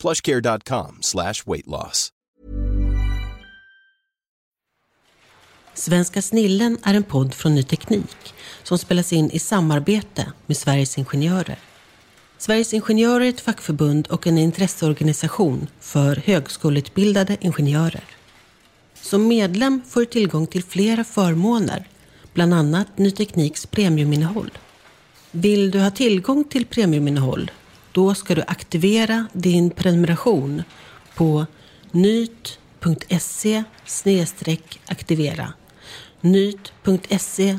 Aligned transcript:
plushcare.com 0.00 0.98
slash 1.00 1.34
weight 1.46 1.66
loss. 1.66 2.12
Svenska 5.74 6.22
snillen 6.22 6.78
är 6.82 6.94
en 6.94 7.02
podd 7.02 7.34
från 7.34 7.54
Ny 7.54 7.62
Teknik 7.62 8.34
som 8.62 8.78
spelas 8.78 9.12
in 9.12 9.30
i 9.30 9.38
samarbete 9.38 10.32
med 10.46 10.56
Sveriges 10.56 10.98
Ingenjörer. 10.98 11.58
Sveriges 12.38 12.74
Ingenjörer 12.74 13.24
är 13.24 13.28
ett 13.28 13.40
fackförbund 13.40 14.06
och 14.06 14.26
en 14.26 14.38
intresseorganisation 14.38 15.66
för 15.80 16.16
högskoleutbildade 16.16 17.36
ingenjörer. 17.40 18.04
Som 18.94 19.28
medlem 19.28 19.82
får 19.88 20.00
du 20.00 20.06
tillgång 20.06 20.46
till 20.46 20.64
flera 20.64 21.04
förmåner, 21.04 21.88
bland 22.34 22.54
annat 22.54 22.98
Ny 22.98 23.10
Tekniks 23.10 23.66
premiuminnehåll. 23.66 24.50
Vill 25.30 25.70
du 25.70 25.80
ha 25.80 25.90
tillgång 25.90 26.44
till 26.44 26.66
premiuminnehåll, 26.66 27.50
då 27.96 28.14
ska 28.14 28.34
du 28.34 28.42
aktivera 28.46 29.26
din 29.32 29.70
prenumeration 29.70 30.62
på 31.14 31.46
nyt.se 31.90 33.64
aktivera. 34.86 35.52
nyt.se 36.20 37.58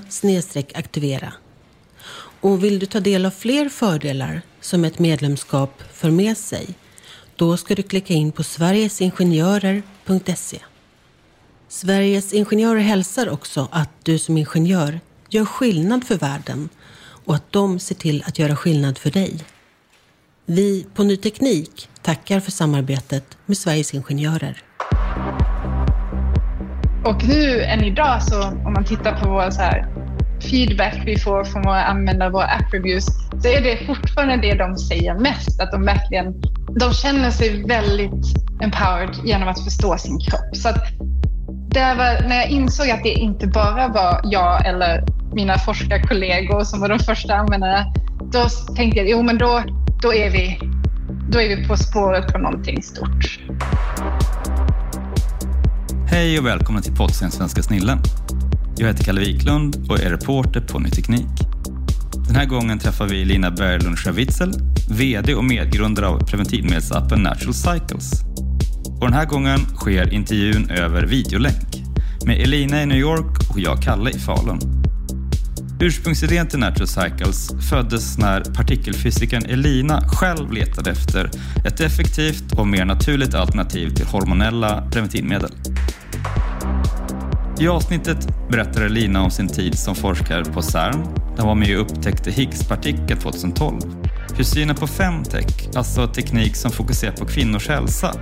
aktivera. 0.74 1.34
Och 2.42 2.64
vill 2.64 2.80
du 2.80 2.86
ta 2.86 3.00
del 3.00 3.26
av 3.26 3.32
fler 3.32 3.70
fördelar 3.70 4.42
som 4.61 4.86
ett 4.86 5.00
medlemskap 5.00 5.84
för 5.94 6.11
med 6.11 6.38
sig, 6.38 6.67
då 7.36 7.58
ska 7.58 7.76
du 7.76 7.84
klicka 7.84 8.14
in 8.14 8.32
på 8.32 8.44
sverigesingenjörer.se. 8.44 10.60
Sveriges 11.67 12.34
Ingenjörer 12.34 12.82
hälsar 12.82 13.30
också 13.30 13.67
att 13.72 13.92
du 14.04 14.20
som 14.20 14.38
ingenjör 14.38 15.00
gör 15.30 15.45
skillnad 15.45 16.04
för 16.04 16.17
världen 16.17 16.70
och 17.00 17.36
att 17.36 17.52
de 17.52 17.80
ser 17.80 17.95
till 17.95 18.23
att 18.28 18.40
göra 18.40 18.56
skillnad 18.56 18.98
för 18.98 19.11
dig. 19.11 19.45
Vi 20.50 20.86
på 20.94 21.04
Ny 21.04 21.18
Teknik 21.18 21.90
tackar 22.02 22.40
för 22.40 22.52
samarbetet 22.52 23.38
med 23.46 23.58
Sveriges 23.58 23.94
Ingenjörer. 23.94 24.58
Och 27.06 27.24
nu 27.28 27.62
än 27.62 27.84
idag 27.84 28.24
så 28.24 28.44
om 28.44 28.74
man 28.74 28.86
tittar 28.86 29.24
på 29.24 29.30
vår 29.30 29.50
så 29.50 29.62
här 29.62 29.88
feedback 30.42 31.02
vi 31.06 31.20
får 31.20 31.44
från 31.44 31.62
våra 31.62 31.84
användare, 31.84 32.30
våra 32.30 32.46
app 32.46 32.74
reviews, 32.74 33.06
så 33.42 33.48
är 33.48 33.62
det 33.62 33.86
fortfarande 33.86 34.38
det 34.38 34.54
de 34.54 34.78
säger 34.78 35.14
mest. 35.20 35.62
Att 35.62 35.72
de 35.72 35.86
verkligen 35.86 36.34
de 36.80 36.94
känner 36.94 37.32
sig 37.32 37.64
väldigt 37.64 38.26
empowered 38.62 39.16
genom 39.26 39.48
att 39.48 39.64
förstå 39.64 39.98
sin 39.98 40.20
kropp. 40.20 40.56
Så 40.56 40.70
att 40.70 40.84
det 41.70 41.96
var, 41.98 42.28
när 42.28 42.36
jag 42.36 42.50
insåg 42.50 42.90
att 42.90 43.04
det 43.04 43.14
inte 43.14 43.48
bara 43.48 43.88
var 43.88 44.22
jag 44.24 44.68
eller 44.68 45.04
mina 45.34 45.58
forskarkollegor 45.58 46.64
som 46.64 46.80
var 46.80 46.90
de 46.90 47.00
första 47.00 47.36
användarna, 47.36 47.86
då 48.32 48.48
tänkte 48.76 49.00
jag 49.00 49.10
jo 49.10 49.22
men 49.22 49.38
då, 49.38 49.64
då, 50.02 50.14
är 50.14 50.30
vi, 50.30 50.60
då 51.30 51.42
är 51.42 51.56
vi 51.56 51.68
på 51.68 51.78
spåret 51.78 52.34
på 52.34 52.38
någonting 52.38 52.84
stort. 52.84 53.40
Hej 56.08 56.40
och 56.40 56.46
välkomna 56.46 56.82
till 56.82 56.96
podden 56.96 57.32
Svenska 57.32 57.64
snillen. 57.64 58.00
Jag 58.78 58.88
heter 58.88 59.04
Kalle 59.04 59.22
Wiklund 59.22 59.86
och 59.90 60.00
är 60.00 60.10
reporter 60.10 60.62
på 60.62 60.80
Ny 60.80 60.90
Teknik. 60.90 61.28
Den 62.28 62.36
här 62.36 62.46
gången 62.46 62.80
träffar 62.80 63.08
vi 63.08 63.26
Lina 63.26 63.52
Berglund 63.52 63.98
Schavitzel, 63.98 64.52
VD 64.90 65.36
och 65.36 65.46
medgrundare 65.46 66.08
av 66.08 66.20
preventivmedelsappen 66.26 67.24
Natural 67.24 67.54
Cycles. 67.54 68.12
Och 69.00 69.06
den 69.06 69.14
här 69.14 69.26
gången 69.26 69.60
sker 69.60 70.14
intervjun 70.14 70.70
över 70.70 71.04
videolänk 71.04 71.84
med 72.26 72.42
Elina 72.42 72.82
i 72.82 72.86
New 72.86 72.98
York 72.98 73.50
och 73.50 73.60
jag, 73.60 73.82
Kalle, 73.82 74.10
i 74.10 74.20
Falun. 74.20 74.77
Ursprungsidén 75.80 76.48
till 76.48 76.60
Natural 76.60 76.88
Cycles 76.88 77.52
föddes 77.70 78.17
när 78.17 78.42
partikelfysikern 78.42 79.45
Elina 79.45 80.10
själv 80.10 80.52
letade 80.52 80.92
efter 80.92 81.32
ett 81.65 81.80
effektivt 81.80 82.52
och 82.52 82.67
mer 82.67 82.86
naturligt 82.86 83.36
alternativ 83.36 83.89
till 83.89 84.05
hormonella 84.05 84.87
preventivmedel. 84.92 85.52
I 87.60 87.67
avsnittet 87.67 88.27
berättar 88.49 88.82
Elina 88.82 89.21
om 89.21 89.32
sin 89.32 89.48
tid 89.48 89.80
som 89.80 89.95
forskare 89.95 90.45
på 90.45 90.61
CERN. 90.61 91.04
Där 91.36 91.43
hon 91.43 91.48
var 91.48 91.55
med 91.55 91.80
och 91.80 91.82
upptäckte 91.82 92.32
Higgspartikeln 92.32 93.20
2012. 93.20 94.07
Hur 94.37 94.43
synen 94.43 94.75
på 94.75 94.87
femtech, 94.87 95.70
alltså 95.75 96.08
teknik 96.08 96.55
som 96.55 96.71
fokuserar 96.71 97.11
på 97.11 97.25
kvinnors 97.25 97.67
hälsa, 97.67 98.14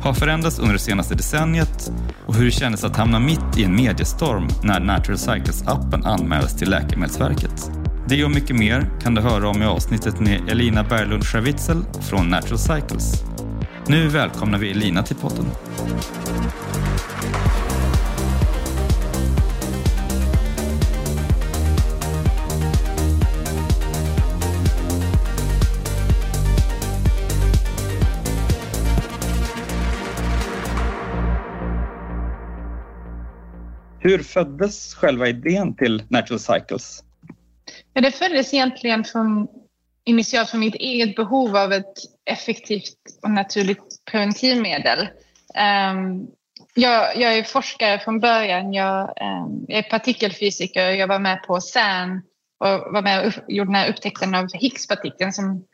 har 0.00 0.14
förändrats 0.14 0.58
under 0.58 0.72
det 0.72 0.78
senaste 0.78 1.14
decenniet 1.14 1.92
och 2.26 2.34
hur 2.34 2.44
det 2.44 2.50
kändes 2.50 2.84
att 2.84 2.96
hamna 2.96 3.18
mitt 3.18 3.58
i 3.58 3.64
en 3.64 3.76
mediestorm 3.76 4.48
när 4.62 4.80
Natural 4.80 5.18
Cycles-appen 5.18 6.06
anmäldes 6.06 6.56
till 6.56 6.70
Läkemedelsverket. 6.70 7.70
Det 8.08 8.24
och 8.24 8.30
mycket 8.30 8.56
mer 8.56 8.90
kan 9.02 9.14
du 9.14 9.20
höra 9.20 9.48
om 9.48 9.62
i 9.62 9.66
avsnittet 9.66 10.20
med 10.20 10.48
Elina 10.48 10.84
Berglund 10.84 11.24
Schavitzel 11.24 11.84
från 12.00 12.28
Natural 12.28 12.58
Cycles. 12.58 13.24
Nu 13.86 14.08
välkomnar 14.08 14.58
vi 14.58 14.70
Elina 14.70 15.02
till 15.02 15.16
podden. 15.16 15.46
Hur 34.10 34.22
föddes 34.22 34.94
själva 34.94 35.28
idén 35.28 35.76
till 35.76 36.02
Natural 36.08 36.40
Cycles? 36.40 37.04
Ja, 37.92 38.00
det 38.00 38.10
föddes 38.10 38.54
egentligen 38.54 39.04
från, 39.04 39.48
initialt 40.04 40.50
från 40.50 40.60
mitt 40.60 40.74
eget 40.74 41.16
behov 41.16 41.56
av 41.56 41.72
ett 41.72 41.94
effektivt 42.30 42.96
och 43.22 43.30
naturligt 43.30 44.04
preventivmedel. 44.10 45.00
Um, 45.90 46.26
jag, 46.74 47.16
jag, 47.16 47.38
är 47.38 47.42
forskare 47.42 47.98
från 47.98 48.20
början. 48.20 48.72
Jag, 48.72 49.02
um, 49.02 49.64
jag, 49.68 49.78
är 49.78 49.90
partikelfysiker. 49.90 50.90
Jag 50.90 51.08
var 51.08 51.18
med 51.18 51.42
på 51.42 51.60
CERN 51.60 52.22
och 52.58 52.92
var 52.92 53.02
med 53.02 53.26
och 53.26 53.32
gjorde 53.48 53.68
den 53.68 53.74
här 53.74 53.90
upptäckten 53.90 54.34
av 54.34 54.52
Higgspartikeln 54.52 55.32
som, 55.32 55.64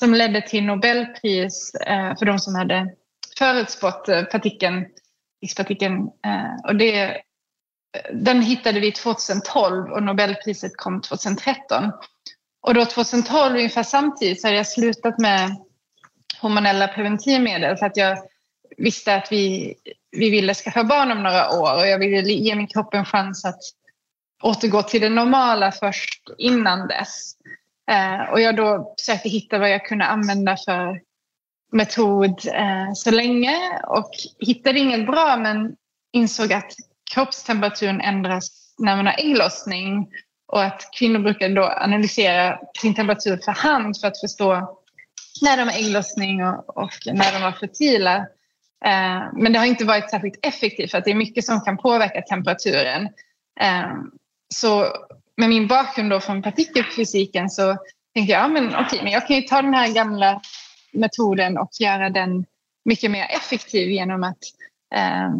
som 0.00 0.14
ledde 0.14 0.40
till 0.40 0.64
Nobelpris 0.64 1.72
uh, 1.90 2.18
för 2.18 2.26
de 2.26 2.38
som 2.38 2.54
hade 2.54 2.94
förutspått 3.38 4.08
eh, 4.08 4.22
partikeln, 4.22 4.86
Higgspartikeln. 5.40 6.00
Uh, 6.00 6.66
och 6.68 6.76
det 6.76 7.22
den 8.12 8.42
hittade 8.42 8.80
vi 8.80 8.92
2012 8.92 9.92
och 9.92 10.02
Nobelpriset 10.02 10.76
kom 10.76 11.02
2013. 11.02 11.92
Och 12.62 12.74
då 12.74 12.84
2012, 12.84 13.56
ungefär 13.56 13.82
samtidigt, 13.82 14.40
så 14.40 14.46
hade 14.46 14.56
jag 14.56 14.66
slutat 14.66 15.18
med 15.18 15.56
hormonella 16.40 16.88
preventivmedel 16.88 17.76
för 17.76 17.86
att 17.86 17.96
jag 17.96 18.18
visste 18.76 19.14
att 19.14 19.32
vi, 19.32 19.74
vi 20.10 20.30
ville 20.30 20.54
skaffa 20.54 20.84
barn 20.84 21.12
om 21.12 21.22
några 21.22 21.50
år 21.50 21.74
och 21.74 21.86
jag 21.86 21.98
ville 21.98 22.32
ge 22.32 22.54
min 22.54 22.66
kropp 22.66 22.94
en 22.94 23.04
chans 23.04 23.44
att 23.44 23.60
återgå 24.42 24.82
till 24.82 25.00
det 25.00 25.08
normala 25.08 25.72
först 25.72 26.30
innan 26.38 26.88
dess. 26.88 27.32
Eh, 27.90 28.32
och 28.32 28.40
jag 28.40 28.56
då 28.56 28.94
försökte 29.00 29.28
hitta 29.28 29.58
vad 29.58 29.70
jag 29.70 29.86
kunde 29.86 30.04
använda 30.04 30.56
för 30.56 31.00
metod 31.72 32.46
eh, 32.46 32.92
så 32.94 33.10
länge 33.10 33.80
och 33.86 34.10
hittade 34.38 34.78
inget 34.78 35.06
bra 35.06 35.36
men 35.36 35.76
insåg 36.12 36.52
att 36.52 36.72
kroppstemperaturen 37.14 38.00
ändras 38.00 38.74
när 38.78 38.96
man 38.96 39.06
har 39.06 39.14
ägglossning 39.18 40.08
och 40.52 40.62
att 40.62 40.88
kvinnor 40.98 41.18
brukar 41.18 41.48
då 41.48 41.64
analysera 41.64 42.58
sin 42.80 42.94
temperatur 42.94 43.40
för 43.44 43.52
hand 43.52 44.00
för 44.00 44.08
att 44.08 44.20
förstå 44.20 44.78
när 45.42 45.56
de 45.56 45.62
har 45.62 45.78
ägglossning 45.78 46.44
och, 46.44 46.76
och 46.76 46.92
när 47.06 47.32
de 47.32 47.42
var 47.42 47.52
fertila. 47.52 48.16
Eh, 48.84 49.22
men 49.32 49.52
det 49.52 49.58
har 49.58 49.66
inte 49.66 49.84
varit 49.84 50.10
särskilt 50.10 50.46
effektivt 50.46 50.90
för 50.90 50.98
att 50.98 51.04
det 51.04 51.10
är 51.10 51.14
mycket 51.14 51.44
som 51.44 51.60
kan 51.60 51.76
påverka 51.76 52.22
temperaturen. 52.22 53.08
Eh, 53.60 53.92
så 54.54 54.86
med 55.36 55.48
min 55.48 55.66
bakgrund 55.66 56.10
då 56.10 56.20
från 56.20 56.42
partikelfysiken 56.42 57.50
så 57.50 57.76
tänkte 58.14 58.32
jag, 58.32 58.42
ja, 58.42 58.48
men 58.48 58.76
okej, 58.76 59.00
men 59.02 59.12
jag 59.12 59.26
kan 59.26 59.36
ju 59.36 59.42
ta 59.42 59.62
den 59.62 59.74
här 59.74 59.94
gamla 59.94 60.40
metoden 60.92 61.58
och 61.58 61.70
göra 61.80 62.10
den 62.10 62.44
mycket 62.84 63.10
mer 63.10 63.26
effektiv 63.30 63.90
genom 63.90 64.22
att 64.22 64.38
eh, 64.94 65.30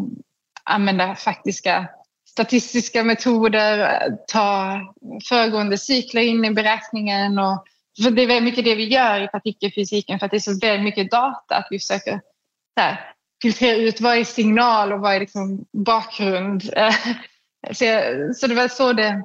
använda 0.67 1.15
faktiska 1.15 1.89
statistiska 2.37 3.05
metoder, 3.05 4.01
ta 4.27 4.81
föregående 5.29 5.79
cykler 5.79 6.23
in 6.23 6.45
i 6.45 6.51
beräkningen. 6.51 7.39
Och, 7.39 7.65
för 8.03 8.11
det 8.11 8.23
är 8.23 8.27
väldigt 8.27 8.45
mycket 8.45 8.65
det 8.65 8.75
vi 8.75 8.89
gör 8.89 9.21
i 9.21 9.29
partikelfysiken 9.29 10.19
för 10.19 10.27
att 10.27 10.31
det 10.31 10.37
är 10.37 10.41
så 10.41 10.59
väldigt 10.59 10.85
mycket 10.85 11.11
data 11.11 11.57
att 11.57 11.67
vi 11.71 11.79
försöker 11.79 12.21
här, 12.77 13.15
filtrera 13.43 13.77
ut 13.77 14.01
vad 14.01 14.17
är 14.17 14.25
signal 14.25 14.93
och 14.93 15.01
vad 15.01 15.15
är 15.15 15.21
liksom 15.21 15.65
bakgrund. 15.73 16.63
så, 17.73 17.85
så 18.35 18.47
det 18.47 18.55
var 18.55 18.69
så 18.69 18.93
det, 18.93 19.23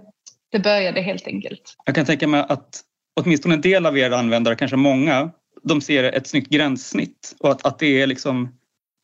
det 0.51 0.59
började 0.59 1.01
helt 1.01 1.27
enkelt. 1.27 1.75
Jag 1.85 1.95
kan 1.95 2.05
tänka 2.05 2.27
mig 2.27 2.45
att 2.49 2.81
åtminstone 3.21 3.55
en 3.55 3.61
del 3.61 3.85
av 3.85 3.97
era 3.97 4.17
användare, 4.17 4.55
kanske 4.55 4.77
många, 4.77 5.31
de 5.63 5.81
ser 5.81 6.03
ett 6.03 6.27
snyggt 6.27 6.49
gränssnitt 6.49 7.35
och 7.39 7.51
att, 7.51 7.65
att, 7.65 7.79
det, 7.79 8.01
är 8.01 8.07
liksom, 8.07 8.55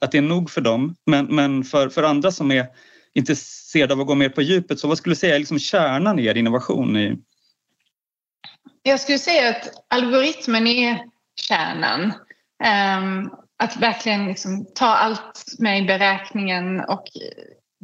att 0.02 0.12
det 0.12 0.18
är 0.18 0.22
nog 0.22 0.50
för 0.50 0.62
dem. 0.62 0.96
Men, 1.06 1.26
men 1.26 1.64
för, 1.64 1.90
för 1.90 2.04
andra 2.04 2.32
som 2.32 2.52
är 2.52 2.68
intresserade 3.14 3.94
av 3.94 4.00
att 4.02 4.08
gå 4.08 4.16
mer 4.16 4.30
på 4.30 4.42
djupet, 4.42 4.80
så 4.80 4.88
vad 4.88 4.98
skulle 4.98 5.12
du 5.12 5.20
säga 5.20 5.36
är 5.36 5.40
liksom 5.40 5.60
kärnan 5.60 6.20
i 6.20 6.26
er 6.26 6.38
innovation? 6.38 6.98
I... 6.98 7.18
Jag 8.82 9.00
skulle 9.00 9.20
säga 9.20 9.50
att 9.50 9.86
algoritmen 9.88 10.68
är 10.68 11.06
kärnan. 11.42 12.14
Um, 12.64 13.32
att 13.60 13.78
verkligen 13.78 14.26
liksom 14.26 14.66
ta 14.76 14.86
allt 14.86 15.46
med 15.60 15.84
i 15.84 15.86
beräkningen 15.86 16.80
och 16.80 17.04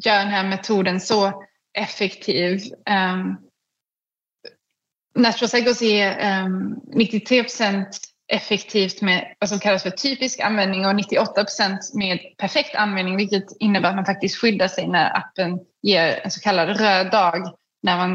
göra 0.06 0.20
den 0.20 0.28
här 0.28 0.50
metoden 0.50 1.00
så 1.02 1.44
effektiv. 1.78 2.62
Um, 2.90 3.38
Natural 5.16 5.50
Cycles 5.50 5.82
är 5.82 6.18
ehm, 6.20 6.46
um, 6.46 6.82
93 6.94 7.44
procent 7.44 8.13
effektivt 8.28 9.02
med 9.02 9.36
vad 9.40 9.50
som 9.50 9.60
kallas 9.60 9.84
för 9.84 9.90
typisk 9.90 10.40
användning 10.40 10.86
och 10.86 10.96
98 10.96 11.46
med 11.94 12.20
perfekt 12.38 12.76
användning 12.76 13.18
vilket 13.18 13.46
innebär 13.60 13.90
att 13.90 13.96
man 13.96 14.06
faktiskt 14.06 14.36
skyddar 14.36 14.68
sig 14.68 14.88
när 14.88 15.18
appen 15.18 15.60
ger 15.82 16.20
en 16.24 16.32
så 16.32 16.40
kallad 16.40 16.80
röd 16.80 17.12
dag 17.12 17.54
när 17.82 17.98
man 17.98 18.14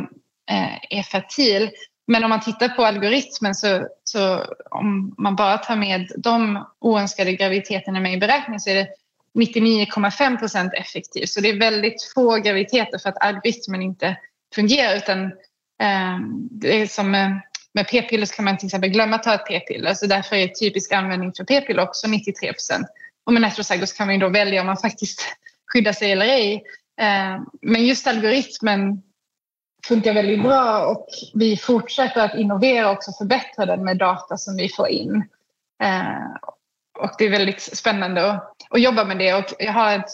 eh, 0.51 0.99
är 0.99 1.03
fertil. 1.03 1.71
Men 2.07 2.25
om 2.25 2.31
man 2.31 2.41
tittar 2.41 2.69
på 2.69 2.85
algoritmen 2.85 3.55
så, 3.55 3.89
så 4.05 4.45
om 4.71 5.15
man 5.19 5.37
bara 5.37 5.59
tar 5.59 5.77
med 5.77 6.11
de 6.17 6.67
oönskade 6.81 7.33
graviditeterna 7.33 8.01
med 8.01 8.15
i 8.15 8.19
beräkningen 8.19 8.61
så 8.61 8.71
är 8.71 8.75
det 8.75 8.89
99,5 9.35 10.39
procent 10.39 10.73
effektivt. 10.75 11.29
Så 11.29 11.41
det 11.41 11.49
är 11.49 11.61
väldigt 11.61 12.13
få 12.15 12.37
graviditeter 12.37 12.99
för 12.99 13.09
att 13.09 13.23
algoritmen 13.23 13.83
inte 13.83 14.17
fungerar 14.55 14.97
utan 14.97 15.25
eh, 15.83 16.19
det 16.51 16.83
är 16.83 16.87
som 16.87 17.15
eh, 17.15 17.31
med 17.79 17.89
p-piller 17.89 18.27
kan 18.27 18.45
man 18.45 18.59
till 18.59 18.67
exempel 18.67 18.91
glömma 18.91 19.17
att 19.17 19.23
ta 19.23 19.35
ett 19.35 19.47
p-piller 19.47 19.95
så 19.95 20.07
därför 20.07 20.37
är 20.37 20.49
typisk 20.49 20.93
användning 20.93 21.33
för 21.37 21.45
p-piller 21.45 21.83
också 21.83 22.09
93 22.09 22.53
procent. 22.53 22.87
Och 23.27 23.33
med 23.33 23.43
Netrosagos 23.43 23.93
kan 23.93 24.07
man 24.07 24.19
då 24.19 24.29
välja 24.29 24.61
om 24.61 24.67
man 24.67 24.77
faktiskt 24.77 25.25
skyddar 25.67 25.93
sig 25.93 26.13
eller 26.13 26.27
ej. 26.27 26.63
Eh, 27.01 27.43
men 27.63 27.87
just 27.87 28.07
algoritmen 28.07 29.03
funkar 29.87 30.15
väldigt 30.15 30.43
bra 30.43 30.87
och 30.87 31.07
vi 31.35 31.57
fortsätter 31.57 32.21
att 32.21 32.35
innovera 32.35 32.91
och 32.91 32.97
också 32.97 33.13
förbättra 33.13 33.67
den 33.67 33.85
med 33.85 33.97
data 33.97 34.37
som 34.37 34.57
vi 34.57 34.69
får 34.69 34.89
in. 34.89 35.25
Eh, 35.83 36.35
och 36.99 37.11
det 37.19 37.25
är 37.25 37.31
väldigt 37.31 37.61
spännande 37.61 38.31
att, 38.31 38.55
att 38.71 38.83
jobba 38.83 39.05
med 39.05 39.19
det 39.19 39.35
och 39.35 39.45
jag 39.59 39.73
har 39.73 39.93
ett, 39.99 40.11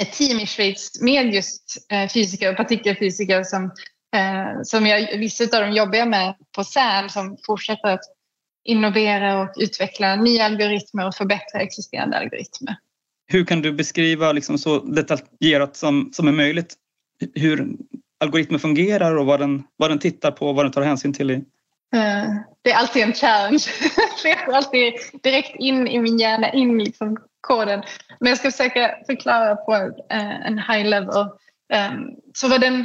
ett 0.00 0.12
team 0.12 0.38
i 0.38 0.46
Schweiz 0.46 1.00
med 1.00 1.34
just 1.34 1.86
eh, 1.92 2.08
fysiker 2.08 2.50
och 2.50 2.56
partikelfysiker 2.56 3.44
som 3.44 3.70
eh, 4.16 4.62
som 4.62 4.86
jag, 4.86 5.18
vissa 5.18 5.44
av 5.44 5.62
dem 5.62 5.72
jobbar 5.72 5.98
jag 5.98 6.08
med 6.08 6.34
på 6.56 6.64
CERN 6.64 7.10
som 7.10 7.36
fortsätter 7.46 7.88
att 7.88 8.04
innovera 8.64 9.40
och 9.42 9.54
utveckla 9.56 10.16
nya 10.16 10.44
algoritmer 10.44 11.06
och 11.06 11.14
förbättra 11.14 11.60
existerande 11.60 12.18
algoritmer. 12.18 12.76
Hur 13.26 13.44
kan 13.44 13.62
du 13.62 13.72
beskriva 13.72 14.32
liksom 14.32 14.58
så 14.58 14.78
detaljerat 14.78 15.76
som, 15.76 16.10
som 16.12 16.28
är 16.28 16.32
möjligt 16.32 16.74
hur 17.34 17.76
algoritmen 18.20 18.60
fungerar 18.60 19.16
och 19.16 19.26
vad 19.26 19.40
den, 19.40 19.62
vad 19.76 19.90
den 19.90 19.98
tittar 19.98 20.30
på 20.30 20.48
och 20.48 20.54
vad 20.54 20.64
den 20.64 20.72
tar 20.72 20.82
hänsyn 20.82 21.12
till? 21.12 21.30
I? 21.30 21.34
Uh, 21.34 22.34
det 22.62 22.70
är 22.70 22.76
alltid 22.76 23.02
en 23.02 23.12
challenge. 23.12 23.64
jag 24.24 24.46
går 24.46 24.54
alltid 24.54 24.92
direkt 25.22 25.56
in 25.58 25.88
i 25.88 25.98
min 25.98 26.18
hjärna, 26.18 26.52
in 26.52 26.78
liksom 26.78 27.16
koden. 27.40 27.82
Men 28.20 28.28
jag 28.28 28.38
ska 28.38 28.50
försöka 28.50 28.94
förklara 29.06 29.56
på 29.56 29.72
uh, 29.74 30.46
en 30.46 30.58
high 30.58 30.84
level. 30.84 31.28
Um, 31.74 32.16
så 32.34 32.48
vad 32.48 32.60
den 32.60 32.84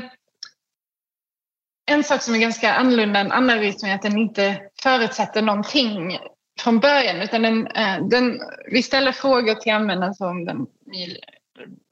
en 1.85 2.03
sak 2.03 2.21
som 2.21 2.35
är 2.35 2.39
ganska 2.39 2.73
annorlunda 2.73 3.19
än 3.19 3.31
andra 3.31 3.55
rytmer 3.55 3.89
är 3.89 3.95
att 3.95 4.01
den 4.01 4.17
inte 4.17 4.61
förutsätter 4.83 5.41
någonting 5.41 6.19
från 6.59 6.79
början. 6.79 7.21
Utan 7.21 7.41
den, 7.41 7.67
eh, 7.67 8.07
den, 8.07 8.39
vi 8.71 8.83
ställer 8.83 9.11
frågor 9.11 9.55
till 9.55 9.73
användaren 9.73 10.13
som 10.13 10.45
den, 10.45 10.57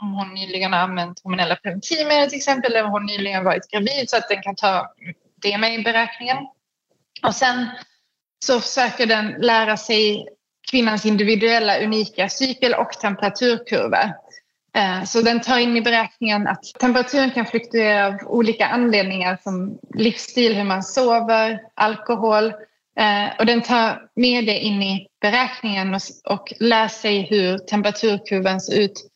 om 0.01 0.13
hon 0.13 0.33
nyligen 0.33 0.73
har 0.73 0.79
använt 0.79 1.23
hormonella 1.23 1.55
preventivmedel 1.55 2.29
till 2.29 2.38
exempel 2.38 2.71
eller 2.71 2.83
om 2.83 2.91
hon 2.91 3.05
nyligen 3.05 3.43
varit 3.43 3.71
gravid 3.71 4.09
så 4.09 4.17
att 4.17 4.29
den 4.29 4.41
kan 4.41 4.55
ta 4.55 4.93
det 5.41 5.57
med 5.57 5.79
i 5.79 5.83
beräkningen. 5.83 6.38
Och 7.23 7.35
sen 7.35 7.67
så 8.45 8.59
försöker 8.59 9.05
den 9.05 9.27
lära 9.27 9.77
sig 9.77 10.27
kvinnans 10.71 11.05
individuella 11.05 11.79
unika 11.79 12.29
cykel 12.29 12.73
och 12.73 12.91
temperaturkurva. 12.91 14.13
Eh, 14.75 15.03
så 15.03 15.21
den 15.21 15.41
tar 15.41 15.57
in 15.57 15.77
i 15.77 15.81
beräkningen 15.81 16.48
att 16.48 16.63
temperaturen 16.79 17.31
kan 17.31 17.46
fluktuera 17.46 18.07
av 18.07 18.15
olika 18.25 18.67
anledningar 18.67 19.38
som 19.43 19.79
livsstil, 19.93 20.55
hur 20.55 20.63
man 20.63 20.84
sover, 20.84 21.60
alkohol. 21.74 22.53
Eh, 23.00 23.39
och 23.39 23.46
den 23.46 23.62
tar 23.62 24.01
med 24.15 24.46
det 24.46 24.60
in 24.60 24.84
i 24.84 25.07
beräkningen 25.22 26.00
och 26.25 26.53
lär 26.60 26.88
sig 26.88 27.22
hur 27.22 27.57
temperaturkurvan 27.57 28.62
ser 28.62 28.79
ut 28.79 29.07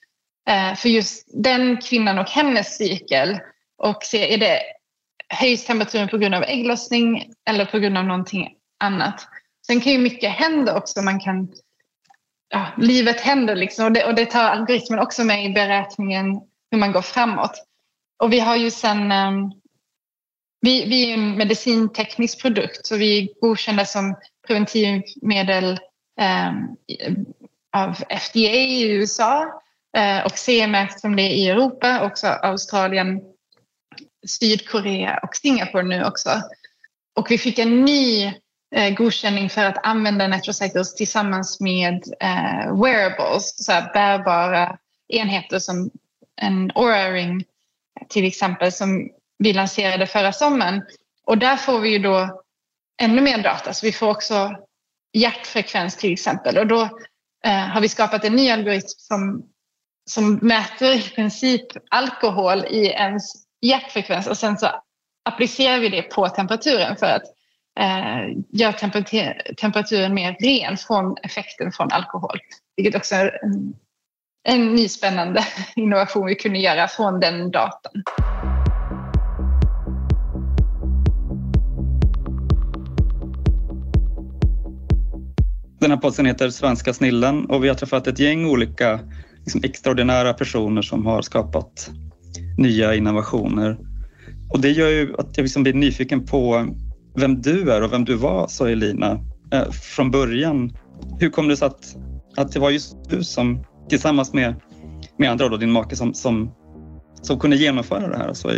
eh, 0.49 0.75
för 0.75 0.89
just 0.89 1.43
den 1.43 1.77
kvinnan 1.77 2.19
och 2.19 2.29
hennes 2.29 2.77
cykel. 2.77 3.39
Och 3.77 4.03
se, 4.03 4.33
är 4.33 4.37
det 4.37 4.59
höjs 5.29 5.65
temperaturen 5.65 6.07
på 6.07 6.17
grund 6.17 6.35
av 6.35 6.43
ägglossning 6.43 7.33
eller 7.49 7.65
på 7.65 7.79
grund 7.79 7.97
av 7.97 8.05
någonting 8.05 8.53
annat. 8.79 9.27
Sen 9.67 9.81
kan 9.81 9.91
ju 9.91 9.99
mycket 9.99 10.31
hända 10.31 10.77
också. 10.77 11.01
Man 11.01 11.19
kan 11.19 11.51
ja, 12.49 12.67
livet 12.77 13.21
händer 13.21 13.55
liksom 13.55 13.85
och 13.85 13.91
det, 13.91 14.05
och 14.05 14.15
det 14.15 14.25
tar 14.25 14.43
algoritmen 14.43 14.99
också 14.99 15.23
med 15.23 15.45
i 15.45 15.49
beräkningen 15.49 16.41
hur 16.71 16.77
man 16.77 16.91
går 16.91 17.01
framåt. 17.01 17.65
Och 18.23 18.33
vi 18.33 18.39
har 18.39 18.55
ju 18.55 18.71
sen 18.71 19.11
um, 19.11 19.51
vi, 20.61 20.85
vi 20.85 21.09
är 21.09 21.13
en 21.13 21.37
medicinteknisk 21.37 22.41
produkt 22.41 22.85
så 22.85 22.97
vi 22.97 23.19
är 23.19 23.39
godkända 23.41 23.85
som 23.85 24.15
preventivmedel 24.47 25.79
um, 26.21 26.77
av 27.77 27.93
FDA 27.93 28.39
i 28.39 28.91
USA 28.91 29.43
uh, 29.97 30.25
och 30.25 30.37
CE-märkt 30.37 30.99
som 30.99 31.15
det 31.15 31.21
är 31.21 31.29
i 31.29 31.49
Europa, 31.49 32.05
också 32.05 32.27
Australien, 32.27 33.21
Sydkorea 34.27 35.19
och 35.23 35.35
Singapore 35.35 35.83
nu 35.83 36.05
också. 36.05 36.29
Och 37.15 37.31
vi 37.31 37.37
fick 37.37 37.59
en 37.59 37.85
ny 37.85 38.33
Eh, 38.71 38.93
godkänning 38.93 39.49
för 39.49 39.63
att 39.63 39.85
använda 39.85 40.27
Netrocycles 40.27 40.95
tillsammans 40.95 41.59
med 41.59 42.03
eh, 42.19 42.81
wearables, 42.81 43.65
så 43.65 43.71
här 43.71 43.93
bärbara 43.93 44.77
enheter 45.07 45.59
som 45.59 45.91
en 46.41 46.71
Aura 46.75 47.11
Ring 47.11 47.43
till 48.09 48.25
exempel 48.25 48.71
som 48.71 49.09
vi 49.37 49.53
lanserade 49.53 50.07
förra 50.07 50.31
sommaren. 50.31 50.83
Och 51.25 51.37
där 51.37 51.55
får 51.55 51.79
vi 51.79 51.89
ju 51.89 51.99
då 51.99 52.43
ännu 53.01 53.21
mer 53.21 53.43
data, 53.43 53.73
så 53.73 53.85
vi 53.85 53.91
får 53.91 54.09
också 54.09 54.55
hjärtfrekvens 55.13 55.97
till 55.97 56.13
exempel. 56.13 56.57
Och 56.57 56.67
då 56.67 56.81
eh, 57.45 57.67
har 57.67 57.81
vi 57.81 57.89
skapat 57.89 58.25
en 58.25 58.35
ny 58.35 58.49
algoritm 58.49 58.87
som, 58.87 59.45
som 60.09 60.39
mäter 60.41 60.93
i 60.93 61.01
princip 61.01 61.67
alkohol 61.89 62.65
i 62.65 62.85
ens 62.85 63.33
hjärtfrekvens 63.61 64.27
och 64.27 64.37
sen 64.37 64.57
så 64.57 64.67
applicerar 65.25 65.79
vi 65.79 65.89
det 65.89 66.01
på 66.01 66.29
temperaturen 66.29 66.97
för 66.97 67.05
att 67.05 67.34
eh, 67.79 68.37
gör 68.49 68.71
temperatur, 68.71 69.53
temperaturen 69.57 70.13
mer 70.13 70.35
ren 70.39 70.77
från 70.77 71.17
effekten 71.23 71.71
från 71.71 71.91
alkohol. 71.91 72.39
Vilket 72.77 72.95
också 72.95 73.15
är 73.15 73.39
en 73.43 73.73
en 74.47 74.75
ny 74.75 74.87
spännande 74.87 75.45
innovation 75.75 76.25
vi 76.25 76.35
kunde 76.35 76.59
göra 76.59 76.87
från 76.87 77.19
den 77.19 77.51
datan. 77.51 78.03
Den 85.79 85.91
här 85.91 85.97
podden 85.97 86.25
heter 86.25 86.49
Svenska 86.49 86.93
snillen 86.93 87.45
och 87.45 87.63
vi 87.63 87.67
har 87.67 87.75
träffat 87.75 88.07
ett 88.07 88.19
gäng 88.19 88.45
olika 88.45 88.99
liksom, 89.39 89.61
extraordinära 89.63 90.33
personer 90.33 90.81
som 90.81 91.05
har 91.05 91.21
skapat 91.21 91.89
nya 92.57 92.95
innovationer. 92.95 93.77
Och 94.49 94.59
det 94.59 94.71
gör 94.71 94.89
ju 94.89 95.15
att 95.17 95.37
jag 95.37 95.43
liksom 95.43 95.63
blir 95.63 95.73
nyfiken 95.73 96.25
på 96.25 96.67
vem 97.15 97.41
du 97.41 97.71
är 97.71 97.81
och 97.81 97.93
vem 97.93 98.05
du 98.05 98.15
var, 98.15 98.47
sa 98.47 98.69
Elina, 98.69 99.19
eh, 99.53 99.71
från 99.71 100.11
början. 100.11 100.77
Hur 101.19 101.29
kom 101.29 101.47
det 101.47 101.57
sig 101.57 101.65
att, 101.65 101.95
att 102.37 102.51
det 102.51 102.59
var 102.59 102.69
just 102.69 103.09
du 103.09 103.23
som 103.23 103.65
tillsammans 103.89 104.33
med, 104.33 104.55
med 105.17 105.31
andra, 105.31 105.49
då, 105.49 105.57
din 105.57 105.71
make, 105.71 105.95
som, 105.95 106.13
som, 106.13 106.51
som 107.21 107.39
kunde 107.39 107.55
genomföra 107.55 108.07
det 108.07 108.17
här? 108.17 108.27
Alltså, 108.27 108.51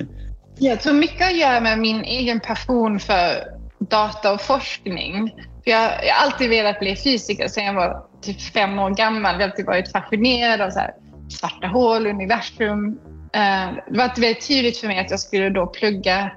jag 0.60 0.82
tror 0.82 0.94
mycket 0.94 1.28
att 1.28 1.38
göra 1.38 1.60
med 1.60 1.80
min 1.80 2.04
egen 2.04 2.40
passion 2.40 3.00
för 3.00 3.58
data 3.80 4.34
och 4.34 4.42
forskning. 4.42 5.32
Jag, 5.64 5.84
jag 6.06 6.14
har 6.14 6.26
alltid 6.26 6.50
velat 6.50 6.80
bli 6.80 6.96
fysiker 6.96 7.48
sedan 7.48 7.66
jag 7.66 7.74
var 7.74 8.04
typ 8.22 8.42
fem 8.42 8.80
år 8.80 8.90
gammal. 8.90 9.34
Jag 9.34 9.42
har 9.42 9.50
alltid 9.50 9.66
varit 9.66 9.92
fascinerad 9.92 10.62
av 10.62 10.70
så 10.70 10.80
här, 10.80 10.92
svarta 11.30 11.68
hål, 11.68 12.08
universum. 12.08 13.00
Eh, 13.34 13.76
det 13.92 13.98
var 13.98 14.22
väldigt 14.22 14.48
tydligt 14.48 14.78
för 14.78 14.88
mig 14.88 15.00
att 15.00 15.12
jag 15.12 15.20
skulle 15.20 15.50
då 15.50 15.68
plugga 15.68 16.32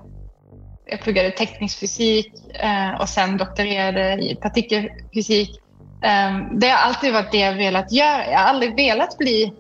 jag 0.91 1.01
pluggade 1.01 1.31
teknisk 1.31 1.81
fysik 1.81 2.33
eh, 2.55 3.01
och 3.01 3.09
sen 3.09 3.37
doktorerade 3.37 4.15
i 4.15 4.35
partikelfysik. 4.35 5.51
Eh, 6.03 6.39
det 6.53 6.69
har 6.69 6.79
alltid 6.79 7.13
varit 7.13 7.33
det 7.33 7.39
jag 7.39 7.55
velat 7.55 7.93
göra. 7.93 8.31
Jag 8.31 8.39
har 8.39 8.47
aldrig 8.47 8.77
velat 8.77 9.19
bli 9.19 9.53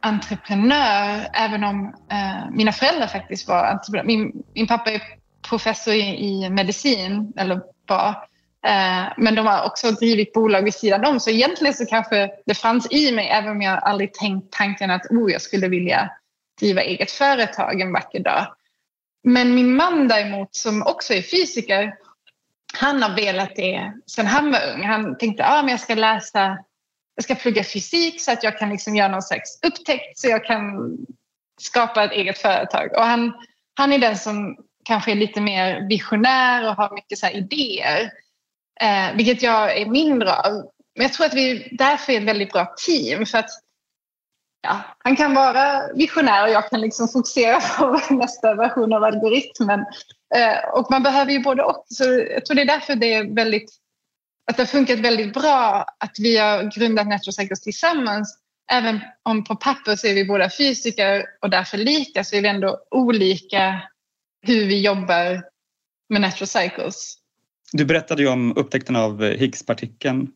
entreprenör, 0.00 1.28
även 1.32 1.64
om 1.64 1.94
eh, 2.10 2.50
mina 2.50 2.72
föräldrar 2.72 3.06
faktiskt 3.06 3.48
var 3.48 3.64
entreprenörer. 3.64 4.06
Min, 4.06 4.42
min 4.54 4.66
pappa 4.66 4.90
är 4.90 5.02
professor 5.48 5.94
i, 5.94 6.24
i 6.24 6.50
medicin, 6.50 7.32
eller 7.36 7.60
var. 7.86 8.08
Eh, 8.66 9.12
men 9.16 9.34
de 9.34 9.46
har 9.46 9.66
också 9.66 9.90
drivit 9.90 10.32
bolag 10.32 10.62
vid 10.62 10.74
sidan 10.74 11.04
om. 11.04 11.20
Så 11.20 11.30
egentligen 11.30 11.74
så 11.74 11.86
kanske 11.86 12.30
det 12.46 12.54
fanns 12.54 12.92
i 12.92 13.12
mig, 13.12 13.28
även 13.28 13.50
om 13.50 13.62
jag 13.62 13.78
aldrig 13.82 14.14
tänkt 14.14 14.52
tanken 14.52 14.90
att 14.90 15.06
oh, 15.10 15.32
jag 15.32 15.42
skulle 15.42 15.68
vilja 15.68 16.10
driva 16.60 16.82
eget 16.82 17.10
företag 17.10 17.80
en 17.80 17.92
vacker 17.92 18.20
dag. 18.20 18.46
Men 19.28 19.54
min 19.54 19.76
man 19.76 20.08
däremot, 20.08 20.54
som 20.54 20.82
också 20.82 21.14
är 21.14 21.22
fysiker, 21.22 21.94
han 22.74 23.02
har 23.02 23.16
velat 23.16 23.56
det 23.56 23.92
sedan 24.06 24.26
han 24.26 24.52
var 24.52 24.72
ung. 24.74 24.84
Han 24.84 25.18
tänkte 25.18 25.44
att 25.44 25.64
ah, 25.64 25.70
jag 25.70 25.80
ska 25.80 25.94
läsa, 25.94 26.58
jag 27.14 27.24
ska 27.24 27.34
plugga 27.34 27.64
fysik 27.64 28.20
så 28.20 28.32
att 28.32 28.42
jag 28.42 28.58
kan 28.58 28.70
liksom 28.70 28.96
göra 28.96 29.08
någon 29.08 29.22
slags 29.22 29.58
upptäckt 29.66 30.18
så 30.18 30.28
jag 30.28 30.44
kan 30.44 30.96
skapa 31.60 32.04
ett 32.04 32.12
eget 32.12 32.38
företag. 32.38 32.92
Och 32.96 33.04
han, 33.04 33.32
han 33.74 33.92
är 33.92 33.98
den 33.98 34.18
som 34.18 34.56
kanske 34.84 35.10
är 35.10 35.16
lite 35.16 35.40
mer 35.40 35.88
visionär 35.88 36.68
och 36.68 36.76
har 36.76 36.94
mycket 36.94 37.18
så 37.18 37.28
idéer. 37.28 38.10
Eh, 38.80 39.16
vilket 39.16 39.42
jag 39.42 39.78
är 39.78 39.86
mindre 39.86 40.34
av. 40.34 40.52
Men 40.94 41.02
jag 41.02 41.12
tror 41.12 41.26
att 41.26 41.34
vi 41.34 41.68
därför 41.78 42.12
är 42.12 42.18
ett 42.18 42.28
väldigt 42.28 42.52
bra 42.52 42.74
team. 42.86 43.26
För 43.26 43.38
att 43.38 43.50
ja, 44.66 44.80
han 44.98 45.16
kan 45.16 45.34
vara 45.34 45.92
visionär 45.94 46.44
och 46.44 46.50
jag 46.50 46.70
kan 46.70 46.80
liksom 46.80 47.08
fokusera 47.08 47.60
på 47.60 48.00
nästa 48.14 48.54
version 48.54 48.92
av 48.92 49.04
algoritmen. 49.04 49.80
Eh, 50.34 50.68
och 50.72 50.90
man 50.90 51.02
behöver 51.02 51.32
ju 51.32 51.42
både 51.42 51.62
och. 51.62 51.84
Så 51.88 52.04
jag 52.04 52.46
tror 52.46 52.54
det 52.54 52.62
är 52.62 52.66
därför 52.66 52.94
det 52.94 53.14
är 53.14 53.34
väldigt, 53.34 53.70
att 54.50 54.56
det 54.56 54.62
har 54.62 54.66
funkat 54.66 54.98
väldigt 54.98 55.32
bra 55.32 55.84
att 55.98 56.16
vi 56.18 56.38
har 56.38 56.78
grundat 56.78 57.06
Natural 57.06 57.48
tillsammans. 57.62 58.38
Även 58.72 59.00
om 59.22 59.44
på 59.44 59.56
papper 59.56 59.96
så 59.96 60.06
är 60.06 60.14
vi 60.14 60.24
båda 60.24 60.50
fysiker 60.50 61.24
och 61.42 61.50
därför 61.50 61.78
lika 61.78 62.24
så 62.24 62.36
är 62.36 62.42
vi 62.42 62.48
ändå 62.48 62.78
olika 62.90 63.82
hur 64.46 64.66
vi 64.66 64.80
jobbar 64.80 65.42
med 66.08 66.20
Natural 66.20 66.46
Cycles. 66.46 67.18
Du 67.72 67.84
berättade 67.84 68.22
ju 68.22 68.28
om 68.28 68.56
upptäckten 68.56 68.96
av 68.96 69.24
Higgspartikeln. 69.24 70.28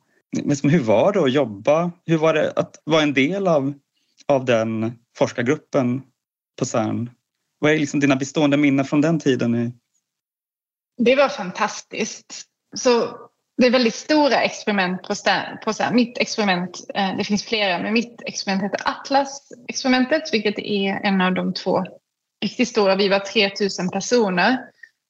Men 0.44 0.70
hur 0.70 0.80
var 0.80 1.12
det 1.12 1.20
att 1.20 1.32
jobba? 1.32 1.90
Hur 2.06 2.18
var 2.18 2.34
det 2.34 2.52
att 2.56 2.82
vara 2.84 3.02
en 3.02 3.14
del 3.14 3.48
av, 3.48 3.74
av 4.30 4.44
den 4.44 4.98
forskargruppen 5.16 6.02
på 6.58 6.64
CERN? 6.64 7.10
Vad 7.58 7.72
är 7.72 7.78
liksom 7.78 8.00
dina 8.00 8.16
bestående 8.16 8.56
minnen 8.56 8.84
från 8.84 9.00
den 9.00 9.20
tiden? 9.20 9.72
Det 10.98 11.16
var 11.16 11.28
fantastiskt. 11.28 12.44
Så 12.76 13.18
det 13.56 13.66
är 13.66 13.70
väldigt 13.70 13.94
stora 13.94 14.42
experiment 14.42 15.02
på, 15.02 15.14
på 15.64 15.72
CERN. 15.72 15.94
Mitt 15.94 16.18
experiment, 16.18 16.80
eh, 16.94 17.16
det 17.16 17.24
finns 17.24 17.44
flera, 17.44 17.82
men 17.82 17.92
mitt 17.92 18.22
experiment 18.26 18.64
heter 18.64 18.88
Atlas-experimentet, 18.88 20.32
vilket 20.32 20.58
är 20.58 21.00
en 21.02 21.20
av 21.20 21.34
de 21.34 21.54
två 21.54 21.84
riktigt 22.42 22.68
stora. 22.68 22.96
Vi 22.96 23.08
var 23.08 23.18
3000 23.18 23.90
personer. 23.90 24.58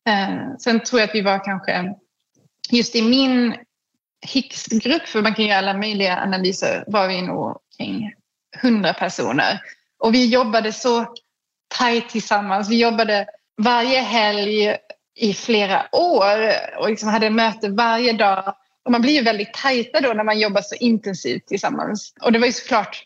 Eh, 0.08 0.56
sen 0.58 0.80
tror 0.80 1.00
jag 1.00 1.08
att 1.08 1.14
vi 1.14 1.20
var 1.20 1.44
kanske 1.44 1.94
just 2.70 2.96
i 2.96 3.02
min 3.02 3.54
Higgsgrupp, 4.26 5.02
för 5.02 5.22
man 5.22 5.34
kan 5.34 5.44
göra 5.44 5.58
alla 5.58 5.74
möjliga 5.74 6.16
analyser, 6.16 6.84
var 6.86 7.08
vi 7.08 7.22
nog 7.22 7.58
kring 7.76 8.12
100 8.62 8.94
personer. 8.94 9.60
Och 9.98 10.14
vi 10.14 10.26
jobbade 10.26 10.72
så 10.72 11.14
tajt 11.78 12.08
tillsammans. 12.08 12.70
Vi 12.70 12.80
jobbade 12.80 13.26
varje 13.62 14.00
helg 14.00 14.76
i 15.16 15.34
flera 15.34 15.88
år 15.92 16.50
och 16.78 16.90
liksom 16.90 17.08
hade 17.08 17.30
möte 17.30 17.68
varje 17.68 18.12
dag. 18.12 18.54
Och 18.84 18.92
man 18.92 19.02
blir 19.02 19.12
ju 19.12 19.22
väldigt 19.22 19.54
tajta 19.54 20.00
då 20.00 20.12
när 20.12 20.24
man 20.24 20.40
jobbar 20.40 20.62
så 20.62 20.74
intensivt 20.74 21.46
tillsammans. 21.46 22.14
Och 22.20 22.32
det 22.32 22.38
var 22.38 22.46
ju 22.46 22.52
såklart 22.52 23.04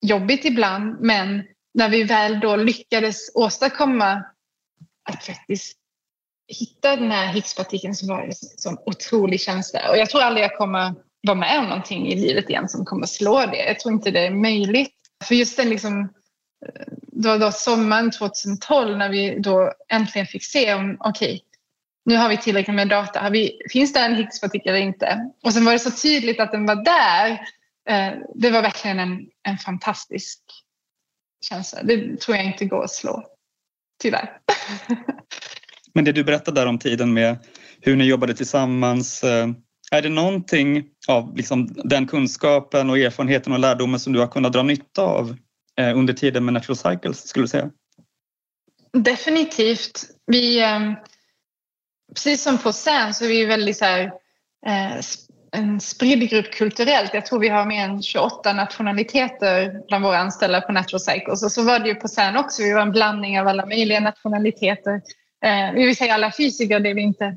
jobbigt 0.00 0.44
ibland, 0.44 1.00
men 1.00 1.42
när 1.74 1.88
vi 1.88 2.02
väl 2.02 2.40
då 2.40 2.56
lyckades 2.56 3.30
åstadkomma 3.34 4.24
att 5.10 5.24
faktiskt 5.24 5.78
hitta 6.48 6.96
den 6.96 7.10
här 7.10 7.26
Higgspartikeln 7.26 7.94
så 7.94 8.06
var 8.06 8.20
det 8.20 8.26
en 8.26 8.32
sån 8.32 8.78
otrolig 8.86 9.40
känsla. 9.40 9.90
Och 9.90 9.96
jag 9.96 10.10
tror 10.10 10.22
aldrig 10.22 10.44
jag 10.44 10.56
kommer 10.56 10.94
vara 11.22 11.38
med 11.38 11.58
om 11.58 11.64
någonting 11.64 12.08
i 12.08 12.16
livet 12.16 12.50
igen 12.50 12.68
som 12.68 12.84
kommer 12.84 13.06
slå 13.06 13.46
det. 13.46 13.66
Jag 13.66 13.80
tror 13.80 13.94
inte 13.94 14.10
det 14.10 14.26
är 14.26 14.30
möjligt. 14.30 14.94
För 15.24 15.34
just 15.34 15.56
den 15.56 15.70
liksom, 15.70 16.00
eh, 16.66 16.92
det 17.12 17.28
var 17.28 17.38
då 17.38 17.52
sommaren 17.52 18.10
2012 18.10 18.98
när 18.98 19.08
vi 19.08 19.38
då 19.38 19.72
äntligen 19.88 20.26
fick 20.26 20.44
se 20.44 20.74
om, 20.74 20.96
okej, 21.00 21.34
okay, 21.34 21.40
nu 22.04 22.16
har 22.16 22.28
vi 22.28 22.36
tillräckligt 22.36 22.76
med 22.76 22.88
data. 22.88 23.20
Har 23.20 23.30
vi, 23.30 23.60
finns 23.70 23.92
det 23.92 24.00
en 24.00 24.14
Higgspartikel 24.14 24.74
eller 24.74 24.86
inte? 24.86 25.30
Och 25.42 25.52
sen 25.52 25.64
var 25.64 25.72
det 25.72 25.78
så 25.78 25.90
tydligt 25.90 26.40
att 26.40 26.52
den 26.52 26.66
var 26.66 26.84
där. 26.84 27.30
Eh, 27.88 28.18
det 28.34 28.50
var 28.50 28.62
verkligen 28.62 28.98
en, 28.98 29.26
en 29.48 29.58
fantastisk 29.58 30.38
känsla. 31.48 31.82
Det 31.82 32.20
tror 32.20 32.36
jag 32.36 32.46
inte 32.46 32.64
går 32.64 32.84
att 32.84 32.90
slå. 32.90 33.24
Tyvärr. 34.02 34.38
Men 35.94 36.04
det 36.04 36.12
du 36.12 36.24
berättade 36.24 36.60
där 36.60 36.66
om 36.66 36.78
tiden 36.78 37.12
med 37.12 37.38
hur 37.80 37.96
ni 37.96 38.04
jobbade 38.04 38.34
tillsammans. 38.34 39.24
Eh, 39.24 39.48
är 39.92 40.02
det 40.02 40.08
någonting 40.08 40.84
av 41.08 41.36
liksom 41.36 41.68
den 41.84 42.06
kunskapen 42.06 42.90
och 42.90 42.98
erfarenheten 42.98 43.52
och 43.52 43.58
lärdomen 43.58 44.00
som 44.00 44.12
du 44.12 44.20
har 44.20 44.26
kunnat 44.26 44.52
dra 44.52 44.62
nytta 44.62 45.02
av 45.02 45.36
eh, 45.78 45.98
under 45.98 46.14
tiden 46.14 46.44
med 46.44 46.54
Natural 46.54 46.76
Cycles 46.76 47.28
skulle 47.28 47.44
du 47.44 47.48
säga? 47.48 47.70
Definitivt. 48.92 50.04
Vi, 50.26 50.62
ehm, 50.62 50.94
precis 52.14 52.42
som 52.42 52.58
på 52.58 52.72
SEN 52.72 53.14
så 53.14 53.24
är 53.24 53.28
vi 53.28 53.44
väldigt 53.44 53.76
så 53.76 53.84
här, 53.84 54.04
eh, 54.66 55.00
en 55.52 55.80
spridd 55.80 56.30
grupp 56.30 56.52
kulturellt. 56.52 57.14
Jag 57.14 57.26
tror 57.26 57.40
vi 57.40 57.48
har 57.48 57.66
mer 57.66 57.84
än 57.84 58.02
28 58.02 58.52
nationaliteter 58.52 59.80
bland 59.88 60.04
våra 60.04 60.18
anställda 60.18 60.60
på 60.60 60.72
Natural 60.72 61.00
Cycles. 61.00 61.42
Och 61.42 61.52
så 61.52 61.62
var 61.62 61.78
det 61.78 61.88
ju 61.88 61.94
på 61.94 62.08
CERN 62.08 62.36
också. 62.36 62.62
Vi 62.62 62.72
var 62.72 62.82
en 62.82 62.92
blandning 62.92 63.40
av 63.40 63.48
alla 63.48 63.66
möjliga 63.66 64.00
nationaliteter. 64.00 64.94
Eh, 65.44 65.72
vi 65.74 65.86
vill 65.86 65.96
säga 65.96 66.14
alla 66.14 66.32
fysiker, 66.36 66.80
det 66.80 66.90
är 66.90 66.94
vi 66.94 67.02
inte 67.02 67.36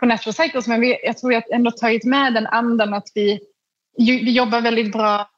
på 0.00 0.06
Natural 0.06 0.34
Cycles, 0.34 0.66
men 0.66 0.80
vi, 0.80 0.98
jag 1.04 1.18
tror 1.18 1.30
vi 1.30 1.54
ändå 1.54 1.70
tagit 1.70 2.04
med 2.04 2.34
den 2.34 2.46
andan 2.46 2.94
att 2.94 3.08
vi, 3.14 3.40
vi 3.96 4.32
jobbar 4.32 4.60
väldigt 4.60 4.92
bra 4.92 5.30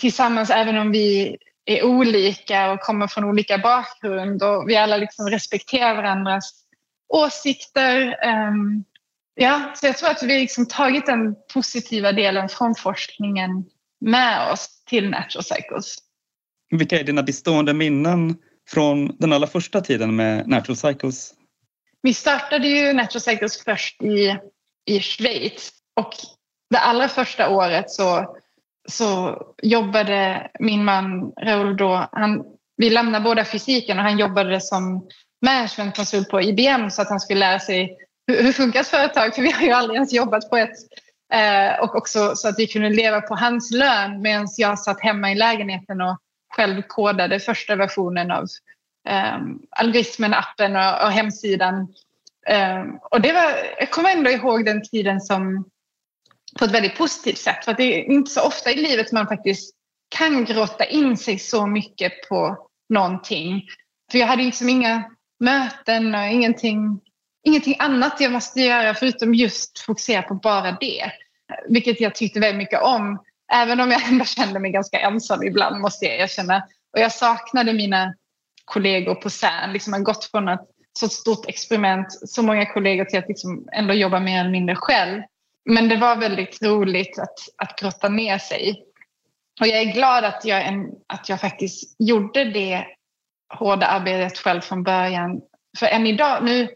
tillsammans 0.00 0.50
även 0.50 0.78
om 0.78 0.90
vi 0.92 1.36
är 1.64 1.84
olika 1.84 2.72
och 2.72 2.80
kommer 2.80 3.06
från 3.06 3.24
olika 3.24 3.58
bakgrund 3.58 4.42
och 4.42 4.68
vi 4.68 4.76
alla 4.76 4.96
liksom 4.96 5.30
respekterar 5.30 5.94
varandras 5.94 6.64
åsikter. 7.08 8.18
Um, 8.26 8.84
Ja, 9.34 9.72
så 9.74 9.86
jag 9.86 9.98
tror 9.98 10.10
att 10.10 10.22
vi 10.22 10.40
liksom 10.40 10.66
tagit 10.66 11.06
den 11.06 11.34
positiva 11.54 12.12
delen 12.12 12.48
från 12.48 12.74
forskningen 12.74 13.64
med 14.00 14.52
oss 14.52 14.84
till 14.86 15.10
Natural 15.10 15.44
Cycles. 15.44 15.96
Vilka 16.70 17.00
är 17.00 17.04
dina 17.04 17.22
bestående 17.22 17.74
minnen 17.74 18.36
från 18.68 19.16
den 19.18 19.32
allra 19.32 19.46
första 19.46 19.80
tiden 19.80 20.16
med 20.16 20.48
Natural 20.48 20.76
Cycles? 20.76 21.34
Vi 22.02 22.14
startade 22.14 22.68
ju 22.68 22.92
Natural 22.92 23.20
Cycles 23.20 23.64
först 23.64 24.02
i, 24.02 24.38
i 24.86 25.00
Schweiz 25.00 25.70
och 25.96 26.12
det 26.70 26.78
allra 26.78 27.08
första 27.08 27.48
året 27.48 27.90
så, 27.90 28.36
så 28.88 29.42
jobbade 29.62 30.50
min 30.60 30.84
man 30.84 31.32
Raoul 31.42 31.76
då, 31.76 32.08
han, 32.12 32.44
vi 32.76 32.90
lämnade 32.90 33.24
båda 33.24 33.44
fysiken 33.44 33.98
och 33.98 34.04
han 34.04 34.18
jobbade 34.18 34.60
som 34.60 35.08
managementkonsult 35.46 36.28
på 36.28 36.42
IBM 36.42 36.90
så 36.90 37.02
att 37.02 37.08
han 37.08 37.20
skulle 37.20 37.40
lära 37.40 37.58
sig 37.58 37.96
hur, 38.26 38.42
hur 38.42 38.52
funkar 38.52 38.80
ett 38.80 38.88
företag? 38.88 39.34
För 39.34 39.42
vi 39.42 39.50
har 39.50 39.62
ju 39.62 39.72
aldrig 39.72 39.94
ens 39.94 40.12
jobbat 40.12 40.50
på 40.50 40.56
ett 40.56 40.76
Eh, 41.32 41.80
och 41.80 41.96
också 41.96 42.36
så 42.36 42.48
att 42.48 42.58
vi 42.58 42.66
kunde 42.66 42.88
leva 42.88 43.20
på 43.20 43.34
hans 43.34 43.70
lön 43.70 44.22
medan 44.22 44.48
jag 44.56 44.78
satt 44.78 45.00
hemma 45.00 45.32
i 45.32 45.34
lägenheten 45.34 46.00
och 46.00 46.18
själv 46.56 46.82
kodade 46.82 47.40
första 47.40 47.76
versionen 47.76 48.30
av 48.30 48.46
Ehm, 49.08 49.58
algoritmen, 49.70 50.34
appen 50.34 50.76
och, 50.76 51.04
och 51.04 51.12
hemsidan. 51.12 51.94
Eh, 52.46 52.84
och 53.10 53.20
det 53.20 53.32
var, 53.32 53.52
jag 53.78 53.90
kommer 53.90 54.10
ändå 54.10 54.30
ihåg 54.30 54.64
den 54.64 54.82
tiden 54.82 55.20
som 55.20 55.64
på 56.58 56.64
ett 56.64 56.70
väldigt 56.70 56.98
positivt 56.98 57.38
sätt. 57.38 57.64
För 57.64 57.74
det 57.74 57.82
är 57.82 58.04
inte 58.12 58.30
så 58.30 58.46
ofta 58.46 58.70
i 58.70 58.76
livet 58.76 59.12
man 59.12 59.26
faktiskt 59.26 59.74
kan 60.08 60.44
grotta 60.44 60.84
in 60.84 61.16
sig 61.16 61.38
så 61.38 61.66
mycket 61.66 62.28
på 62.28 62.68
någonting. 62.88 63.62
För 64.10 64.18
jag 64.18 64.26
hade 64.26 64.42
liksom 64.42 64.68
inga 64.68 65.10
möten 65.40 66.14
och 66.14 66.26
ingenting, 66.26 67.00
ingenting 67.46 67.76
annat 67.78 68.20
jag 68.20 68.32
måste 68.32 68.60
göra 68.60 68.94
förutom 68.94 69.34
just 69.34 69.78
fokusera 69.78 70.22
på 70.22 70.34
bara 70.34 70.72
det. 70.80 71.12
Vilket 71.68 72.00
jag 72.00 72.14
tyckte 72.14 72.40
väldigt 72.40 72.58
mycket 72.58 72.82
om. 72.82 73.24
Även 73.52 73.80
om 73.80 73.90
jag 73.90 74.08
ändå 74.08 74.24
kände 74.24 74.60
mig 74.60 74.70
ganska 74.70 75.00
ensam 75.00 75.42
ibland 75.42 75.80
måste 75.80 76.04
jag 76.04 76.16
erkänna. 76.18 76.62
Och 76.92 77.00
jag 77.00 77.12
saknade 77.12 77.72
mina 77.72 78.14
kollegor 78.70 79.14
på 79.14 79.30
CERN. 79.30 79.72
Liksom 79.72 79.92
har 79.92 80.00
gått 80.00 80.24
från 80.24 80.48
ett 80.48 80.60
så 80.98 81.08
stort 81.08 81.48
experiment, 81.48 82.06
så 82.10 82.42
många 82.42 82.66
kollegor 82.66 83.04
till 83.04 83.18
att 83.18 83.28
liksom 83.28 83.68
ändå 83.72 83.94
jobba 83.94 84.20
mer 84.20 84.40
eller 84.40 84.50
mindre 84.50 84.76
själv. 84.76 85.22
Men 85.64 85.88
det 85.88 85.96
var 85.96 86.16
väldigt 86.16 86.62
roligt 86.62 87.18
att, 87.18 87.38
att 87.56 87.80
grotta 87.80 88.08
ner 88.08 88.38
sig. 88.38 88.84
Och 89.60 89.66
jag 89.66 89.78
är 89.78 89.92
glad 89.92 90.24
att 90.24 90.44
jag, 90.44 90.66
en, 90.66 90.90
att 91.06 91.28
jag 91.28 91.40
faktiskt 91.40 91.96
gjorde 91.98 92.44
det 92.44 92.84
hårda 93.54 93.86
arbetet 93.86 94.38
själv 94.38 94.60
från 94.60 94.82
början. 94.82 95.40
För 95.78 95.86
än 95.86 96.06
idag, 96.06 96.44
nu, 96.44 96.68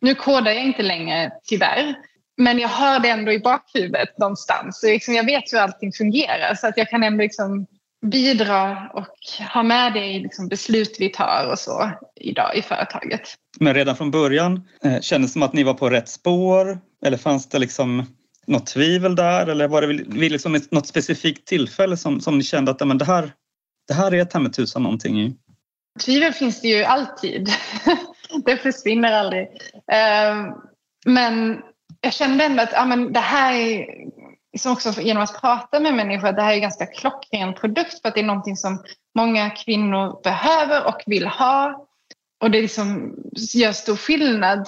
nu 0.00 0.14
kodar 0.14 0.50
jag 0.50 0.64
inte 0.64 0.82
längre 0.82 1.30
tyvärr, 1.44 1.94
men 2.36 2.58
jag 2.58 2.68
har 2.68 3.00
det 3.00 3.08
ändå 3.08 3.32
i 3.32 3.38
bakhuvudet 3.38 4.18
någonstans. 4.18 4.80
Så 4.80 4.86
liksom 4.86 5.14
jag 5.14 5.24
vet 5.24 5.52
hur 5.52 5.58
allting 5.58 5.92
fungerar 5.92 6.54
så 6.54 6.66
att 6.66 6.76
jag 6.76 6.88
kan 6.88 7.02
ändå 7.02 7.22
liksom 7.22 7.66
bidra 8.06 8.90
och 8.94 9.08
ha 9.54 9.62
med 9.62 9.92
det 9.92 10.06
i 10.06 10.18
liksom 10.18 10.48
beslut 10.48 10.96
vi 10.98 11.08
tar 11.08 11.48
och 11.52 11.58
så 11.58 11.90
idag 12.20 12.56
i 12.56 12.62
företaget. 12.62 13.34
Men 13.60 13.74
redan 13.74 13.96
från 13.96 14.10
början 14.10 14.68
eh, 14.84 15.00
kändes 15.00 15.30
det 15.30 15.32
som 15.32 15.42
att 15.42 15.52
ni 15.52 15.62
var 15.62 15.74
på 15.74 15.90
rätt 15.90 16.08
spår? 16.08 16.80
Eller 17.04 17.16
fanns 17.16 17.48
det 17.48 17.58
liksom 17.58 18.06
något 18.46 18.66
tvivel 18.66 19.16
där? 19.16 19.46
Eller 19.46 19.68
var 19.68 19.82
det 19.82 19.86
vid 19.86 20.32
liksom 20.32 20.60
något 20.70 20.86
specifikt 20.86 21.46
tillfälle 21.46 21.96
som, 21.96 22.20
som 22.20 22.38
ni 22.38 22.44
kände 22.44 22.70
att 22.70 22.86
men 22.86 22.98
det, 22.98 23.04
här, 23.04 23.32
det 23.88 23.94
här 23.94 24.14
är 24.14 24.24
ta 24.24 24.48
tusan 24.48 24.82
någonting 24.82 25.20
i? 25.20 25.36
Tvivel 26.04 26.32
finns 26.32 26.60
det 26.60 26.68
ju 26.68 26.84
alltid. 26.84 27.48
det 28.44 28.56
försvinner 28.56 29.12
aldrig. 29.12 29.48
Ehm, 29.92 30.52
men 31.06 31.62
jag 32.00 32.12
kände 32.12 32.44
ändå 32.44 32.62
att 32.62 32.72
ja, 32.72 32.84
men 32.84 33.12
det 33.12 33.20
här 33.20 33.52
är, 33.52 33.86
liksom 34.52 34.72
också 34.72 35.00
genom 35.00 35.22
att 35.22 35.40
prata 35.40 35.80
med 35.80 35.94
människor, 35.94 36.32
det 36.32 36.42
här 36.42 36.50
är 36.50 36.54
en 36.54 36.62
ganska 36.62 36.86
klockren 36.86 37.54
produkt 37.54 38.02
för 38.02 38.08
att 38.08 38.14
det 38.14 38.20
är 38.20 38.24
någonting 38.24 38.56
som 38.56 38.84
många 39.14 39.50
kvinnor 39.50 40.22
behöver 40.22 40.86
och 40.86 41.02
vill 41.06 41.26
ha. 41.26 41.86
Och 42.40 42.50
det 42.50 42.62
liksom 42.62 43.16
gör 43.54 43.72
stor 43.72 43.96
skillnad, 43.96 44.66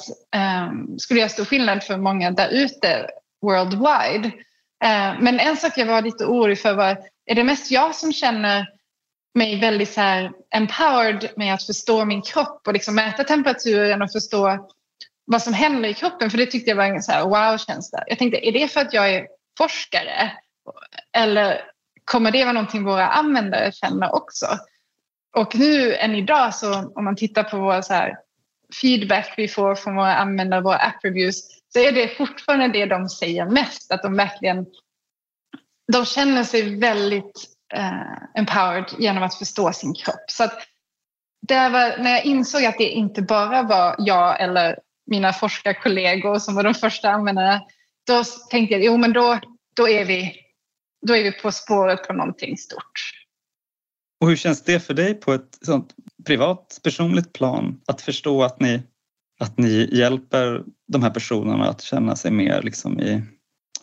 um, 0.67 0.99
skulle 0.99 1.21
göra 1.21 1.29
stor 1.29 1.45
skillnad 1.45 1.83
för 1.83 1.97
många 1.97 2.31
där 2.31 2.49
ute 2.49 3.07
worldwide. 3.43 4.27
Uh, 4.85 5.21
men 5.21 5.41
en 5.41 5.57
sak 5.57 5.73
jag 5.77 5.87
var 5.87 6.03
lite 6.03 6.25
orolig 6.25 6.59
för 6.59 6.75
var, 6.75 6.99
är 7.27 7.35
det 7.35 7.45
mest 7.45 7.71
jag 7.71 7.95
som 7.95 8.13
känner 8.13 8.67
mig 9.35 9.61
väldigt 9.61 9.93
så 9.93 10.01
här 10.01 10.33
empowered 10.55 11.31
med 11.37 11.55
att 11.55 11.67
förstå 11.67 12.05
min 12.05 12.23
kropp 12.23 12.67
och 12.67 12.73
liksom 12.73 12.95
mäta 12.95 13.25
temperaturen 13.25 14.03
och 14.03 14.13
förstå 14.13 14.69
vad 15.25 15.43
som 15.43 15.55
händer 15.55 15.89
i 15.89 15.95
kroppen. 15.95 16.31
För 16.31 16.39
det 16.39 16.47
tyckte 16.47 16.71
jag 16.71 16.77
var 16.77 16.85
en 16.85 17.03
så 17.03 17.29
wow-känsla. 17.29 18.05
Jag 18.07 18.19
tänkte, 18.19 18.49
är 18.49 18.53
det 18.53 18.69
för 18.69 18.81
att 18.81 18.93
jag 18.93 19.15
är 19.15 19.27
forskare? 19.59 20.33
Eller 21.17 21.61
kommer 22.05 22.31
det 22.31 22.45
vara 22.45 22.53
någonting 22.53 22.85
våra 22.85 23.09
användare 23.09 23.73
känner 23.73 24.15
också? 24.15 24.47
Och 25.37 25.57
nu 25.57 25.95
än 25.95 26.15
idag 26.15 26.55
så 26.55 26.93
om 26.95 27.05
man 27.05 27.17
tittar 27.17 27.43
på 27.43 27.59
vår 27.59 27.83
så 27.83 27.95
här 27.95 28.17
feedback 28.81 29.35
vi 29.37 29.49
får 29.49 29.75
från 29.75 29.97
våra 29.97 30.15
användare, 30.15 30.61
våra 30.61 30.77
app 30.77 31.05
reviews, 31.05 31.41
så 31.73 31.79
är 31.79 31.93
det 31.93 32.17
fortfarande 32.17 32.69
det 32.69 32.87
de 32.87 33.09
säger 33.09 33.47
mest. 33.47 33.93
Att 33.93 34.03
de 34.03 34.17
verkligen 34.17 34.67
de 35.93 36.07
känner 36.07 36.45
sig 36.45 36.79
väldigt 36.79 37.45
eh, 37.75 38.41
empowered 38.41 38.87
genom 38.99 39.23
att 39.23 39.35
förstå 39.35 39.73
sin 39.73 39.95
kropp. 39.95 40.25
Så 40.31 40.45
att 40.45 40.67
det 41.49 41.69
var, 41.69 41.99
när 41.99 42.11
jag 42.11 42.25
insåg 42.25 42.65
att 42.65 42.79
det 42.79 42.89
inte 42.89 43.23
bara 43.23 43.63
var 43.63 43.95
jag 43.99 44.41
eller 44.41 44.79
mina 45.07 45.33
forskarkollegor 45.33 46.39
som 46.39 46.55
var 46.55 46.63
de 46.63 46.75
första 46.75 47.11
användarna, 47.11 47.61
då 48.11 48.25
tänkte 48.51 48.75
jag 48.75 48.85
jo 48.85 48.97
men 48.97 49.13
då, 49.13 49.41
då, 49.77 49.89
är 49.89 50.05
vi, 50.05 50.35
då 51.07 51.17
är 51.17 51.25
vi 51.25 51.33
på 51.33 51.53
spåret 51.53 52.07
på 52.07 52.13
någonting 52.13 52.57
stort. 52.57 53.13
Och 54.21 54.29
hur 54.29 54.37
känns 54.37 54.63
det 54.63 54.81
för 54.81 54.95
dig 54.95 55.15
på 55.15 55.33
ett 55.33 55.59
sånt 55.63 55.95
privat, 56.27 56.81
personligt 56.83 57.33
plan 57.33 57.81
att 57.87 58.01
förstå 58.01 58.43
att 58.43 58.61
ni, 58.61 58.83
att 59.41 59.59
ni 59.59 59.89
hjälper 59.93 60.65
de 60.93 61.03
här 61.03 61.11
personerna 61.11 61.69
att 61.69 61.83
känna 61.83 62.17
sig 62.17 62.31
mer 62.31 62.63
liksom 62.63 63.01
i, 63.01 63.23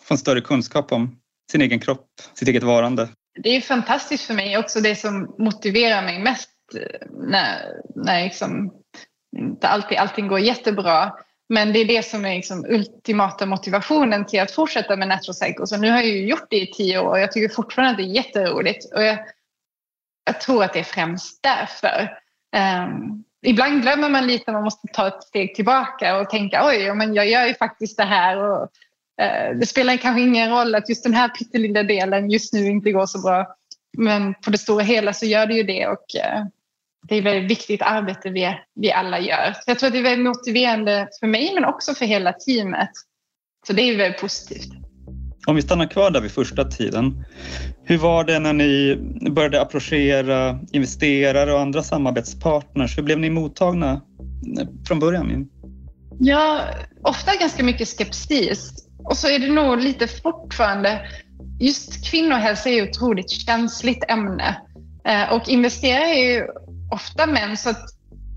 få 0.02 0.14
en 0.14 0.18
större 0.18 0.40
kunskap 0.40 0.92
om 0.92 1.18
sin 1.52 1.60
egen 1.60 1.80
kropp, 1.80 2.06
sitt 2.34 2.48
eget 2.48 2.62
varande? 2.62 3.08
Det 3.42 3.56
är 3.56 3.60
fantastiskt 3.60 4.24
för 4.24 4.34
mig 4.34 4.58
också 4.58 4.80
det 4.80 4.96
som 4.96 5.34
motiverar 5.38 6.02
mig 6.02 6.18
mest 6.18 6.50
när, 7.10 7.72
när 7.94 8.24
liksom 8.24 8.72
inte 9.36 9.68
alltid 9.68 9.98
allting 9.98 10.28
går 10.28 10.40
jättebra. 10.40 11.12
Men 11.48 11.72
det 11.72 11.78
är 11.78 11.84
det 11.84 12.02
som 12.02 12.24
är 12.24 12.34
liksom 12.34 12.64
ultimata 12.68 13.46
motivationen 13.46 14.26
till 14.26 14.40
att 14.40 14.50
fortsätta 14.50 14.96
med 14.96 15.08
Natural 15.08 15.34
Cycles. 15.34 15.72
Och 15.72 15.80
nu 15.80 15.90
har 15.90 15.96
jag 15.96 16.06
ju 16.06 16.26
gjort 16.26 16.46
det 16.50 16.60
i 16.60 16.72
tio 16.72 16.98
år 16.98 17.10
och 17.10 17.20
jag 17.20 17.32
tycker 17.32 17.54
fortfarande 17.54 17.90
att 17.90 17.96
det 17.96 18.02
är 18.02 18.14
jätteroligt. 18.14 18.92
Och 18.92 19.02
jag, 19.02 19.18
jag 20.24 20.40
tror 20.40 20.64
att 20.64 20.72
det 20.72 20.78
är 20.78 20.84
främst 20.84 21.42
därför. 21.42 22.18
Um, 22.86 23.24
ibland 23.42 23.82
glömmer 23.82 24.08
man 24.08 24.26
lite, 24.26 24.52
man 24.52 24.64
måste 24.64 24.88
ta 24.92 25.08
ett 25.08 25.22
steg 25.22 25.54
tillbaka 25.54 26.18
och 26.18 26.30
tänka 26.30 26.66
oj, 26.66 26.94
men 26.94 27.14
jag 27.14 27.28
gör 27.28 27.46
ju 27.46 27.54
faktiskt 27.54 27.96
det 27.96 28.04
här. 28.04 28.36
Och, 28.36 28.62
uh, 29.22 29.58
det 29.58 29.66
spelar 29.66 29.96
kanske 29.96 30.22
ingen 30.22 30.50
roll 30.50 30.74
att 30.74 30.88
just 30.88 31.04
den 31.04 31.14
här 31.14 31.28
pyttelilla 31.28 31.82
delen 31.82 32.30
just 32.30 32.52
nu 32.52 32.66
inte 32.66 32.92
går 32.92 33.06
så 33.06 33.20
bra. 33.20 33.54
Men 33.98 34.34
på 34.34 34.50
det 34.50 34.58
stora 34.58 34.82
hela 34.82 35.12
så 35.12 35.26
gör 35.26 35.46
det 35.46 35.54
ju 35.54 35.62
det. 35.62 35.86
Och, 35.86 36.04
uh, 36.16 36.44
det 37.08 37.16
är 37.16 37.22
väldigt 37.22 37.50
viktigt 37.50 37.82
arbete 37.82 38.30
vi, 38.30 38.58
vi 38.74 38.92
alla 38.92 39.20
gör. 39.20 39.52
Så 39.52 39.62
jag 39.66 39.78
tror 39.78 39.86
att 39.86 39.92
det 39.92 39.98
är 39.98 40.02
väldigt 40.02 40.26
motiverande 40.26 41.08
för 41.20 41.26
mig 41.26 41.50
men 41.54 41.64
också 41.64 41.94
för 41.94 42.06
hela 42.06 42.32
teamet. 42.32 42.90
Så 43.66 43.72
det 43.72 43.82
är 43.82 43.96
väldigt 43.96 44.20
positivt. 44.20 44.72
Om 45.46 45.56
vi 45.56 45.62
stannar 45.62 45.86
kvar 45.86 46.10
där 46.10 46.20
vid 46.20 46.30
första 46.30 46.64
tiden. 46.64 47.24
Hur 47.84 47.98
var 47.98 48.24
det 48.24 48.38
när 48.38 48.52
ni 48.52 48.96
började 49.30 49.60
approchera 49.60 50.58
investerare 50.72 51.52
och 51.52 51.60
andra 51.60 51.82
samarbetspartners? 51.82 52.98
Hur 52.98 53.02
blev 53.02 53.18
ni 53.18 53.30
mottagna 53.30 54.02
från 54.86 55.00
början? 55.00 55.48
Ja, 56.20 56.60
ofta 57.02 57.36
ganska 57.40 57.64
mycket 57.64 57.88
skepsis. 57.88 58.72
Och 59.04 59.16
så 59.16 59.28
är 59.28 59.38
det 59.38 59.52
nog 59.52 59.80
lite 59.80 60.06
fortfarande, 60.06 61.00
just 61.60 62.10
kvinnohälsa 62.10 62.68
är 62.68 62.82
ett 62.82 62.88
otroligt 62.88 63.30
känsligt 63.30 64.04
ämne. 64.08 64.62
Eh, 65.04 65.32
och 65.32 65.48
investerare 65.48 66.08
är 66.08 66.32
ju 66.32 66.46
ofta 66.90 67.26
män. 67.26 67.56
Så 67.56 67.74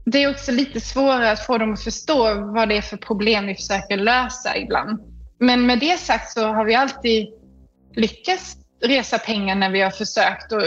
det 0.06 0.24
är 0.24 0.32
också 0.32 0.52
lite 0.52 0.82
svårare 0.82 1.32
att 1.32 1.46
få 1.46 1.58
dem 1.58 1.74
att 1.74 1.84
förstå 1.84 2.34
vad 2.54 2.70
det 2.70 2.78
är 2.78 2.82
för 2.82 2.98
problem 2.98 3.48
vi 3.48 3.56
försöker 3.56 3.98
lösa 3.98 4.58
ibland. 4.58 5.00
Men 5.40 5.66
med 5.66 5.80
det 5.80 5.98
sagt 5.98 6.32
så 6.34 6.48
har 6.48 6.66
vi 6.66 6.76
alltid 6.76 7.28
lyckats 7.96 8.56
resa 8.82 9.18
pengar 9.18 9.56
när 9.56 9.70
vi 9.70 9.82
har 9.82 9.92
försökt 9.92 10.52
och 10.52 10.62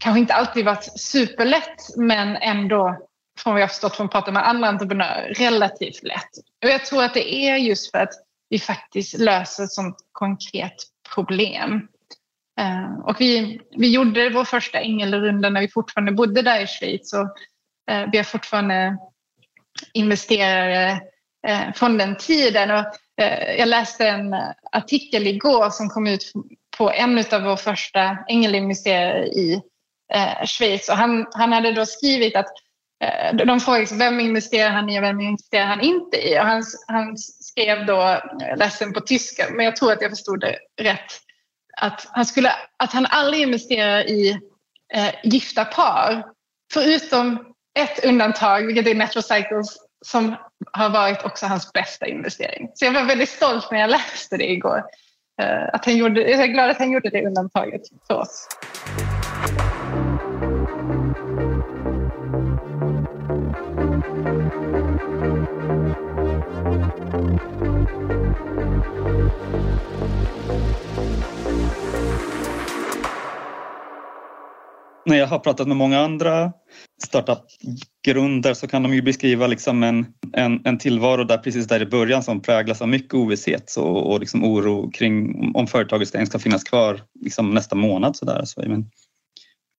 kanske 0.00 0.20
inte 0.20 0.34
alltid 0.34 0.64
varit 0.64 1.00
superlätt 1.00 1.96
men 1.96 2.36
ändå 2.36 2.96
från 3.38 3.52
vad 3.52 3.62
jag 3.62 3.70
förstått 3.70 3.96
från 3.96 4.06
att 4.06 4.12
prata 4.12 4.32
med 4.32 4.48
andra 4.48 4.68
entreprenörer 4.68 5.34
relativt 5.34 6.02
lätt. 6.02 6.30
Och 6.64 6.70
jag 6.70 6.84
tror 6.84 7.04
att 7.04 7.14
det 7.14 7.34
är 7.34 7.56
just 7.56 7.90
för 7.90 7.98
att 7.98 8.12
vi 8.48 8.58
faktiskt 8.58 9.18
löser 9.18 9.64
ett 9.64 9.72
sånt 9.72 9.96
konkret 10.12 10.74
problem. 11.14 11.88
Eh, 12.60 12.98
och 13.04 13.20
vi, 13.20 13.60
vi 13.76 13.90
gjorde 13.90 14.30
vår 14.30 14.44
första 14.44 14.80
ängelrunda 14.80 15.50
när 15.50 15.60
vi 15.60 15.68
fortfarande 15.68 16.12
bodde 16.12 16.42
där 16.42 16.60
i 16.60 16.66
Schweiz. 16.66 17.12
Och, 17.12 17.36
eh, 17.90 18.08
vi 18.12 18.16
har 18.16 18.24
fortfarande 18.24 18.96
investerare 19.92 21.00
eh, 21.46 21.72
från 21.74 21.98
den 21.98 22.16
tiden. 22.16 22.70
Och, 22.70 22.86
eh, 23.22 23.54
jag 23.58 23.68
läste 23.68 24.08
en 24.08 24.34
artikel 24.72 25.26
igår 25.26 25.70
som 25.70 25.88
kom 25.88 26.06
ut 26.06 26.32
på 26.78 26.90
en 26.90 27.24
av 27.32 27.42
våra 27.42 27.56
första 27.56 28.18
ängelinvesterare 28.28 29.26
i 29.26 29.62
eh, 30.12 30.46
Schweiz. 30.46 30.88
Och 30.88 30.96
han, 30.96 31.26
han 31.32 31.52
hade 31.52 31.72
då 31.72 31.86
skrivit 31.86 32.36
att 32.36 32.48
eh, 33.04 33.36
de 33.36 33.60
frågade 33.60 33.80
liksom, 33.80 33.98
vem 33.98 34.20
investerar 34.20 34.70
han 34.70 34.90
i 34.90 34.98
och 34.98 35.02
vem 35.02 35.20
investerar 35.20 35.64
han 35.64 35.80
inte 35.80 36.28
i? 36.28 36.38
Och 36.38 36.44
han, 36.44 36.62
han 36.86 37.18
skrev 37.18 37.86
då, 37.86 38.20
ledsen 38.56 38.92
på 38.92 39.00
tyska, 39.00 39.46
men 39.50 39.64
jag 39.64 39.76
tror 39.76 39.92
att 39.92 40.02
jag 40.02 40.10
förstod 40.10 40.40
det 40.40 40.58
rätt, 40.80 41.20
att 41.80 42.06
han, 42.10 42.26
skulle, 42.26 42.52
att 42.76 42.92
han 42.92 43.06
aldrig 43.06 43.42
investerar 43.42 44.10
i 44.10 44.40
eh, 44.94 45.14
gifta 45.24 45.64
par. 45.64 46.24
Förutom 46.72 47.54
ett 47.78 48.04
undantag, 48.04 48.66
vilket 48.66 48.86
är 48.86 48.94
Metro 48.94 49.22
Cycles, 49.22 49.76
som 50.04 50.36
har 50.72 50.88
varit 50.88 51.24
också 51.24 51.46
hans 51.46 51.72
bästa 51.72 52.06
investering. 52.06 52.68
Så 52.74 52.84
jag 52.84 52.92
var 52.92 53.04
väldigt 53.04 53.28
stolt 53.28 53.70
när 53.70 53.78
jag 53.78 53.90
läste 53.90 54.36
det 54.36 54.50
igår. 54.50 54.82
eh, 55.42 55.68
att 55.72 55.84
han 55.84 55.96
gjorde, 55.96 56.30
jag 56.30 56.40
är 56.40 56.46
glad 56.46 56.70
att 56.70 56.78
han 56.78 56.92
gjorde 56.92 57.10
det 57.10 57.26
undantaget 57.26 57.82
för 58.06 58.14
oss. 58.14 58.48
När 75.06 75.16
jag 75.16 75.26
har 75.26 75.38
pratat 75.38 75.68
med 75.68 75.76
många 75.76 76.00
andra 76.00 76.52
startup-grunder 77.04 78.54
så 78.54 78.68
kan 78.68 78.82
de 78.82 78.94
ju 78.94 79.02
beskriva 79.02 79.46
liksom 79.46 79.82
en, 79.82 80.06
en, 80.32 80.66
en 80.66 80.78
tillvaro 80.78 81.24
där 81.24 81.38
precis 81.38 81.66
där 81.66 81.82
i 81.82 81.86
början 81.86 82.22
som 82.22 82.42
präglas 82.42 82.82
av 82.82 82.88
mycket 82.88 83.14
ovisshet 83.14 83.76
och, 83.76 84.12
och 84.12 84.20
liksom 84.20 84.44
oro 84.44 84.90
kring 84.90 85.34
om 85.54 85.66
företaget 85.66 86.14
ens 86.14 86.28
ska 86.28 86.38
finnas 86.38 86.64
kvar 86.64 87.00
liksom 87.20 87.50
nästa 87.50 87.76
månad. 87.76 88.16
Så 88.16 88.24
där. 88.24 88.44
Så, 88.44 88.62
men, 88.66 88.90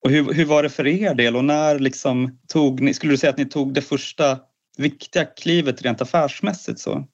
och 0.05 0.11
hur, 0.11 0.33
hur 0.33 0.45
var 0.45 0.63
det 0.63 0.69
för 0.69 0.87
er 0.87 1.13
del 1.13 1.35
och 1.35 1.45
när 1.45 1.79
liksom 1.79 2.39
tog 2.47 2.81
ni, 2.81 2.93
skulle 2.93 3.13
du 3.13 3.17
säga 3.17 3.29
att 3.29 3.37
ni 3.37 3.45
tog 3.45 3.73
det 3.73 3.81
första 3.81 4.39
viktiga 4.77 5.25
klivet 5.25 5.81
rent 5.81 6.01
affärsmässigt? 6.01 6.79
Så? 6.79 7.07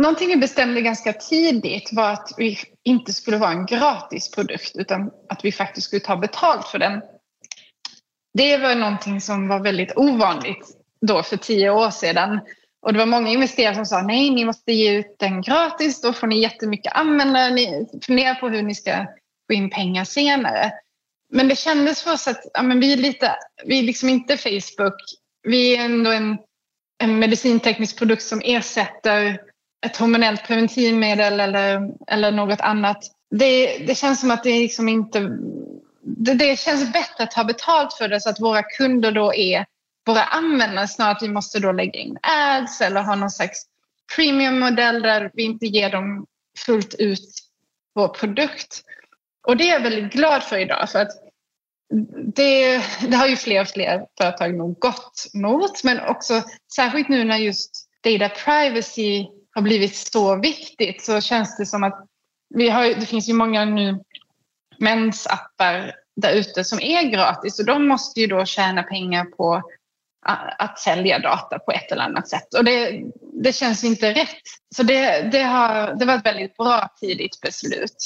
Någonting 0.00 0.28
vi 0.28 0.36
bestämde 0.36 0.80
ganska 0.80 1.12
tidigt 1.12 1.90
var 1.92 2.12
att 2.12 2.34
vi 2.36 2.58
inte 2.84 3.12
skulle 3.12 3.36
vara 3.36 3.50
en 3.50 3.66
gratis 3.66 4.30
produkt 4.30 4.76
utan 4.76 5.10
att 5.28 5.44
vi 5.44 5.52
faktiskt 5.52 5.86
skulle 5.86 6.00
ta 6.00 6.16
betalt 6.16 6.66
för 6.66 6.78
den 6.78 7.02
det 8.38 8.56
var 8.56 8.74
någonting 8.74 9.20
som 9.20 9.48
var 9.48 9.60
väldigt 9.60 9.96
ovanligt 9.96 10.66
då 11.00 11.22
för 11.22 11.36
tio 11.36 11.70
år 11.70 11.90
sedan. 11.90 12.40
Och 12.82 12.92
det 12.92 12.98
var 12.98 13.06
många 13.06 13.30
investerare 13.30 13.74
som 13.74 13.86
sa 13.86 14.02
nej, 14.02 14.30
ni 14.30 14.44
måste 14.44 14.72
ge 14.72 14.98
ut 14.98 15.16
den 15.18 15.42
gratis, 15.42 16.00
då 16.00 16.12
får 16.12 16.26
ni 16.26 16.42
jättemycket 16.42 16.92
användare, 16.92 17.50
ni 17.50 17.86
funderar 18.06 18.34
på 18.34 18.48
hur 18.48 18.62
ni 18.62 18.74
ska 18.74 19.06
få 19.46 19.52
in 19.52 19.70
pengar 19.70 20.04
senare. 20.04 20.72
Men 21.32 21.48
det 21.48 21.58
kändes 21.58 22.02
för 22.02 22.12
oss 22.12 22.28
att 22.28 22.40
ja, 22.54 22.62
men 22.62 22.80
vi 22.80 22.92
är 22.92 22.96
lite, 22.96 23.34
vi 23.64 23.78
är 23.78 23.82
liksom 23.82 24.08
inte 24.08 24.36
Facebook, 24.36 25.02
vi 25.42 25.76
är 25.76 25.84
ändå 25.84 26.10
en, 26.10 26.38
en 27.02 27.18
medicinteknisk 27.18 27.98
produkt 27.98 28.22
som 28.22 28.42
ersätter 28.44 29.40
ett 29.86 29.96
hormonellt 29.96 30.46
preventivmedel 30.46 31.40
eller, 31.40 31.90
eller 32.06 32.32
något 32.32 32.60
annat. 32.60 32.98
Det, 33.30 33.78
det 33.78 33.94
känns 33.94 34.20
som 34.20 34.30
att 34.30 34.44
det 34.44 34.58
liksom 34.58 34.88
inte 34.88 35.38
det, 36.02 36.34
det 36.34 36.58
känns 36.58 36.92
bättre 36.92 37.24
att 37.24 37.34
ha 37.34 37.44
betalt 37.44 37.92
för 37.92 38.08
det 38.08 38.20
så 38.20 38.30
att 38.30 38.40
våra 38.40 38.62
kunder 38.62 39.12
då 39.12 39.34
är 39.34 39.66
våra 40.06 40.22
användare 40.22 40.88
snarare 40.88 41.16
att 41.16 41.22
vi 41.22 41.28
måste 41.28 41.58
då 41.58 41.72
lägga 41.72 42.00
in 42.00 42.18
ads 42.22 42.80
eller 42.80 43.02
ha 43.02 43.14
någon 43.14 43.30
slags 43.30 43.66
premiummodell 44.16 45.02
där 45.02 45.30
vi 45.34 45.42
inte 45.42 45.66
ger 45.66 45.90
dem 45.90 46.26
fullt 46.66 46.94
ut 46.94 47.28
vår 47.94 48.08
produkt. 48.08 48.82
Och 49.46 49.56
det 49.56 49.68
är 49.68 49.72
jag 49.72 49.80
väldigt 49.80 50.12
glad 50.12 50.42
för 50.42 50.58
idag 50.58 50.90
för 50.90 50.98
att 50.98 51.10
det, 52.34 52.82
det 53.08 53.16
har 53.16 53.26
ju 53.26 53.36
fler 53.36 53.60
och 53.60 53.68
fler 53.68 54.06
företag 54.18 54.54
nog 54.54 54.78
gått 54.78 55.26
mot 55.34 55.84
men 55.84 56.00
också 56.00 56.42
särskilt 56.76 57.08
nu 57.08 57.24
när 57.24 57.36
just 57.36 57.88
data 58.04 58.28
privacy 58.28 59.26
har 59.54 59.62
blivit 59.62 59.96
så 59.96 60.36
viktigt 60.36 61.04
så 61.04 61.20
känns 61.20 61.56
det 61.56 61.66
som 61.66 61.84
att 61.84 62.06
vi 62.54 62.68
har, 62.68 62.84
det 62.84 63.06
finns 63.06 63.28
ju 63.28 63.32
många 63.32 63.64
nu 63.64 64.04
mensappar 64.78 65.94
där 66.16 66.32
ute 66.32 66.64
som 66.64 66.80
är 66.80 67.02
gratis 67.02 67.58
och 67.58 67.66
de 67.66 67.88
måste 67.88 68.20
ju 68.20 68.26
då 68.26 68.44
tjäna 68.44 68.82
pengar 68.82 69.24
på 69.24 69.62
att 70.58 70.78
sälja 70.78 71.18
data 71.18 71.58
på 71.58 71.72
ett 71.72 71.92
eller 71.92 72.02
annat 72.02 72.28
sätt. 72.28 72.54
Och 72.54 72.64
det, 72.64 73.02
det 73.42 73.52
känns 73.52 73.84
inte 73.84 74.14
rätt. 74.14 74.42
Så 74.74 74.82
det, 74.82 75.22
det, 75.32 75.42
har, 75.42 75.94
det 75.98 76.04
var 76.04 76.14
ett 76.14 76.26
väldigt 76.26 76.56
bra 76.56 76.88
tidigt 77.00 77.40
beslut. 77.40 77.96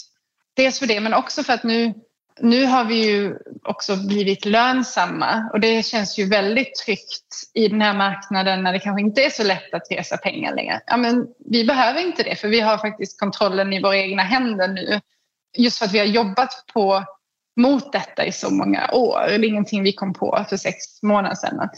Dels 0.57 0.79
för 0.79 0.87
det, 0.87 1.01
men 1.01 1.15
också 1.15 1.43
för 1.43 1.53
att 1.53 1.65
nu, 1.65 1.95
nu 2.41 2.67
har 2.67 2.85
vi 2.85 3.07
ju 3.07 3.37
också 3.63 3.97
blivit 3.97 4.45
lönsamma 4.45 5.51
och 5.53 5.61
det 5.61 5.87
känns 5.87 6.19
ju 6.19 6.29
väldigt 6.29 6.77
tryggt 6.85 7.51
i 7.55 7.69
den 7.69 7.81
här 7.81 7.95
marknaden 7.95 8.63
när 8.63 8.73
det 8.73 8.79
kanske 8.79 9.03
inte 9.03 9.25
är 9.25 9.31
så 9.31 9.43
lätt 9.43 9.75
att 9.75 9.91
resa 9.91 10.17
pengar 10.17 10.55
längre. 10.55 10.81
Ja, 10.87 10.97
men 10.97 11.27
vi 11.51 11.65
behöver 11.65 12.01
inte 12.01 12.23
det 12.23 12.37
för 12.37 12.49
vi 12.49 12.61
har 12.61 12.79
faktiskt 12.79 13.21
kontrollen 13.21 13.73
i 13.73 13.83
våra 13.83 13.97
egna 13.97 14.23
händer 14.23 14.69
nu 14.69 15.01
just 15.59 15.79
för 15.79 15.85
att 15.85 15.93
vi 15.93 15.99
har 15.99 16.07
jobbat 16.07 16.65
på 16.75 17.05
mot 17.61 17.93
detta 17.93 18.27
i 18.27 18.33
så 18.33 18.51
många 18.51 18.91
år. 18.93 19.21
Det 19.29 19.35
är 19.35 19.45
ingenting 19.45 19.83
vi 19.83 19.93
kom 19.93 20.13
på 20.13 20.47
för 20.49 20.57
sex 20.57 21.03
månader 21.03 21.35
sedan. 21.35 21.61
Att, 21.61 21.75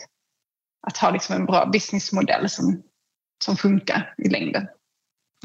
att 0.87 0.97
ha 0.97 1.11
liksom 1.11 1.37
en 1.37 1.47
bra 1.47 1.67
businessmodell 1.67 2.51
som, 2.51 2.83
som 3.45 3.57
funkar 3.57 4.15
i 4.19 4.29
längden. 4.29 4.67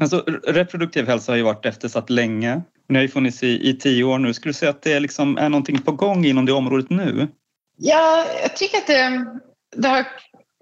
Alltså, 0.00 0.24
reproduktiv 0.46 1.06
hälsa 1.06 1.32
har 1.32 1.36
ju 1.36 1.42
varit 1.42 1.66
eftersatt 1.66 2.10
länge. 2.10 2.62
Ni 2.88 2.94
har 2.94 3.02
ju 3.02 3.08
funnits 3.08 3.42
i, 3.42 3.70
i 3.70 3.76
tio 3.76 4.04
år 4.04 4.18
nu. 4.18 4.34
Skulle 4.34 4.50
du 4.50 4.54
säga 4.54 4.70
att 4.70 4.82
det 4.82 5.00
liksom 5.00 5.38
är 5.38 5.48
någonting 5.48 5.82
på 5.82 5.92
gång 5.92 6.24
inom 6.24 6.46
det 6.46 6.52
området 6.52 6.90
nu? 6.90 7.28
Ja, 7.76 8.26
jag 8.42 8.56
tycker 8.56 8.78
att 8.78 8.86
det, 8.86 9.26
det 9.76 9.88
har, 9.88 10.06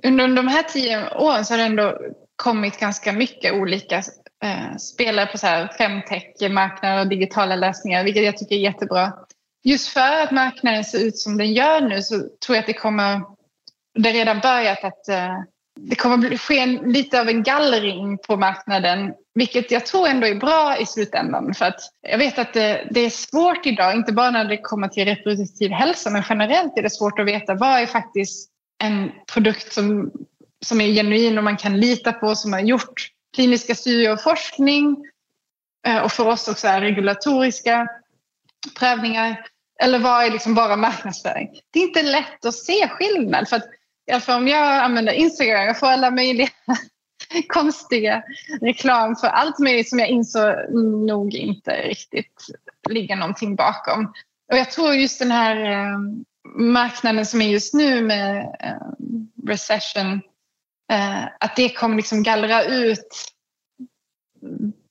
under 0.05 0.29
de 0.29 0.49
här 0.49 0.63
tio 0.63 1.17
åren 1.17 1.45
så 1.45 1.53
har 1.53 1.59
det 1.59 1.65
ändå 1.65 1.99
kommit 2.39 2.81
ganska 2.81 3.13
mycket 3.13 3.53
olika 3.53 3.97
eh, 4.45 4.77
spelare 4.79 5.27
på 5.27 5.39
så 5.39 5.47
här 5.47 5.69
femtech-marknader 5.79 7.01
och 7.01 7.09
digitala 7.09 7.57
lösningar, 7.57 8.05
vilket 8.05 8.25
jag 8.25 8.37
tycker 8.37 8.55
är 8.55 8.61
jättebra. 8.61 9.13
Just 9.65 9.89
för 9.89 10.23
att 10.23 10.31
marknaden 10.31 10.85
ser 10.85 11.07
ut 11.07 11.19
som 11.19 11.39
den 11.39 11.53
gör 11.53 11.81
nu 11.81 12.03
så 12.03 12.15
tror 12.19 12.57
jag 12.57 12.59
att 12.59 12.67
det 12.67 12.73
kommer, 12.73 13.21
det 13.95 14.09
har 14.09 14.15
redan 14.15 14.41
börjat 14.41 14.85
att 14.85 15.09
eh, 15.09 15.39
det 15.81 15.97
kommer 15.97 16.19
ske 16.19 16.37
ske 16.37 16.67
lite 16.67 17.21
av 17.21 17.29
en 17.29 17.43
gallring 17.43 18.19
på 18.19 18.37
marknaden, 18.37 19.13
vilket 19.35 19.71
jag 19.71 19.87
tror 19.87 20.09
ändå 20.09 20.27
är 20.27 20.35
bra 20.35 20.79
i 20.79 20.87
slutändan. 20.87 21.55
För 21.55 21.65
att 21.65 21.81
jag 22.03 22.19
vet 22.19 22.39
att 22.39 22.55
det, 22.55 22.89
det, 22.91 23.01
är 23.01 23.11
svårt 23.11 23.67
idag, 23.67 23.95
inte 23.95 24.13
bara 24.13 24.31
när 24.31 24.45
det 24.45 24.57
kommer 24.57 24.89
till 24.89 25.05
reproduktiv 25.05 25.71
hälsa, 25.71 26.11
men 26.11 26.23
generellt 26.29 26.79
är 26.79 26.83
det 26.83 26.91
svårt 26.91 27.19
att 27.19 27.27
veta 27.27 27.55
vad 27.55 27.81
är 27.81 27.87
faktiskt 27.87 28.51
en 28.85 29.11
produkt 29.33 29.73
som, 29.73 30.11
som 30.65 30.81
är 30.81 30.87
genuin 30.87 31.39
och 31.39 31.45
man 31.45 31.57
kan 31.57 31.81
lita 31.81 32.13
på, 32.13 32.35
som 32.35 32.53
har 32.53 32.61
gjort 32.61 33.09
kliniska 33.35 33.75
studier 33.75 34.13
och 34.13 34.23
forskning 34.23 34.97
eh, 35.87 35.99
och 35.99 36.13
för 36.13 36.27
oss 36.27 36.49
också 36.49 36.69
är 36.69 36.81
regulatoriska 36.81 37.89
prövningar. 38.79 39.45
Eller 39.81 39.99
vad 39.99 40.25
är 40.25 40.31
liksom 40.31 40.55
bara 40.55 40.77
marknadsföring? 40.77 41.49
Det 41.71 41.79
är 41.79 41.83
inte 41.83 42.03
lätt 42.03 42.45
att 42.45 42.55
se 42.55 42.89
skillnad. 42.89 43.49
För 43.49 43.57
att, 43.57 43.67
i 44.07 44.13
alla 44.13 44.21
fall 44.21 44.41
om 44.41 44.49
jag 44.49 44.85
använder 44.85 45.13
Instagram, 45.13 45.67
jag 45.67 45.79
får 45.79 45.87
alla 45.87 46.11
möjliga 46.11 46.49
konstiga 47.49 48.23
reklam 48.61 49.17
för 49.17 49.29
allt 49.29 49.59
möjligt 49.59 49.89
som 49.89 49.99
jag 49.99 50.09
insåg 50.09 50.55
nog 51.07 51.35
inte 51.35 51.71
riktigt 51.71 52.47
ligger 52.89 53.17
någonting 53.17 53.57
bakom. 53.57 54.13
Och 54.53 54.59
jag 54.59 54.71
tror 54.71 54.95
just 54.95 55.19
den 55.19 55.31
här 55.31 55.57
eh, 55.57 55.99
marknaden 56.55 57.27
som 57.27 57.43
är 57.43 57.49
just 57.49 57.75
nu 57.75 58.03
med 58.03 58.57
eh, 58.61 59.09
recession 59.47 60.21
Eh, 60.93 61.25
att 61.41 61.57
det 61.57 61.69
kommer 61.69 61.97
liksom 61.97 62.23
gallra 62.23 62.65
ut 62.65 63.33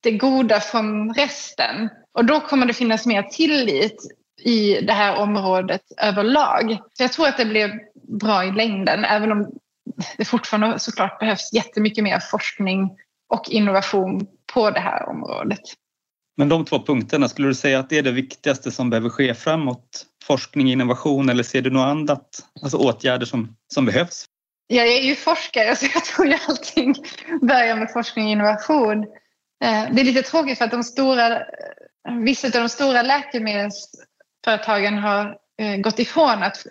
det 0.01 0.11
goda 0.11 0.59
från 0.59 1.13
resten. 1.13 1.89
Och 2.11 2.25
då 2.25 2.39
kommer 2.39 2.65
det 2.65 2.73
finnas 2.73 3.05
mer 3.05 3.23
tillit 3.23 3.97
i 4.41 4.81
det 4.81 4.93
här 4.93 5.19
området 5.19 5.81
överlag. 5.97 6.77
Så 6.93 7.03
jag 7.03 7.13
tror 7.13 7.27
att 7.27 7.37
det 7.37 7.45
blir 7.45 7.79
bra 8.19 8.45
i 8.45 8.51
längden, 8.51 9.05
även 9.05 9.31
om 9.31 9.51
det 10.17 10.25
fortfarande 10.25 10.79
såklart 10.79 11.19
behövs 11.19 11.53
jättemycket 11.53 12.03
mer 12.03 12.19
forskning 12.19 12.97
och 13.29 13.49
innovation 13.49 14.27
på 14.53 14.71
det 14.71 14.79
här 14.79 15.09
området. 15.09 15.61
Men 16.37 16.49
de 16.49 16.65
två 16.65 16.79
punkterna, 16.79 17.29
skulle 17.29 17.47
du 17.47 17.55
säga 17.55 17.79
att 17.79 17.89
det 17.89 17.97
är 17.97 18.03
det 18.03 18.11
viktigaste 18.11 18.71
som 18.71 18.89
behöver 18.89 19.09
ske 19.09 19.33
framåt? 19.33 20.05
Forskning, 20.23 20.71
innovation 20.71 21.29
eller 21.29 21.43
ser 21.43 21.61
du 21.61 21.69
något 21.69 21.87
annat? 21.87 22.27
Alltså 22.61 22.77
åtgärder 22.77 23.25
som, 23.25 23.55
som 23.73 23.85
behövs 23.85 24.25
jag 24.67 24.87
är 24.87 25.01
ju 25.01 25.15
forskare 25.15 25.75
så 25.75 25.85
jag 25.93 26.05
tror 26.05 26.27
ju 26.27 26.37
allting 26.47 26.95
börjar 27.41 27.75
med 27.75 27.91
forskning 27.93 28.25
och 28.25 28.31
innovation. 28.31 29.03
Eh, 29.63 29.85
det 29.91 30.01
är 30.01 30.05
lite 30.05 30.21
tråkigt 30.21 30.57
för 30.57 30.65
att 30.65 30.71
de 30.71 30.83
stora, 30.83 31.43
vissa 32.19 32.47
av 32.47 32.51
de 32.51 32.69
stora 32.69 33.01
läkemedelsföretagen 33.01 34.97
har 34.97 35.37
eh, 35.61 35.77
gått 35.77 35.99
ifrån 35.99 36.43
att 36.43 36.65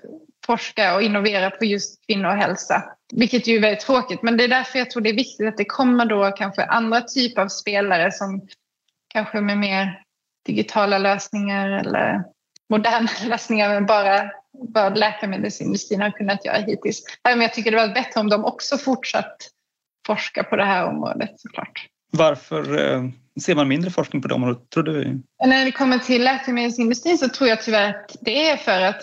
forska 0.46 0.94
och 0.94 1.02
innovera 1.02 1.50
på 1.50 1.64
just 1.64 2.06
kvinnohälsa. 2.06 2.85
Vilket 3.12 3.46
ju 3.46 3.56
är 3.56 3.61
väldigt 3.61 3.80
tråkigt 3.80 4.22
men 4.22 4.37
det 4.37 4.44
är 4.44 4.48
därför 4.48 4.78
jag 4.78 4.90
tror 4.90 5.02
det 5.02 5.11
är 5.11 5.14
viktigt 5.14 5.48
att 5.48 5.56
det 5.56 5.64
kommer 5.64 6.06
då 6.06 6.30
kanske 6.30 6.64
andra 6.64 7.00
typer 7.00 7.42
av 7.42 7.48
spelare 7.48 8.12
som 8.12 8.48
kanske 9.09 9.40
med 9.40 9.59
mer 9.59 10.02
digitala 10.46 10.98
lösningar 10.98 11.70
eller 11.70 12.24
moderna 12.70 13.09
lösningar 13.26 13.68
men 13.68 13.87
bara 13.87 14.30
vad 14.61 14.99
läkemedelsindustrin 14.99 16.01
har 16.01 16.11
kunnat 16.11 16.45
göra 16.45 16.57
hittills. 16.57 17.03
Men 17.25 17.40
jag 17.40 17.55
tycker 17.55 17.71
det 17.71 17.77
var 17.77 17.95
bättre 17.95 18.21
om 18.21 18.29
de 18.29 18.45
också 18.45 18.79
fortsatt 18.79 19.37
forska 20.07 20.45
på 20.45 20.57
det 20.57 20.64
här 20.64 20.87
området 20.87 21.31
såklart. 21.37 21.87
Varför 22.12 22.79
eh, 22.79 23.05
ser 23.40 23.55
man 23.55 23.69
mindre 23.69 23.90
forskning 23.90 24.23
på 24.23 24.29
det 24.29 24.35
området 24.35 24.71
tror 24.71 24.83
du? 24.83 25.23
När 25.47 25.64
det 25.64 25.73
kommer 25.73 25.99
till 25.99 26.25
läkemedelsindustrin 26.25 27.19
så 27.19 27.29
tror 27.29 27.49
jag 27.49 27.62
tyvärr 27.62 27.90
att 27.90 28.16
det 28.21 28.49
är 28.49 28.57
för 28.57 28.81
att 28.81 29.03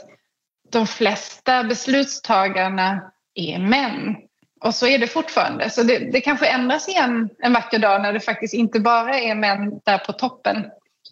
de 0.70 0.88
flesta 0.88 1.64
beslutstagarna 1.64 3.12
är 3.36 3.60
män. 3.60 4.16
Och 4.62 4.76
så 4.76 4.88
är 4.88 5.00
det 5.00 5.08
fortfarande. 5.08 5.70
Så 5.70 5.84
det, 5.84 6.12
det 6.12 6.22
kanske 6.22 6.48
ändras 6.48 6.90
igen 6.90 7.30
en 7.40 7.54
vacker 7.54 7.80
dag 7.80 8.02
när 8.02 8.14
det 8.14 8.20
faktiskt 8.20 8.54
inte 8.54 8.80
bara 8.80 9.20
är 9.20 9.36
män 9.36 9.80
där 9.86 9.98
på 9.98 10.14
toppen 10.14 10.66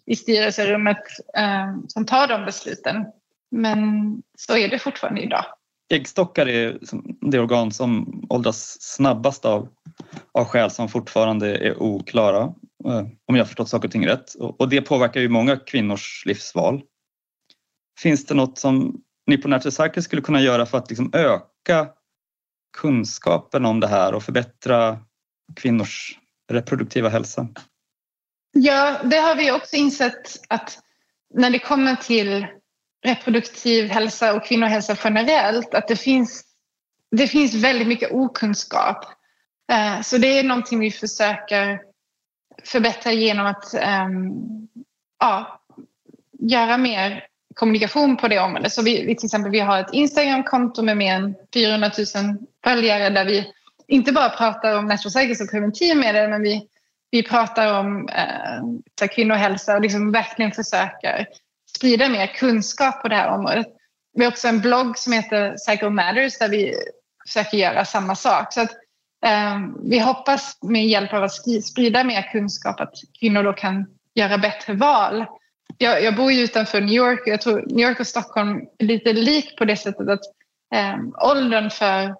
i 0.06 0.16
styrelserummet 0.16 1.02
eh, 1.36 1.76
som 1.88 2.06
tar 2.06 2.26
de 2.26 2.44
besluten. 2.44 3.06
Men 3.52 4.16
så 4.38 4.56
är 4.56 4.68
det 4.68 4.78
fortfarande 4.78 5.22
idag. 5.22 5.44
Äggstockar 5.92 6.48
är 6.48 6.78
det 7.30 7.40
organ 7.40 7.72
som 7.72 8.22
åldras 8.30 8.76
snabbast 8.80 9.44
av, 9.44 9.68
av 10.32 10.44
skäl 10.44 10.70
som 10.70 10.88
fortfarande 10.88 11.56
är 11.56 11.82
oklara, 11.82 12.42
eh, 12.84 13.06
om 13.26 13.36
jag 13.36 13.46
förstått 13.46 13.68
saker 13.68 13.88
och 13.88 13.92
ting 13.92 14.06
rätt. 14.06 14.34
Och 14.34 14.68
det 14.68 14.82
påverkar 14.82 15.20
ju 15.20 15.28
många 15.28 15.56
kvinnors 15.56 16.22
livsval. 16.26 16.82
Finns 18.00 18.26
det 18.26 18.34
något 18.34 18.58
som 18.58 19.02
ni 19.26 19.36
på 19.36 19.48
Natural 19.48 19.72
Cycle 19.72 20.02
skulle 20.02 20.22
kunna 20.22 20.40
göra 20.40 20.66
för 20.66 20.78
att 20.78 20.90
liksom 20.90 21.10
öka 21.14 21.88
kunskapen 22.78 23.64
om 23.64 23.80
det 23.80 23.88
här 23.88 24.14
och 24.14 24.22
förbättra 24.22 24.98
kvinnors 25.56 26.18
reproduktiva 26.52 27.08
hälsa? 27.08 27.48
Ja, 28.52 28.96
det 29.04 29.16
har 29.16 29.36
vi 29.36 29.52
också 29.52 29.76
insett 29.76 30.46
att 30.48 30.78
när 31.34 31.50
det 31.50 31.58
kommer 31.58 31.96
till 31.96 32.46
reproduktiv 33.02 33.88
hälsa 33.88 34.34
och 34.34 34.44
kvinnohälsa 34.44 34.96
generellt, 35.04 35.74
att 35.74 35.88
det 35.88 35.96
finns, 35.96 36.44
det 37.10 37.26
finns 37.26 37.54
väldigt 37.54 37.88
mycket 37.88 38.12
okunskap. 38.12 39.04
Eh, 39.72 40.00
så 40.00 40.18
det 40.18 40.38
är 40.38 40.44
någonting 40.44 40.80
vi 40.80 40.90
försöker 40.90 41.80
förbättra 42.64 43.12
genom 43.12 43.46
att 43.46 43.74
ehm, 43.74 44.32
ja, 45.20 45.60
göra 46.38 46.76
mer 46.76 47.26
kommunikation 47.54 48.16
på 48.16 48.28
det 48.28 48.38
området. 48.38 48.72
Så 48.72 48.82
vi, 48.82 49.06
vi 49.06 49.16
till 49.16 49.26
exempel 49.26 49.52
vi 49.52 49.60
har 49.60 49.80
ett 49.80 49.92
Instagramkonto 49.92 50.82
med 50.82 50.96
mer 50.96 51.14
än 51.14 51.34
400 51.54 51.90
000 52.14 52.36
följare 52.64 53.10
där 53.10 53.24
vi 53.24 53.52
inte 53.86 54.12
bara 54.12 54.28
pratar 54.28 54.78
om 54.78 54.86
natural 54.86 55.10
cycles 55.10 55.40
och 55.40 55.50
preventivmedel 55.50 56.30
men 56.30 56.42
vi, 56.42 56.68
vi 57.10 57.22
pratar 57.22 57.80
om 57.80 58.08
eh, 58.08 59.08
kvinnohälsa 59.08 59.74
och 59.74 59.80
liksom 59.80 60.12
verkligen 60.12 60.52
försöker 60.52 61.26
sprida 61.76 62.08
mer 62.08 62.26
kunskap 62.26 63.02
på 63.02 63.08
det 63.08 63.14
här 63.14 63.28
området. 63.34 63.66
Vi 64.14 64.24
har 64.24 64.32
också 64.32 64.48
en 64.48 64.60
blogg 64.60 64.98
som 64.98 65.12
heter 65.12 65.56
Psycho 65.56 65.90
Matters 65.90 66.38
där 66.38 66.48
vi 66.48 66.74
försöker 67.26 67.58
göra 67.58 67.84
samma 67.84 68.14
sak. 68.14 68.52
Så 68.52 68.60
att, 68.60 68.70
eh, 69.24 69.58
vi 69.84 69.98
hoppas 69.98 70.58
med 70.62 70.86
hjälp 70.86 71.12
av 71.12 71.22
att 71.22 71.64
sprida 71.64 72.04
mer 72.04 72.22
kunskap 72.32 72.80
att 72.80 72.94
kvinnor 73.20 73.42
då 73.42 73.52
kan 73.52 73.86
göra 74.14 74.38
bättre 74.38 74.74
val 74.74 75.26
jag, 75.78 76.02
jag 76.02 76.16
bor 76.16 76.32
ju 76.32 76.40
utanför 76.40 76.80
New 76.80 76.94
York 76.94 77.20
och 77.20 77.28
jag 77.28 77.40
tror 77.40 77.64
New 77.66 77.88
York 77.88 78.00
och 78.00 78.06
Stockholm 78.06 78.60
är 78.78 78.84
lite 78.84 79.12
lik 79.12 79.56
på 79.58 79.64
det 79.64 79.76
sättet 79.76 80.08
att 80.08 80.20
eh, 80.74 80.98
åldern 81.30 81.70
för 81.70 82.14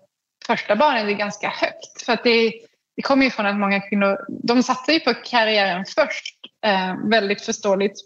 första 0.46 0.76
barnet 0.76 1.04
är 1.04 1.12
ganska 1.12 1.48
högt. 1.48 2.02
För 2.06 2.12
att 2.12 2.24
det, 2.24 2.52
det 2.96 3.02
kommer 3.02 3.24
ju 3.24 3.30
från 3.30 3.46
att 3.46 3.56
många 3.56 3.80
kvinnor 3.80 4.18
de 4.28 4.62
satsar 4.62 4.92
ju 4.92 5.00
på 5.00 5.14
karriären 5.14 5.84
först, 5.84 6.36
eh, 6.66 7.08
väldigt 7.10 7.42
förståeligt. 7.42 7.96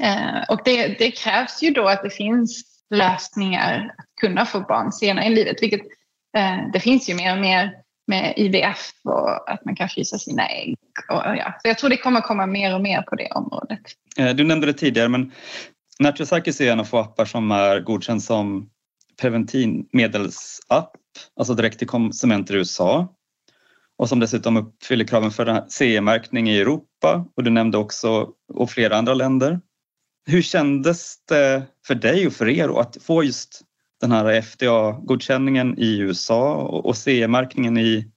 Eh, 0.00 0.42
och 0.48 0.60
det, 0.64 0.98
det, 0.98 1.10
krävs 1.10 1.62
ju 1.62 1.70
då 1.70 1.88
att 1.88 2.02
det 2.02 2.10
finns 2.10 2.64
lösningar 2.90 3.94
att 3.98 4.06
kunna 4.20 4.46
få 4.46 4.60
barn 4.60 4.92
senare 4.92 5.26
i 5.26 5.34
livet, 5.34 5.62
vilket 5.62 5.80
eh, 6.36 6.70
det 6.72 6.80
finns 6.80 7.10
ju 7.10 7.14
mer 7.14 7.32
och 7.32 7.40
mer 7.40 7.72
med 8.06 8.34
IVF 8.36 8.90
och 9.04 9.50
att 9.52 9.64
man 9.64 9.76
kan 9.76 9.88
frysa 9.88 10.18
sina 10.18 10.48
ägg. 10.48 10.76
Och, 11.08 11.16
ja. 11.16 11.54
Så 11.62 11.68
jag 11.68 11.78
tror 11.78 11.90
det 11.90 11.96
kommer 11.96 12.20
komma 12.20 12.46
mer 12.46 12.74
och 12.74 12.80
mer 12.80 13.02
på 13.02 13.14
det 13.14 13.30
området. 13.30 13.80
Eh, 14.18 14.30
du 14.30 14.44
nämnde 14.44 14.66
det 14.66 14.72
tidigare 14.72 15.08
men 15.08 15.32
Natrosakis 15.98 16.60
är 16.60 16.72
en 16.72 16.80
av 16.80 16.84
få 16.84 16.98
appar 16.98 17.24
som 17.24 17.50
är 17.50 17.80
godkänd 17.80 18.22
som 18.22 18.70
preventivmedelsapp, 19.20 20.90
alltså 21.36 21.54
direkt 21.54 21.78
till 21.78 21.88
konsumenter 21.88 22.54
i 22.54 22.56
USA 22.56 23.14
och 23.98 24.08
som 24.08 24.20
dessutom 24.20 24.56
uppfyller 24.56 25.04
kraven 25.04 25.30
för 25.30 25.64
CE-märkning 25.68 26.50
i 26.50 26.60
Europa 26.60 27.26
och 27.36 27.44
du 27.44 27.50
nämnde 27.50 27.78
också 27.78 28.28
och 28.54 28.70
flera 28.70 28.96
andra 28.96 29.14
länder. 29.14 29.60
Hur 30.28 30.42
kändes 30.42 31.24
det 31.24 31.62
för 31.86 31.94
dig 31.94 32.26
och 32.26 32.32
för 32.32 32.48
er 32.48 32.80
att 32.80 32.96
få 33.02 33.24
just 33.24 33.60
den 34.00 34.12
här 34.12 34.42
FDA-godkänningen 34.42 35.78
i 35.78 35.98
USA 35.98 36.54
och 36.54 36.96
CE-märkningen 36.96 37.78
i, 37.78 38.10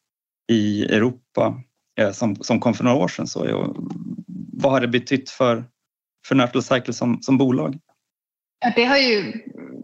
i 0.51 0.83
Europa 0.83 1.61
eh, 1.99 2.11
som, 2.11 2.35
som 2.35 2.59
kom 2.59 2.73
för 2.73 2.83
några 2.83 2.97
år 2.97 3.07
sedan. 3.07 3.27
Så, 3.27 3.73
vad 4.53 4.71
har 4.71 4.81
det 4.81 4.87
betytt 4.87 5.29
för, 5.29 5.63
för 6.27 6.35
Natural 6.35 6.63
Cycle 6.63 6.93
som, 6.93 7.21
som 7.21 7.37
bolag? 7.37 7.79
Ja, 8.59 8.71
det 8.75 8.85
har 8.85 8.97
ju 8.97 9.33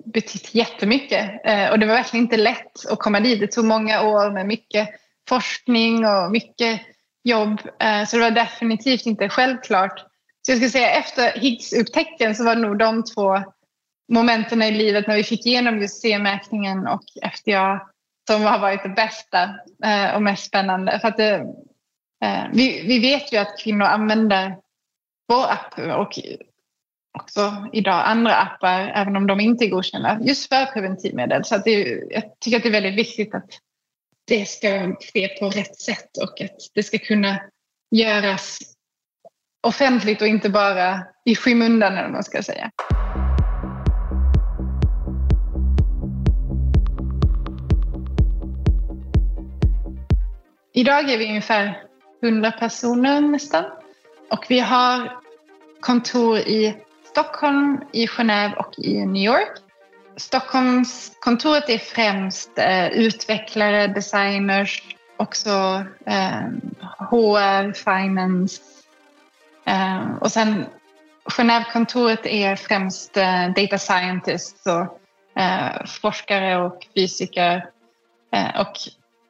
betytt 0.05 0.55
jättemycket 0.55 1.45
eh, 1.45 1.69
och 1.69 1.79
det 1.79 1.85
var 1.85 1.93
verkligen 1.93 2.25
inte 2.25 2.37
lätt 2.37 2.85
att 2.89 2.99
komma 2.99 3.19
dit. 3.19 3.39
Det 3.39 3.47
tog 3.47 3.65
många 3.65 4.01
år 4.01 4.31
med 4.31 4.47
mycket 4.47 4.89
forskning 5.29 6.05
och 6.05 6.31
mycket 6.31 6.81
jobb 7.23 7.61
eh, 7.79 8.05
så 8.05 8.17
det 8.17 8.23
var 8.23 8.31
definitivt 8.31 9.05
inte 9.05 9.29
självklart. 9.29 10.05
Så 10.47 10.51
jag 10.51 10.57
skulle 10.57 10.71
säga 10.71 10.91
efter 10.91 11.39
Higgs-upptäckten 11.39 12.35
så 12.35 12.43
var 12.43 12.55
det 12.55 12.61
nog 12.61 12.77
de 12.77 13.03
två 13.03 13.43
momenten 14.11 14.61
i 14.61 14.71
livet 14.71 15.07
när 15.07 15.15
vi 15.15 15.23
fick 15.23 15.45
igenom 15.45 15.79
just 15.79 16.01
C-märkningen 16.01 16.87
och 16.87 17.03
FDA 17.33 17.81
som 18.27 18.43
har 18.43 18.59
varit 18.59 18.83
det 18.83 18.89
bästa 18.89 19.43
eh, 19.85 20.15
och 20.15 20.21
mest 20.21 20.45
spännande. 20.45 20.99
För 20.99 21.07
att 21.07 21.17
det, 21.17 21.45
vi, 22.53 22.87
vi 22.87 22.99
vet 22.99 23.33
ju 23.33 23.37
att 23.37 23.59
kvinnor 23.59 23.85
använder 23.85 24.55
vår 25.27 25.43
app 25.43 25.79
och 25.79 26.19
också 27.19 27.67
idag 27.73 28.03
andra 28.05 28.35
appar, 28.35 28.91
även 28.95 29.15
om 29.15 29.27
de 29.27 29.39
inte 29.39 29.65
är 29.65 29.69
godkända, 29.69 30.19
just 30.21 30.49
för 30.49 30.65
preventivmedel. 30.65 31.45
Så 31.45 31.55
att 31.55 31.63
det, 31.63 32.03
jag 32.09 32.39
tycker 32.39 32.57
att 32.57 32.63
det 32.63 32.69
är 32.69 32.81
väldigt 32.81 32.99
viktigt 32.99 33.35
att 33.35 33.49
det 34.27 34.45
ska 34.45 34.95
ske 35.13 35.27
på 35.27 35.49
rätt 35.49 35.79
sätt 35.79 36.17
och 36.17 36.41
att 36.41 36.57
det 36.73 36.83
ska 36.83 36.97
kunna 36.97 37.39
göras 37.91 38.76
offentligt 39.67 40.21
och 40.21 40.27
inte 40.27 40.49
bara 40.49 41.03
i 41.25 41.35
skymundan, 41.35 41.91
eller 41.91 42.03
vad 42.03 42.11
man 42.11 42.23
ska 42.23 42.43
säga. 42.43 42.71
Idag 50.73 51.09
är 51.09 51.17
vi 51.17 51.27
ungefär 51.27 51.83
100 52.23 52.51
personer 52.51 53.21
nästan. 53.21 53.65
Och 54.31 54.45
vi 54.49 54.59
har 54.59 55.17
kontor 55.79 56.37
i 56.37 56.77
Stockholm, 57.03 57.81
i 57.93 58.07
Genève 58.07 58.53
och 58.53 58.73
i 58.77 59.05
New 59.05 59.23
York. 59.23 59.57
Stockholmskontoret 60.17 61.69
är 61.69 61.77
främst 61.77 62.57
eh, 62.57 62.87
utvecklare, 62.87 63.87
designers, 63.87 64.83
också 65.17 65.49
eh, 66.05 66.41
HR, 67.09 67.73
finance. 67.73 68.61
Eh, 69.67 70.17
och 70.21 70.31
sen 70.31 70.65
Genèvekontoret 71.37 72.25
är 72.25 72.55
främst 72.55 73.17
eh, 73.17 73.53
data 73.55 73.77
scientists 73.77 74.65
och 74.65 74.99
eh, 75.41 75.85
forskare 76.01 76.57
och 76.57 76.87
fysiker. 76.95 77.65
Och 78.59 78.73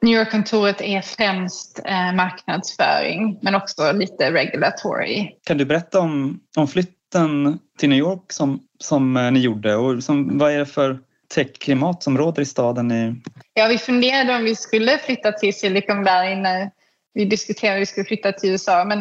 New 0.01 0.19
York-kontoret 0.19 0.81
är 0.81 1.01
främst 1.01 1.79
marknadsföring 2.13 3.39
men 3.41 3.55
också 3.55 3.91
lite 3.91 4.31
regulatory. 4.31 5.31
Kan 5.43 5.57
du 5.57 5.65
berätta 5.65 5.99
om, 5.99 6.39
om 6.55 6.67
flytten 6.67 7.59
till 7.79 7.89
New 7.89 7.97
York 7.97 8.31
som, 8.31 8.59
som 8.79 9.13
ni 9.13 9.39
gjorde 9.39 9.75
och 9.75 10.03
som, 10.03 10.37
vad 10.37 10.51
är 10.51 10.59
det 10.59 10.65
för 10.65 10.99
techklimat 11.35 12.03
som 12.03 12.17
råder 12.17 12.41
i 12.41 12.45
staden? 12.45 12.91
I... 12.91 13.15
Ja, 13.53 13.67
vi 13.67 13.77
funderade 13.77 14.35
om 14.35 14.43
vi 14.43 14.55
skulle 14.55 14.97
flytta 14.97 15.31
till 15.31 15.53
Silicon 15.53 16.03
Valley 16.03 16.35
när 16.35 16.71
vi 17.13 17.25
diskuterade 17.25 17.75
om 17.75 17.79
vi 17.79 17.85
skulle 17.85 18.05
flytta 18.05 18.31
till 18.31 18.49
USA 18.49 18.85
men 18.85 18.99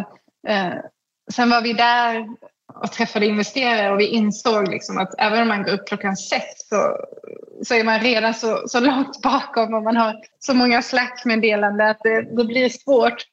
eh, 0.48 0.74
sen 1.32 1.50
var 1.50 1.62
vi 1.62 1.72
där 1.72 2.26
och 2.82 2.92
träffade 2.92 3.26
investerare 3.26 3.92
och 3.92 4.00
vi 4.00 4.06
insåg 4.06 4.68
liksom 4.68 4.98
att 4.98 5.14
även 5.18 5.42
om 5.42 5.48
man 5.48 5.62
går 5.62 5.72
upp 5.72 5.88
klockan 5.88 6.16
sex 6.16 6.44
så, 6.68 6.96
så 7.64 7.74
är 7.74 7.84
man 7.84 8.00
redan 8.00 8.34
så, 8.34 8.68
så 8.68 8.80
långt 8.80 9.22
bakom 9.22 9.74
och 9.74 9.82
man 9.82 9.96
har 9.96 10.16
så 10.38 10.54
många 10.54 10.82
Slack-meddelanden 10.82 11.88
att 11.88 12.00
det, 12.02 12.36
det, 12.36 12.44
blir 12.44 12.68
svårt. 12.68 13.24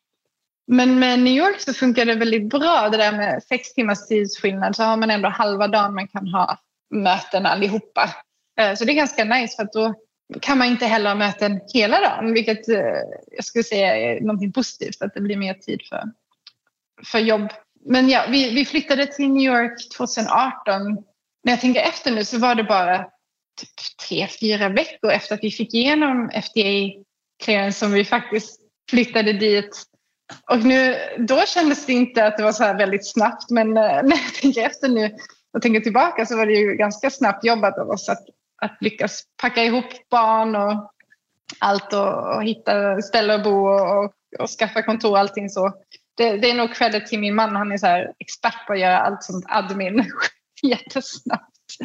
Men 0.67 0.99
med 0.99 1.19
New 1.19 1.33
York 1.33 1.59
så 1.59 1.73
funkar 1.73 2.05
det 2.05 2.15
väldigt 2.15 2.49
bra 2.49 2.89
det 2.89 2.97
där 2.97 3.11
med 3.11 3.43
sex 3.43 3.73
timmars 3.73 4.07
tidsskillnad 4.07 4.75
så 4.75 4.83
har 4.83 4.97
man 4.97 5.11
ändå 5.11 5.29
halva 5.29 5.67
dagen 5.67 5.95
man 5.95 6.07
kan 6.07 6.27
ha 6.27 6.57
möten 6.89 7.45
allihopa. 7.45 8.09
Eh, 8.59 8.75
så 8.75 8.85
det 8.85 8.91
är 8.91 8.95
ganska 8.95 9.23
nice 9.23 9.55
för 9.55 9.63
att 9.63 9.73
då 9.73 9.93
kan 10.41 10.57
man 10.57 10.67
inte 10.67 10.85
heller 10.85 11.09
ha 11.09 11.15
möten 11.15 11.61
hela 11.73 11.99
dagen 11.99 12.33
vilket 12.33 12.69
eh, 12.69 12.77
jag 13.31 13.45
skulle 13.45 13.63
säga 13.63 13.95
är 13.97 14.21
någonting 14.21 14.51
positivt 14.51 15.01
att 15.01 15.13
det 15.13 15.21
blir 15.21 15.37
mer 15.37 15.53
tid 15.53 15.81
för, 15.89 16.03
för 17.05 17.19
jobb 17.19 17.49
men 17.85 18.09
ja, 18.09 18.25
vi, 18.29 18.55
vi 18.55 18.65
flyttade 18.65 19.07
till 19.07 19.29
New 19.29 19.53
York 19.53 19.89
2018. 19.97 20.83
När 21.43 21.53
jag 21.53 21.61
tänker 21.61 21.81
efter 21.81 22.11
nu 22.11 22.25
så 22.25 22.37
var 22.37 22.55
det 22.55 22.63
bara 22.63 22.97
typ 23.59 23.69
tre, 24.09 24.27
fyra 24.41 24.69
veckor 24.69 25.11
efter 25.11 25.35
att 25.35 25.43
vi 25.43 25.51
fick 25.51 25.73
igenom 25.73 26.29
FDA-clearance 26.29 27.71
som 27.71 27.91
vi 27.91 28.05
faktiskt 28.05 28.59
flyttade 28.89 29.33
dit. 29.33 29.83
Och 30.51 30.59
nu, 30.65 30.95
då 31.17 31.41
kändes 31.45 31.85
det 31.85 31.93
inte 31.93 32.25
att 32.25 32.37
det 32.37 32.43
var 32.43 32.51
så 32.51 32.63
här 32.63 32.77
väldigt 32.77 33.07
snabbt 33.07 33.49
men 33.49 33.67
eh, 33.67 33.73
när 34.03 34.17
jag 34.17 34.33
tänker 34.41 34.65
efter 34.65 34.89
nu 34.89 35.15
och 35.53 35.61
tänker 35.61 35.79
tillbaka 35.79 36.25
så 36.25 36.37
var 36.37 36.45
det 36.45 36.53
ju 36.53 36.75
ganska 36.75 37.09
snabbt 37.09 37.45
jobbat 37.45 37.77
av 37.77 37.89
oss 37.89 38.09
att, 38.09 38.25
att 38.61 38.77
lyckas 38.81 39.23
packa 39.41 39.63
ihop 39.63 40.09
barn 40.09 40.55
och 40.55 40.91
allt 41.59 41.93
och, 41.93 42.35
och 42.35 42.43
hitta 42.43 43.01
ställe 43.01 43.35
att 43.35 43.43
bo 43.43 43.67
och, 43.67 44.03
och, 44.03 44.13
och 44.39 44.49
skaffa 44.49 44.81
kontor 44.81 45.11
och 45.11 45.19
allting 45.19 45.49
så 45.49 45.73
det, 46.17 46.37
det 46.37 46.49
är 46.49 46.53
nog 46.53 46.75
credit 46.75 47.07
till 47.07 47.19
min 47.19 47.35
man. 47.35 47.55
Han 47.55 47.71
är 47.71 47.77
så 47.77 47.87
här 47.87 48.13
expert 48.19 48.67
på 48.67 48.73
att 48.73 48.79
göra 48.79 48.99
allt 48.99 49.23
sånt 49.23 49.45
admin 49.47 50.11
jättesnabbt. 50.63 51.77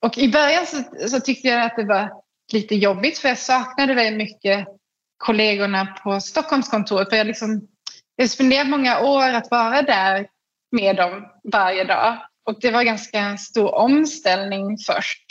Och 0.00 0.18
i 0.18 0.28
början 0.28 0.66
så, 0.66 1.08
så 1.08 1.20
tyckte 1.20 1.48
jag 1.48 1.62
att 1.62 1.76
det 1.76 1.84
var 1.84 2.12
lite 2.52 2.74
jobbigt 2.74 3.18
för 3.18 3.28
jag 3.28 3.38
saknade 3.38 3.94
väldigt 3.94 4.18
mycket 4.18 4.68
kollegorna 5.16 5.86
på 5.86 6.20
Stockholmskontoret. 6.20 7.08
För 7.08 7.16
jag, 7.16 7.26
liksom, 7.26 7.68
jag 8.16 8.30
spenderat 8.30 8.68
många 8.68 9.00
år 9.00 9.28
att 9.28 9.50
vara 9.50 9.82
där 9.82 10.26
med 10.70 10.96
dem 10.96 11.26
varje 11.52 11.84
dag. 11.84 12.18
Och 12.44 12.60
det 12.60 12.70
var 12.70 12.82
ganska 12.82 13.36
stor 13.36 13.74
omställning 13.74 14.78
först. 14.86 15.24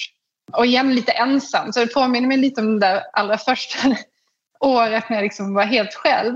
Och 0.53 0.65
igen 0.65 0.95
lite 0.95 1.11
ensam. 1.11 1.73
Så 1.73 1.79
det 1.79 1.93
påminner 1.93 2.27
mig 2.27 2.37
lite 2.37 2.61
om 2.61 2.79
det 2.79 2.87
där 2.87 3.03
allra 3.13 3.37
första 3.37 3.95
året 4.59 5.09
när 5.09 5.17
jag 5.17 5.23
liksom 5.23 5.53
var 5.53 5.63
helt 5.63 5.93
själv. 5.93 6.35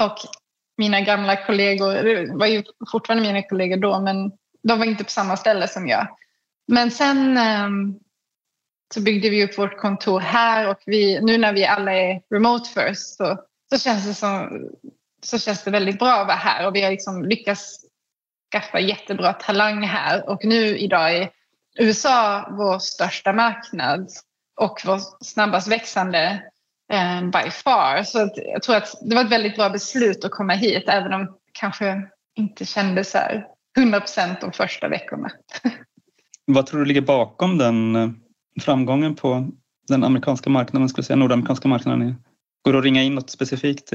Och 0.00 0.16
mina 0.80 1.00
gamla 1.00 1.36
kollegor, 1.36 1.94
det 1.94 2.34
var 2.34 2.46
ju 2.46 2.62
fortfarande 2.92 3.28
mina 3.28 3.42
kollegor 3.42 3.76
då, 3.76 4.00
men 4.00 4.32
de 4.62 4.78
var 4.78 4.86
inte 4.86 5.04
på 5.04 5.10
samma 5.10 5.36
ställe 5.36 5.68
som 5.68 5.88
jag. 5.88 6.06
Men 6.68 6.90
sen 6.90 7.36
ehm, 7.36 7.94
så 8.94 9.00
byggde 9.00 9.30
vi 9.30 9.44
upp 9.44 9.58
vårt 9.58 9.78
kontor 9.78 10.20
här 10.20 10.68
och 10.68 10.78
vi, 10.86 11.20
nu 11.20 11.38
när 11.38 11.52
vi 11.52 11.66
alla 11.66 11.92
är 11.92 12.22
remote 12.30 12.70
first 12.70 13.16
så, 13.16 13.38
så, 13.70 13.78
känns 13.78 14.06
det 14.06 14.14
som, 14.14 14.68
så 15.22 15.38
känns 15.38 15.64
det 15.64 15.70
väldigt 15.70 15.98
bra 15.98 16.12
att 16.12 16.26
vara 16.26 16.36
här 16.36 16.66
och 16.66 16.74
vi 16.74 16.82
har 16.82 16.90
liksom 16.90 17.24
lyckats 17.24 17.80
skaffa 18.52 18.80
jättebra 18.80 19.32
talang 19.32 19.82
här 19.82 20.28
och 20.28 20.44
nu 20.44 20.78
idag 20.78 21.16
är 21.16 21.30
USA 21.78 22.48
vår 22.50 22.78
största 22.78 23.32
marknad 23.32 24.08
och 24.56 24.80
vår 24.84 25.24
snabbast 25.24 25.68
växande 25.68 26.49
eh, 26.90 27.22
by 27.22 27.50
far. 27.50 28.02
Så 28.02 28.30
jag 28.36 28.62
tror 28.62 28.76
att 28.76 28.94
det 29.02 29.14
var 29.14 29.24
ett 29.24 29.32
väldigt 29.32 29.56
bra 29.56 29.70
beslut 29.70 30.24
att 30.24 30.30
komma 30.30 30.52
hit 30.52 30.84
även 30.86 31.12
om 31.12 31.24
det 31.24 31.32
kanske 31.52 32.02
inte 32.34 32.64
kändes 32.64 33.10
så 33.10 33.18
här 33.18 33.46
100 33.78 34.00
procent 34.00 34.40
de 34.40 34.52
första 34.52 34.88
veckorna. 34.88 35.30
Vad 36.46 36.66
tror 36.66 36.80
du 36.80 36.86
ligger 36.86 37.00
bakom 37.00 37.58
den 37.58 37.96
eh, 37.96 38.10
framgången 38.60 39.16
på 39.16 39.48
den 39.88 40.04
amerikanska 40.04 40.50
marknaden, 40.50 40.88
skulle 40.88 41.04
säga 41.04 41.16
nordamerikanska 41.16 41.68
marknaden? 41.68 42.14
Går 42.62 42.72
det 42.72 42.78
att 42.78 42.84
ringa 42.84 43.02
in 43.02 43.14
något 43.14 43.30
specifikt? 43.30 43.92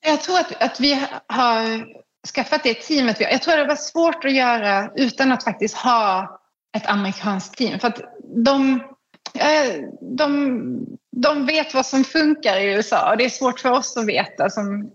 Jag 0.00 0.20
tror 0.22 0.38
att, 0.38 0.62
att 0.62 0.80
vi 0.80 1.06
har 1.26 1.86
skaffat 2.34 2.62
det 2.62 2.74
teamet. 2.74 3.20
Jag 3.20 3.42
tror 3.42 3.54
att 3.54 3.64
det 3.64 3.68
var 3.68 3.76
svårt 3.76 4.24
att 4.24 4.32
göra 4.32 4.90
utan 4.96 5.32
att 5.32 5.44
faktiskt 5.44 5.76
ha 5.76 6.40
ett 6.76 6.86
amerikanskt 6.86 7.56
team. 7.56 7.80
För 7.80 7.88
att 7.88 8.00
de, 8.44 8.82
Eh, 9.34 9.84
de, 10.00 10.98
de 11.16 11.46
vet 11.46 11.74
vad 11.74 11.86
som 11.86 12.04
funkar 12.04 12.56
i 12.56 12.64
USA 12.64 13.10
och 13.10 13.16
det 13.16 13.24
är 13.24 13.28
svårt 13.28 13.60
för 13.60 13.70
oss 13.70 13.96
att 13.96 14.06
veta 14.06 14.50
som, 14.50 14.90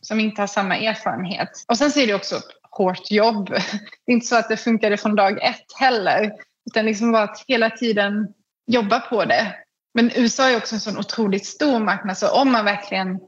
som 0.00 0.20
inte 0.20 0.42
har 0.42 0.46
samma 0.46 0.76
erfarenhet. 0.76 1.50
Och 1.68 1.78
sen 1.78 1.90
så 1.90 2.00
är 2.00 2.06
det 2.06 2.14
också 2.14 2.40
hårt 2.70 3.10
jobb. 3.10 3.48
Det 4.06 4.12
är 4.12 4.14
inte 4.14 4.26
så 4.26 4.36
att 4.36 4.48
det 4.48 4.56
funkade 4.56 4.96
från 4.96 5.14
dag 5.14 5.42
ett 5.42 5.66
heller. 5.80 6.32
Utan 6.70 6.86
liksom 6.86 7.12
bara 7.12 7.22
att 7.22 7.44
hela 7.46 7.70
tiden 7.70 8.28
jobba 8.66 9.00
på 9.00 9.24
det. 9.24 9.54
Men 9.94 10.10
USA 10.14 10.50
är 10.50 10.56
också 10.56 10.74
en 10.74 10.80
sån 10.80 10.98
otroligt 10.98 11.46
stor 11.46 11.78
marknad 11.78 12.18
så 12.18 12.30
om 12.30 12.52
man 12.52 12.64
verkligen 12.64 13.20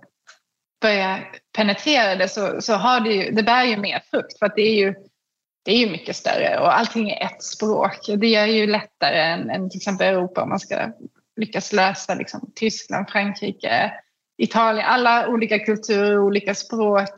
börjar 0.81 1.31
penetrera 1.57 2.15
det 2.15 2.29
så, 2.29 2.61
så 2.61 2.75
har 2.75 3.01
det 3.01 3.13
ju, 3.13 3.31
det 3.31 3.43
bär 3.43 3.65
ju 3.65 3.77
mer 3.77 4.03
frukt 4.11 4.39
för 4.39 4.47
att 4.47 4.57
det 4.57 4.63
är 4.63 4.75
ju, 4.75 4.95
det 5.65 5.73
är 5.73 5.79
ju 5.79 5.91
mycket 5.91 6.17
större 6.17 6.59
och 6.59 6.79
allting 6.79 7.11
är 7.11 7.27
ett 7.27 7.43
språk. 7.43 7.99
Det 8.19 8.29
gör 8.29 8.47
ju 8.47 8.67
lättare 8.67 9.21
än, 9.21 9.51
än 9.51 9.71
till 9.71 9.79
exempel 9.79 10.15
Europa 10.15 10.43
om 10.43 10.49
man 10.49 10.61
ska 10.61 10.93
lyckas 11.37 11.73
lösa 11.73 12.15
liksom, 12.15 12.51
Tyskland, 12.55 13.11
Frankrike, 13.11 13.93
Italien, 14.39 14.87
alla 14.89 15.29
olika 15.29 15.59
kulturer, 15.59 16.19
olika 16.19 16.55
språk. 16.55 17.11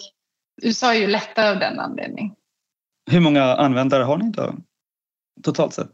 USA 0.63 0.95
är 0.95 0.99
ju 0.99 1.07
lättare 1.07 1.49
av 1.49 1.59
den 1.59 1.81
anledningen. 1.81 2.35
Hur 3.11 3.21
många 3.21 3.43
användare 3.43 4.03
har 4.03 4.19
ni 4.19 4.31
då? 4.31 4.55
Totalt 5.43 5.75
sett? 5.75 5.91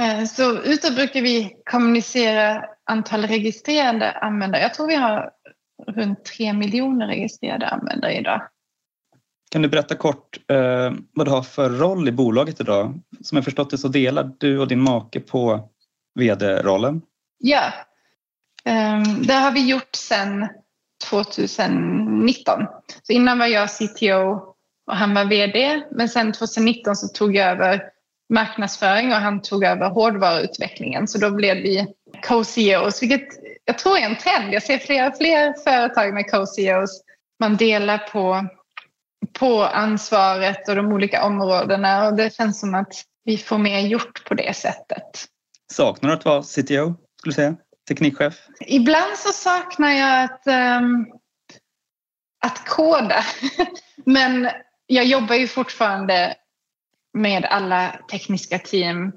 Eh, 0.00 0.24
så 0.24 0.62
utåt 0.62 0.94
brukar 0.94 1.22
vi 1.22 1.56
kommunicera 1.70 2.64
antal 2.84 3.26
registrerade 3.26 4.10
användare. 4.10 4.62
Jag 4.62 4.74
tror 4.74 4.86
vi 4.86 4.94
har 4.94 5.30
runt 5.86 6.24
tre 6.24 6.52
miljoner 6.52 7.06
registrerade 7.06 7.68
användare 7.68 8.12
idag. 8.12 8.42
Kan 9.50 9.62
du 9.62 9.68
berätta 9.68 9.94
kort 9.94 10.38
eh, 10.50 10.92
vad 11.14 11.26
du 11.26 11.30
har 11.30 11.42
för 11.42 11.70
roll 11.70 12.08
i 12.08 12.12
bolaget 12.12 12.60
idag? 12.60 13.00
Som 13.20 13.36
jag 13.36 13.44
förstått 13.44 13.70
det 13.70 13.78
så 13.78 13.88
delar 13.88 14.30
du 14.38 14.58
och 14.58 14.68
din 14.68 14.80
make 14.80 15.20
på 15.20 15.68
vd-rollen. 16.14 17.02
Ja, 17.38 17.72
um, 18.64 19.22
det 19.22 19.34
har 19.34 19.50
vi 19.50 19.70
gjort 19.70 19.94
sedan 19.94 20.48
2019. 21.10 22.66
Så 23.02 23.12
innan 23.12 23.38
var 23.38 23.46
jag 23.46 23.70
CTO 23.70 24.54
och 24.86 24.96
han 24.96 25.14
var 25.14 25.24
vd. 25.24 25.82
Men 25.90 26.08
sen 26.08 26.32
2019 26.32 26.96
så 26.96 27.08
tog 27.08 27.36
jag 27.36 27.50
över 27.50 27.82
marknadsföring 28.28 29.12
och 29.12 29.18
han 29.18 29.42
tog 29.42 29.64
över 29.64 29.90
hårdvaruutvecklingen. 29.90 31.08
Så 31.08 31.18
då 31.18 31.30
blev 31.30 31.56
vi 31.56 31.86
co-CEOs, 32.28 33.02
vilket 33.02 33.28
jag 33.64 33.78
tror 33.78 33.98
är 33.98 34.02
en 34.02 34.16
trend. 34.16 34.54
Jag 34.54 34.62
ser 34.62 34.78
fler 34.78 35.08
och 35.08 35.16
fler 35.16 35.54
företag 35.64 36.14
med 36.14 36.30
co-CEOs. 36.30 37.02
Man 37.40 37.56
delar 37.56 37.98
på, 37.98 38.46
på 39.32 39.62
ansvaret 39.62 40.68
och 40.68 40.76
de 40.76 40.92
olika 40.92 41.24
områdena 41.24 42.06
och 42.06 42.16
det 42.16 42.34
känns 42.34 42.60
som 42.60 42.74
att 42.74 42.92
vi 43.24 43.38
får 43.38 43.58
mer 43.58 43.80
gjort 43.80 44.24
på 44.24 44.34
det 44.34 44.56
sättet. 44.56 45.26
Saknar 45.72 46.10
du 46.10 46.16
att 46.16 46.24
vara 46.24 46.42
CTO, 46.42 46.94
skulle 47.18 47.30
du 47.30 47.32
säga? 47.32 47.56
Teknikchef? 47.88 48.34
Ibland 48.60 49.16
så 49.16 49.32
saknar 49.32 49.92
jag 49.92 50.24
att, 50.24 50.42
um, 50.80 51.06
att 52.44 52.68
koda. 52.68 53.24
Men 54.04 54.50
jag 54.86 55.04
jobbar 55.04 55.34
ju 55.34 55.48
fortfarande 55.48 56.34
med 57.12 57.44
alla 57.44 58.00
tekniska 58.10 58.58
team 58.58 59.12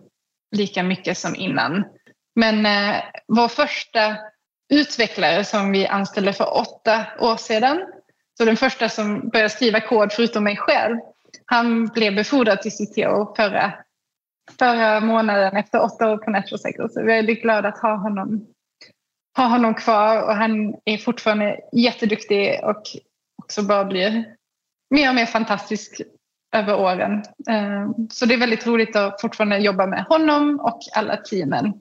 lika 0.55 0.83
mycket 0.83 1.17
som 1.17 1.35
innan. 1.35 1.83
Men 2.35 2.65
eh, 2.65 3.03
vår 3.27 3.47
första 3.47 4.17
utvecklare 4.69 5.45
som 5.45 5.71
vi 5.71 5.87
anställde 5.87 6.33
för 6.33 6.57
åtta 6.57 7.05
år 7.19 7.37
sedan, 7.37 7.81
så 8.39 8.45
den 8.45 8.57
första 8.57 8.89
som 8.89 9.29
började 9.29 9.49
skriva 9.49 9.79
kod 9.79 10.13
förutom 10.13 10.43
mig 10.43 10.57
själv, 10.57 10.97
han 11.45 11.85
blev 11.87 12.15
befordrad 12.15 12.61
till 12.61 12.71
CTO 12.71 13.35
förra, 13.35 13.73
förra 14.59 14.99
månaden 14.99 15.57
efter 15.57 15.81
åtta 15.81 16.11
år 16.11 16.17
på 16.17 16.31
Natural 16.31 16.59
Cycle. 16.59 16.89
Så 16.89 17.03
vi 17.03 17.11
är 17.11 17.15
väldigt 17.15 17.41
glada 17.41 17.69
att 17.69 17.77
ha 17.77 17.95
honom, 17.95 18.45
ha 19.37 19.45
honom 19.45 19.73
kvar 19.73 20.23
och 20.23 20.35
han 20.35 20.75
är 20.85 20.97
fortfarande 20.97 21.59
jätteduktig 21.71 22.59
och 22.63 22.81
också 23.43 23.63
bara 23.63 23.85
blir 23.85 24.25
mer 24.89 25.09
och 25.09 25.15
mer 25.15 25.25
fantastisk 25.25 26.01
över 26.55 26.79
åren. 26.79 27.13
Eh, 27.49 27.89
så 28.09 28.25
det 28.25 28.33
är 28.33 28.39
väldigt 28.39 28.67
roligt 28.67 28.95
att 28.95 29.21
fortfarande 29.21 29.57
jobba 29.57 29.85
med 29.87 30.03
honom 30.03 30.59
och 30.59 30.79
alla 30.95 31.17
teamen. 31.17 31.73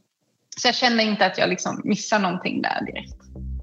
Så 0.57 0.69
jag 0.69 0.75
känner 0.75 1.05
inte 1.05 1.27
att 1.27 1.39
jag 1.39 1.49
liksom 1.49 1.81
missar 1.85 2.19
någonting 2.19 2.63
där 2.63 2.85
direkt. 2.87 3.15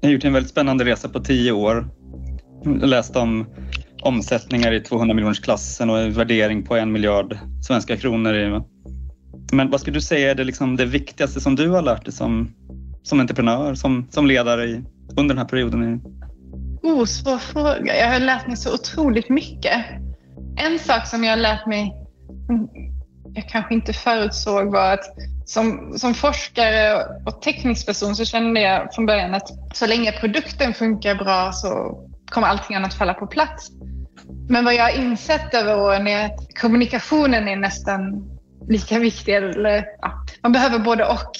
Ni 0.02 0.08
har 0.08 0.12
gjort 0.12 0.24
en 0.24 0.32
väldigt 0.32 0.50
spännande 0.50 0.84
resa 0.84 1.08
på 1.08 1.20
tio 1.20 1.52
år. 1.52 1.88
Jag 2.66 2.88
läste 2.88 3.18
om 3.18 3.46
omsättningar 4.02 4.72
i 4.72 4.80
200 4.80 5.14
miljoners 5.14 5.40
klassen 5.40 5.90
och 5.90 5.98
en 5.98 6.12
värdering 6.12 6.64
på 6.64 6.76
en 6.76 6.92
miljard 6.92 7.38
svenska 7.66 7.96
kronor. 7.96 8.62
Men 9.52 9.70
vad 9.70 9.80
skulle 9.80 9.96
du 9.96 10.00
säga 10.00 10.30
är 10.30 10.34
det, 10.34 10.44
liksom 10.44 10.76
det 10.76 10.84
viktigaste 10.84 11.40
som 11.40 11.56
du 11.56 11.68
har 11.68 11.82
lärt 11.82 12.04
dig 12.04 12.14
som, 12.14 12.54
som 13.02 13.20
entreprenör, 13.20 13.74
som, 13.74 14.06
som 14.10 14.26
ledare 14.26 14.64
i, 14.64 14.84
under 15.16 15.34
den 15.34 15.38
här 15.38 15.48
perioden? 15.48 16.00
Oh, 16.82 17.04
svår 17.04 17.38
fråga. 17.38 17.96
Jag 17.98 18.12
har 18.12 18.20
lärt 18.20 18.46
mig 18.46 18.56
så 18.56 18.74
otroligt 18.74 19.28
mycket. 19.28 19.84
En 20.56 20.78
sak 20.78 21.06
som 21.06 21.24
jag 21.24 21.32
har 21.32 21.36
lärt 21.36 21.66
mig, 21.66 21.92
jag 23.34 23.48
kanske 23.48 23.74
inte 23.74 23.92
förutsåg, 23.92 24.72
var 24.72 24.92
att 24.92 25.04
som, 25.44 25.94
som 25.98 26.14
forskare 26.14 27.04
och 27.26 27.42
teknisk 27.42 27.86
person 27.86 28.16
så 28.16 28.24
kände 28.24 28.60
jag 28.60 28.94
från 28.94 29.06
början 29.06 29.34
att 29.34 29.48
så 29.76 29.86
länge 29.86 30.12
produkten 30.12 30.74
funkar 30.74 31.14
bra 31.14 31.52
så 31.52 32.02
kommer 32.30 32.46
allting 32.46 32.76
annat 32.76 32.94
falla 32.94 33.14
på 33.14 33.26
plats. 33.26 33.70
Men 34.48 34.64
vad 34.64 34.74
jag 34.74 34.82
har 34.82 34.98
insett 34.98 35.54
över 35.54 35.80
åren 35.80 36.06
är 36.06 36.26
att 36.26 36.58
kommunikationen 36.60 37.48
är 37.48 37.56
nästan 37.56 38.30
lika 38.68 38.98
viktig. 38.98 39.34
Eller, 39.34 39.84
ja, 40.00 40.24
man 40.42 40.52
behöver 40.52 40.78
både 40.78 41.04
och. 41.04 41.30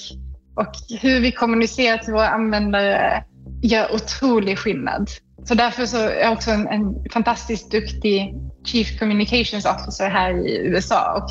Och 0.55 0.99
hur 1.01 1.19
vi 1.19 1.31
kommunicerar 1.31 1.97
till 1.97 2.13
våra 2.13 2.29
användare 2.29 3.23
gör 3.61 3.95
otrolig 3.95 4.59
skillnad. 4.59 5.09
Så 5.45 5.53
därför 5.53 5.85
så 5.85 5.97
är 5.97 6.19
jag 6.21 6.33
också 6.33 6.51
en, 6.51 6.67
en 6.67 7.09
fantastiskt 7.13 7.71
duktig 7.71 8.35
Chief 8.65 8.99
Communications 8.99 9.65
Officer 9.65 10.09
här 10.09 10.47
i 10.47 10.57
USA. 10.67 11.13
Och 11.13 11.29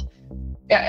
jag, 0.68 0.80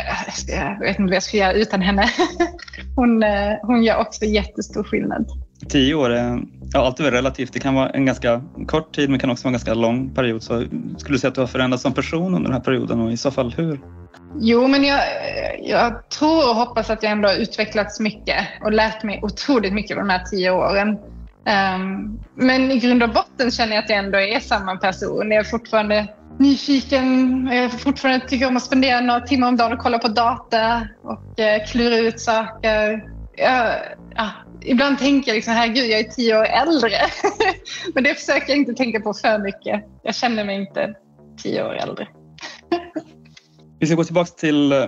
jag 0.48 0.80
vet 0.80 1.00
inte 1.00 1.10
vad 1.10 1.16
jag 1.16 1.24
ska 1.24 1.38
göra 1.38 1.54
utan 1.54 1.82
henne. 1.82 2.10
Hon, 2.96 3.24
eh, 3.24 3.54
hon 3.62 3.84
gör 3.84 3.98
också 3.98 4.26
jättestor 4.26 4.84
skillnad. 4.84 5.47
Tio 5.70 5.96
år 5.96 6.10
är 6.10 6.40
ja, 6.74 6.86
allt 6.86 7.00
är 7.00 7.12
relativt. 7.12 7.54
Det 7.54 7.60
kan 7.60 7.76
vara 7.76 7.90
en 7.90 8.06
ganska 8.06 8.42
kort 8.68 8.96
tid 8.96 9.10
men 9.10 9.20
kan 9.20 9.30
också 9.30 9.44
vara 9.44 9.50
en 9.50 9.54
ganska 9.54 9.74
lång 9.74 10.10
period. 10.10 10.44
Så 10.44 10.66
skulle 10.98 11.16
du 11.16 11.20
säga 11.20 11.30
att 11.30 11.36
du 11.36 11.42
har 11.42 11.48
förändrats 11.48 11.84
som 11.84 11.94
person 11.94 12.36
under 12.36 12.50
den 12.50 12.54
här 12.54 12.60
perioden 12.60 13.02
och 13.02 13.12
i 13.12 13.18
så 13.18 13.32
fall 13.32 13.54
hur? 13.58 13.80
Jo, 14.40 14.68
men 14.68 14.84
jag, 14.84 15.00
jag 15.62 16.10
tror 16.10 16.50
och 16.50 16.56
hoppas 16.56 16.90
att 16.90 17.04
jag 17.04 17.12
ändå 17.12 17.30
har 17.30 17.36
utvecklats 17.36 18.00
mycket 18.00 18.48
och 18.62 18.72
lärt 18.72 19.04
mig 19.04 19.20
otroligt 19.24 19.74
mycket 19.74 19.98
de 19.98 20.10
här 20.10 20.24
tio 20.24 20.52
åren. 20.52 20.98
Um, 21.48 22.20
men 22.36 22.72
i 22.72 22.80
grund 22.80 23.04
och 23.04 23.10
botten 23.10 23.52
känner 23.52 23.76
jag 23.76 23.84
att 23.84 23.90
jag 23.90 24.00
ändå 24.00 24.20
är 24.20 24.40
samma 24.40 24.76
person. 24.76 25.32
Jag 25.32 25.40
är 25.40 25.44
fortfarande 25.44 26.08
nyfiken. 26.40 27.50
Jag 27.52 27.72
fortfarande 27.72 28.28
tycker 28.28 28.48
om 28.48 28.58
att 28.58 28.64
spendera 28.64 29.02
några 29.02 29.22
timmar 29.22 29.48
om 29.48 29.58
dagen 29.58 29.74
och 29.74 29.80
kolla 29.80 30.00
på 30.00 30.08
data 30.08 30.88
och 31.04 31.40
eh, 31.40 31.66
klura 31.68 31.98
ut 31.98 32.20
saker. 32.20 33.04
Jag, 33.36 33.76
ja, 34.18 34.32
ibland 34.62 35.00
tänker 35.00 35.32
jag 35.32 35.36
liksom, 35.36 35.54
herregud, 35.54 35.86
jag 35.86 36.00
är 36.00 36.04
tio 36.04 36.40
år 36.40 36.46
äldre. 36.46 36.98
Men 37.94 38.04
det 38.04 38.16
försöker 38.16 38.50
jag 38.50 38.58
inte 38.58 38.74
tänka 38.74 39.00
på 39.00 39.14
för 39.14 39.40
mycket. 39.40 39.84
Jag 40.04 40.16
känner 40.16 40.46
mig 40.46 40.56
inte 40.62 40.94
tio 41.44 41.64
år 41.64 41.76
äldre. 41.76 42.08
Vi 43.80 43.88
ska 43.88 43.96
gå 43.96 44.04
tillbaka 44.04 44.32
till 44.32 44.72
eh, 44.72 44.86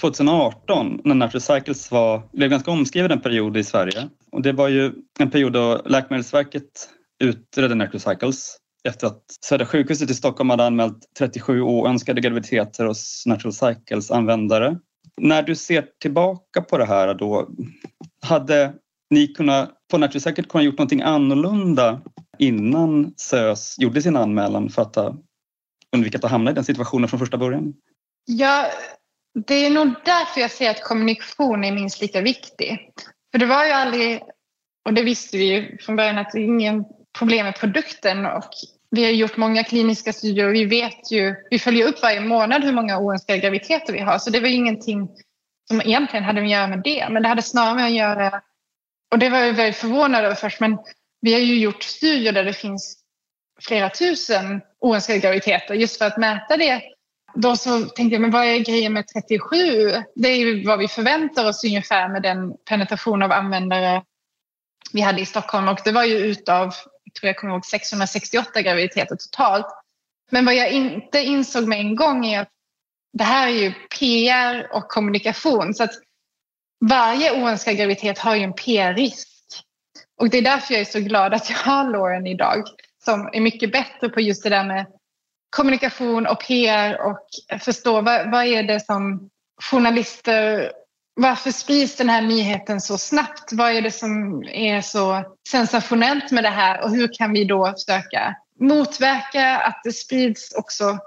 2018 0.00 1.00
när 1.04 1.14
Natural 1.14 1.40
Cycles 1.40 1.90
var, 1.90 2.22
blev 2.32 2.50
ganska 2.50 2.70
omskriven 2.70 3.10
en 3.10 3.20
period 3.20 3.56
i 3.56 3.64
Sverige. 3.64 4.08
Och 4.32 4.42
det 4.42 4.52
var 4.52 4.68
ju 4.68 4.92
en 5.18 5.30
period 5.30 5.52
då 5.52 5.82
Läkemedelsverket 5.84 6.88
utredde 7.22 7.74
Natural 7.74 8.00
Cycles 8.00 8.56
efter 8.88 9.06
att 9.06 9.22
Södra 9.44 9.66
sjukhuset 9.66 10.10
i 10.10 10.14
Stockholm 10.14 10.50
hade 10.50 10.66
anmält 10.66 10.98
37 11.18 11.62
oönskade 11.62 12.20
graviditeter 12.20 12.84
hos 12.84 13.26
Natural 13.26 13.52
Cycles 13.52 14.10
användare. 14.10 14.78
När 15.20 15.42
du 15.42 15.54
ser 15.54 15.86
tillbaka 16.00 16.60
på 16.60 16.78
det 16.78 16.84
här 16.84 17.14
då, 17.14 17.48
hade 18.22 18.72
ni 19.10 19.26
kunnat, 19.26 19.70
på 19.90 19.98
Natural 19.98 20.20
säkert 20.20 20.48
kunnat 20.48 20.64
gjort 20.64 20.78
någonting 20.78 21.02
annorlunda 21.02 22.00
innan 22.38 23.14
SÖS 23.16 23.78
gjorde 23.78 24.02
sin 24.02 24.16
anmälan 24.16 24.70
för 24.70 24.82
att 24.82 24.96
undvika 25.96 26.18
att 26.18 26.30
hamna 26.30 26.50
i 26.50 26.54
den 26.54 26.64
situationen 26.64 27.08
från 27.08 27.20
första 27.20 27.38
början? 27.38 27.74
Ja, 28.24 28.66
det 29.46 29.54
är 29.54 29.70
nog 29.70 29.94
därför 30.04 30.40
jag 30.40 30.50
säger 30.50 30.70
att 30.70 30.82
kommunikation 30.82 31.64
är 31.64 31.72
minst 31.72 32.00
lika 32.00 32.20
viktig. 32.20 32.90
För 33.32 33.38
det 33.38 33.46
var 33.46 33.64
ju 33.64 33.70
aldrig, 33.70 34.22
och 34.84 34.94
det 34.94 35.02
visste 35.02 35.36
vi 35.36 35.44
ju 35.44 35.78
från 35.78 35.96
början, 35.96 36.18
att 36.18 36.32
det 36.32 36.38
är 36.38 36.44
ingen 36.44 36.84
problem 37.18 37.46
med 37.46 37.56
produkten 37.56 38.26
och 38.26 38.50
vi 38.90 39.04
har 39.04 39.10
gjort 39.10 39.36
många 39.36 39.64
kliniska 39.64 40.12
studier 40.12 40.46
och 40.46 40.54
vi 40.54 40.64
vet 40.64 41.12
ju, 41.12 41.34
vi 41.50 41.58
följer 41.58 41.88
upp 41.88 42.02
varje 42.02 42.20
månad 42.20 42.64
hur 42.64 42.72
många 42.72 42.98
oönskade 42.98 43.38
graviditeter 43.38 43.92
vi 43.92 44.00
har. 44.00 44.18
Så 44.18 44.30
det 44.30 44.40
var 44.40 44.48
ingenting 44.48 45.08
som 45.68 45.80
egentligen 45.80 46.24
hade 46.24 46.42
att 46.42 46.50
göra 46.50 46.66
med 46.66 46.80
det, 46.84 47.08
men 47.10 47.22
det 47.22 47.28
hade 47.28 47.42
snarare 47.42 47.74
med 47.74 47.84
att 47.84 47.92
göra, 47.92 48.42
och 49.10 49.18
det 49.18 49.28
var 49.28 49.38
jag 49.38 49.52
väldigt 49.52 49.76
förvånad 49.76 50.24
över 50.24 50.34
först, 50.34 50.60
men 50.60 50.78
vi 51.20 51.32
har 51.32 51.40
ju 51.40 51.58
gjort 51.58 51.82
studier 51.82 52.32
där 52.32 52.44
det 52.44 52.52
finns 52.52 52.98
flera 53.60 53.90
tusen 53.90 54.60
oönskade 54.80 55.18
graviditeter 55.18 55.74
just 55.74 55.98
för 55.98 56.04
att 56.04 56.16
mäta 56.16 56.56
det. 56.56 56.82
Då 57.34 57.56
så 57.56 57.80
tänkte 57.80 58.14
jag, 58.14 58.20
men 58.20 58.30
vad 58.30 58.44
är 58.44 58.58
grejen 58.58 58.92
med 58.92 59.06
37? 59.08 59.56
Det 60.14 60.28
är 60.28 60.36
ju 60.36 60.66
vad 60.66 60.78
vi 60.78 60.88
förväntar 60.88 61.48
oss 61.48 61.64
ungefär 61.64 62.08
med 62.08 62.22
den 62.22 62.52
penetration 62.68 63.22
av 63.22 63.32
användare 63.32 64.02
vi 64.92 65.00
hade 65.00 65.20
i 65.20 65.26
Stockholm 65.26 65.68
och 65.68 65.78
det 65.84 65.92
var 65.92 66.04
ju 66.04 66.16
utav 66.16 66.74
jag 67.04 67.14
tror 67.14 67.28
jag 67.28 67.36
kommer 67.36 67.52
ihåg 67.52 67.66
668 67.66 68.62
graviditeter 68.62 69.16
totalt. 69.16 69.66
Men 70.30 70.44
vad 70.44 70.54
jag 70.54 70.70
inte 70.70 71.20
insåg 71.20 71.68
med 71.68 71.80
en 71.80 71.96
gång 71.96 72.26
är 72.26 72.40
att 72.40 72.48
det 73.12 73.24
här 73.24 73.48
är 73.48 73.52
ju 73.52 73.72
PR 73.72 74.68
och 74.72 74.88
kommunikation. 74.88 75.74
Så 75.74 75.84
att 75.84 75.92
varje 76.84 77.42
oönskad 77.42 77.76
graviditet 77.76 78.18
har 78.18 78.36
ju 78.36 78.42
en 78.42 78.52
PR-risk. 78.52 79.28
Och 80.20 80.30
det 80.30 80.38
är 80.38 80.42
därför 80.42 80.74
jag 80.74 80.80
är 80.80 80.84
så 80.84 81.00
glad 81.00 81.34
att 81.34 81.50
jag 81.50 81.56
har 81.56 81.90
Lauren 81.90 82.26
idag 82.26 82.64
som 83.04 83.30
är 83.32 83.40
mycket 83.40 83.72
bättre 83.72 84.08
på 84.08 84.20
just 84.20 84.42
det 84.42 84.50
där 84.50 84.64
med 84.64 84.86
kommunikation 85.56 86.26
och 86.26 86.40
PR 86.40 87.00
och 87.00 87.26
förstå 87.60 88.00
vad, 88.00 88.30
vad 88.30 88.44
är 88.44 88.62
det 88.62 88.80
som 88.80 89.30
journalister 89.70 90.72
varför 91.14 91.50
sprids 91.50 91.96
den 91.96 92.08
här 92.08 92.22
nyheten 92.22 92.80
så 92.80 92.98
snabbt? 92.98 93.52
Vad 93.52 93.72
är 93.72 93.82
det 93.82 93.90
som 93.90 94.44
är 94.44 94.80
så 94.80 95.24
sensationellt 95.48 96.30
med 96.30 96.44
det 96.44 96.50
här 96.50 96.82
och 96.84 96.90
hur 96.90 97.14
kan 97.14 97.32
vi 97.32 97.44
då 97.44 97.72
försöka 97.72 98.34
motverka 98.60 99.56
att 99.56 99.80
det 99.84 99.92
sprids 99.92 100.54
också 100.54 100.98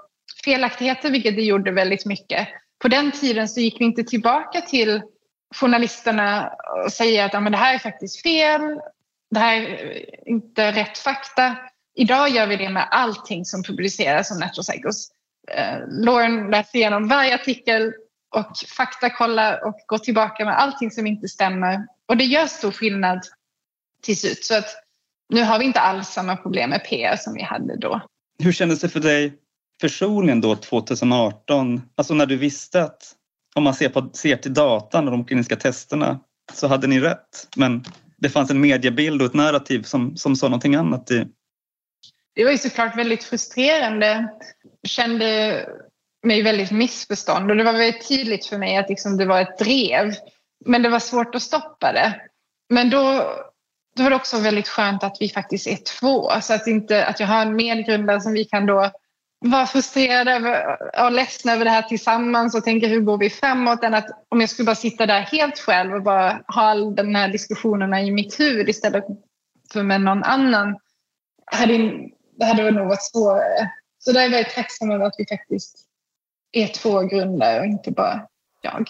felaktigheter, 0.46 1.10
vilket 1.10 1.36
det 1.36 1.42
gjorde 1.42 1.70
väldigt 1.70 2.06
mycket. 2.06 2.48
På 2.82 2.88
den 2.88 3.12
tiden 3.12 3.48
så 3.48 3.60
gick 3.60 3.80
vi 3.80 3.84
inte 3.84 4.02
tillbaka 4.02 4.60
till 4.60 5.02
journalisterna 5.54 6.52
och 6.84 6.92
säga 6.92 7.24
att 7.24 7.32
ja, 7.32 7.40
men 7.40 7.52
det 7.52 7.58
här 7.58 7.74
är 7.74 7.78
faktiskt 7.78 8.22
fel, 8.22 8.60
det 9.30 9.38
här 9.38 9.56
är 9.56 10.28
inte 10.28 10.72
rätt 10.72 10.98
fakta. 10.98 11.56
Idag 11.94 12.28
gör 12.28 12.46
vi 12.46 12.56
det 12.56 12.68
med 12.68 12.88
allting 12.90 13.44
som 13.44 13.62
publiceras 13.62 14.30
om 14.30 14.38
Natural 14.38 14.64
Cycles. 14.64 15.08
Eh, 15.48 15.78
Lauren 15.88 16.50
läser 16.50 16.78
igenom 16.78 17.08
varje 17.08 17.34
artikel, 17.34 17.92
och 18.36 18.56
faktakollar 18.76 19.66
och 19.66 19.74
går 19.86 19.98
tillbaka 19.98 20.44
med 20.44 20.58
allting 20.58 20.90
som 20.90 21.06
inte 21.06 21.28
stämmer. 21.28 21.86
Och 22.06 22.16
det 22.16 22.24
gör 22.24 22.46
stor 22.46 22.70
skillnad 22.70 23.20
till 24.02 24.16
slut. 24.16 24.44
Så 24.44 24.58
att 24.58 24.76
nu 25.28 25.42
har 25.42 25.58
vi 25.58 25.64
inte 25.64 25.80
alls 25.80 26.08
samma 26.08 26.36
problem 26.36 26.70
med 26.70 26.84
PR 26.84 27.16
som 27.16 27.34
vi 27.34 27.42
hade 27.42 27.76
då. 27.76 28.00
Hur 28.38 28.52
kändes 28.52 28.80
det 28.80 28.88
för 28.88 29.00
dig 29.00 29.38
personligen 29.80 30.40
då 30.40 30.56
2018? 30.56 31.82
Alltså 31.94 32.14
när 32.14 32.26
du 32.26 32.36
visste 32.36 32.82
att 32.82 33.12
om 33.54 33.62
man 33.62 33.74
ser, 33.74 33.88
på, 33.88 34.10
ser 34.12 34.36
till 34.36 34.54
datan 34.54 35.04
och 35.04 35.10
de 35.10 35.24
kliniska 35.24 35.56
testerna 35.56 36.20
så 36.52 36.66
hade 36.66 36.86
ni 36.86 37.00
rätt. 37.00 37.48
Men 37.56 37.84
det 38.16 38.28
fanns 38.28 38.50
en 38.50 38.60
mediebild 38.60 39.22
och 39.22 39.26
ett 39.26 39.34
narrativ 39.34 39.82
som, 39.82 40.16
som 40.16 40.36
sa 40.36 40.48
någonting 40.48 40.74
annat. 40.74 41.10
I... 41.10 41.26
Det 42.34 42.44
var 42.44 42.50
ju 42.50 42.58
såklart 42.58 42.96
väldigt 42.96 43.24
frustrerande. 43.24 44.28
Jag 44.80 44.90
kände 44.90 45.60
mig 46.22 46.42
väldigt 46.42 46.70
missförstånd 46.70 47.50
och 47.50 47.56
det 47.56 47.64
var 47.64 47.72
väldigt 47.72 48.08
tydligt 48.08 48.46
för 48.46 48.58
mig 48.58 48.76
att 48.76 48.88
liksom 48.88 49.16
det 49.16 49.26
var 49.26 49.40
ett 49.40 49.58
drev. 49.58 50.14
Men 50.64 50.82
det 50.82 50.88
var 50.88 51.00
svårt 51.00 51.34
att 51.34 51.42
stoppa 51.42 51.92
det. 51.92 52.20
Men 52.68 52.90
då, 52.90 53.02
då 53.96 54.02
var 54.02 54.10
det 54.10 54.16
också 54.16 54.38
väldigt 54.38 54.68
skönt 54.68 55.04
att 55.04 55.16
vi 55.20 55.28
faktiskt 55.28 55.66
är 55.66 55.76
två. 55.76 56.30
Så 56.40 56.54
att, 56.54 56.66
inte, 56.66 57.06
att 57.06 57.20
jag 57.20 57.26
har 57.26 57.42
en 57.42 57.56
medgrundare 57.56 58.20
som 58.20 58.32
vi 58.32 58.44
kan 58.44 58.66
då 58.66 58.90
vara 59.38 59.66
frustrerade 59.66 60.66
och 61.04 61.12
ledsna 61.12 61.52
över 61.52 61.64
det 61.64 61.70
här 61.70 61.82
tillsammans 61.82 62.54
och 62.54 62.64
tänka 62.64 62.86
hur 62.86 63.00
går 63.00 63.18
vi 63.18 63.30
framåt 63.30 63.84
än 63.84 63.94
att 63.94 64.06
om 64.28 64.40
jag 64.40 64.50
skulle 64.50 64.66
bara 64.66 64.76
sitta 64.76 65.06
där 65.06 65.20
helt 65.20 65.58
själv 65.58 65.94
och 65.94 66.02
bara 66.02 66.30
ha 66.46 66.62
all 66.62 66.94
de 66.94 67.14
här 67.14 67.28
diskussionerna 67.28 68.02
i 68.02 68.10
mitt 68.10 68.40
huvud 68.40 68.68
istället 68.68 69.04
för 69.72 69.82
med 69.82 70.00
någon 70.00 70.22
annan. 70.22 70.78
Det 72.38 72.44
hade 72.44 72.70
nog 72.70 72.88
varit 72.88 73.02
svårare. 73.02 73.70
Så 73.98 74.12
där 74.12 74.20
är 74.20 74.24
jag 74.24 74.30
väldigt 74.30 74.54
tacksam 74.54 74.90
över 74.90 75.04
att 75.04 75.14
vi 75.18 75.26
faktiskt 75.26 75.76
är 76.52 76.66
två 76.66 77.00
grundare 77.00 77.60
och 77.60 77.66
inte 77.66 77.90
bara 77.90 78.26
jag. 78.62 78.88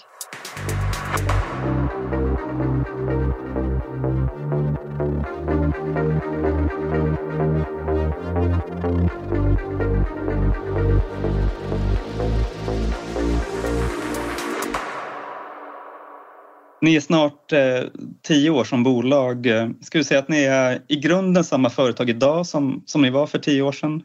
Ni 16.81 16.97
är 16.97 17.01
snart 17.01 17.53
eh, 17.53 17.83
tio 18.23 18.51
år 18.51 18.65
som 18.65 18.83
bolag. 18.83 19.47
Eh, 19.47 19.69
skulle 19.81 20.01
du 20.01 20.05
säga 20.05 20.21
att 20.21 20.29
ni 20.29 20.43
är 20.43 20.83
i 20.89 20.97
grunden 20.97 21.45
samma 21.45 21.71
företag 21.71 22.11
idag 22.11 22.47
som, 22.47 22.83
som 22.87 23.03
ni 23.03 23.11
var 23.11 23.27
för 23.27 23.39
tio 23.39 23.63
år 23.63 23.73
sedan? 23.73 24.03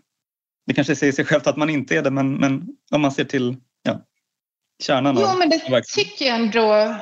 Det 0.67 0.73
kanske 0.73 0.95
säger 0.95 1.13
sig 1.13 1.25
självt 1.25 1.47
att 1.47 1.57
man 1.57 1.69
inte 1.69 1.97
är 1.97 2.01
det, 2.01 2.11
men, 2.11 2.33
men 2.33 2.67
om 2.91 3.01
man 3.01 3.11
ser 3.11 3.23
till 3.23 3.55
kärnan 4.82 5.17
Jo, 5.19 5.38
men 5.38 5.49
det 5.49 5.84
tycker 5.95 6.25
jag 6.25 6.36
ändå. 6.36 6.95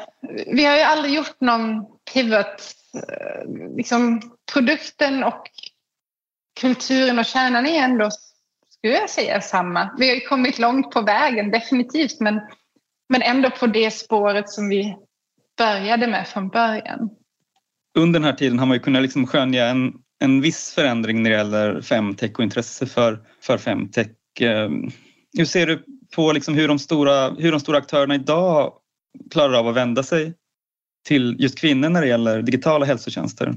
Vi 0.47 0.65
har 0.65 0.75
ju 0.75 0.81
aldrig 0.81 1.13
gjort 1.13 1.41
någon 1.41 1.85
pivot. 2.13 2.73
Eh, 2.95 3.75
liksom, 3.77 4.21
produkten 4.53 5.23
och 5.23 5.43
kulturen 6.59 7.19
och 7.19 7.25
kärnan 7.25 7.65
är 7.65 7.83
ändå, 7.83 8.09
skulle 8.69 8.93
jag 8.93 9.09
säga, 9.09 9.41
samma. 9.41 9.95
Vi 9.97 10.07
har 10.07 10.15
ju 10.15 10.21
kommit 10.21 10.59
långt 10.59 10.91
på 10.91 11.01
vägen, 11.01 11.51
definitivt, 11.51 12.19
men, 12.19 12.41
men 13.09 13.21
ändå 13.21 13.49
på 13.49 13.67
det 13.67 13.91
spåret 13.91 14.49
som 14.49 14.69
vi 14.69 14.97
började 15.57 16.07
med 16.07 16.27
från 16.27 16.49
början. 16.49 17.09
Under 17.97 18.19
den 18.19 18.25
här 18.25 18.33
tiden 18.33 18.59
har 18.59 18.65
man 18.65 18.77
ju 18.77 18.81
kunnat 18.81 19.01
liksom 19.01 19.27
skönja 19.27 19.65
en, 19.65 19.93
en 20.19 20.41
viss 20.41 20.73
förändring 20.73 21.23
när 21.23 21.29
det 21.29 21.35
gäller 21.35 21.81
femtech 21.81 22.31
och 22.33 22.43
intresse 22.43 22.85
för, 22.85 23.19
för 23.41 23.57
femtech. 23.57 24.07
Ehm, 24.39 24.91
hur 25.37 25.45
ser 25.45 25.67
du 25.67 25.85
på 26.15 26.31
liksom 26.31 26.55
hur, 26.55 26.67
de 26.67 26.79
stora, 26.79 27.29
hur 27.29 27.51
de 27.51 27.59
stora 27.59 27.77
aktörerna 27.77 28.15
idag 28.15 28.73
klarar 29.31 29.53
av 29.53 29.67
att 29.67 29.75
vända 29.75 30.03
sig 30.03 30.33
till 31.05 31.35
just 31.39 31.59
kvinnor 31.59 31.89
när 31.89 32.01
det 32.01 32.07
gäller 32.07 32.41
digitala 32.41 32.85
hälsotjänster? 32.85 33.53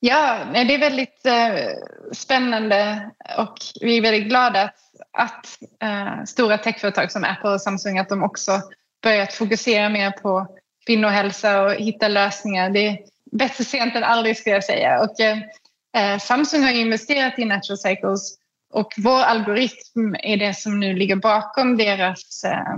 Ja, 0.00 0.38
det 0.52 0.74
är 0.74 0.78
väldigt 0.78 1.26
eh, 1.26 2.12
spännande 2.12 3.10
och 3.38 3.54
vi 3.80 3.98
är 3.98 4.02
väldigt 4.02 4.28
glada 4.28 4.62
att, 4.62 4.74
att 5.12 5.58
eh, 5.82 6.24
stora 6.24 6.58
techföretag 6.58 7.12
som 7.12 7.24
Apple 7.24 7.50
och 7.50 7.60
Samsung 7.60 7.98
att 7.98 8.08
de 8.08 8.22
också 8.22 8.62
börjat 9.02 9.32
fokusera 9.32 9.88
mer 9.88 10.10
på 10.10 10.46
kvinnohälsa 10.86 11.62
och 11.62 11.72
hitta 11.72 12.08
lösningar. 12.08 12.70
Det 12.70 12.86
är 12.86 12.98
bättre 13.32 13.64
sent 13.64 13.96
än 13.96 14.04
aldrig 14.04 14.36
skulle 14.36 14.54
jag 14.54 14.64
säga. 14.64 15.00
Och, 15.00 15.20
Eh, 15.20 16.12
eh 16.12 16.18
Samsung 16.18 16.62
har 16.62 16.72
investerat 16.72 17.38
i 17.38 17.44
Natural 17.44 17.78
Cycles 17.78 18.39
och 18.70 18.92
vår 18.96 19.20
algoritm 19.20 20.14
är 20.22 20.36
det 20.36 20.54
som 20.54 20.80
nu 20.80 20.94
ligger 20.94 21.16
bakom 21.16 21.76
deras 21.76 22.44
eh, 22.44 22.76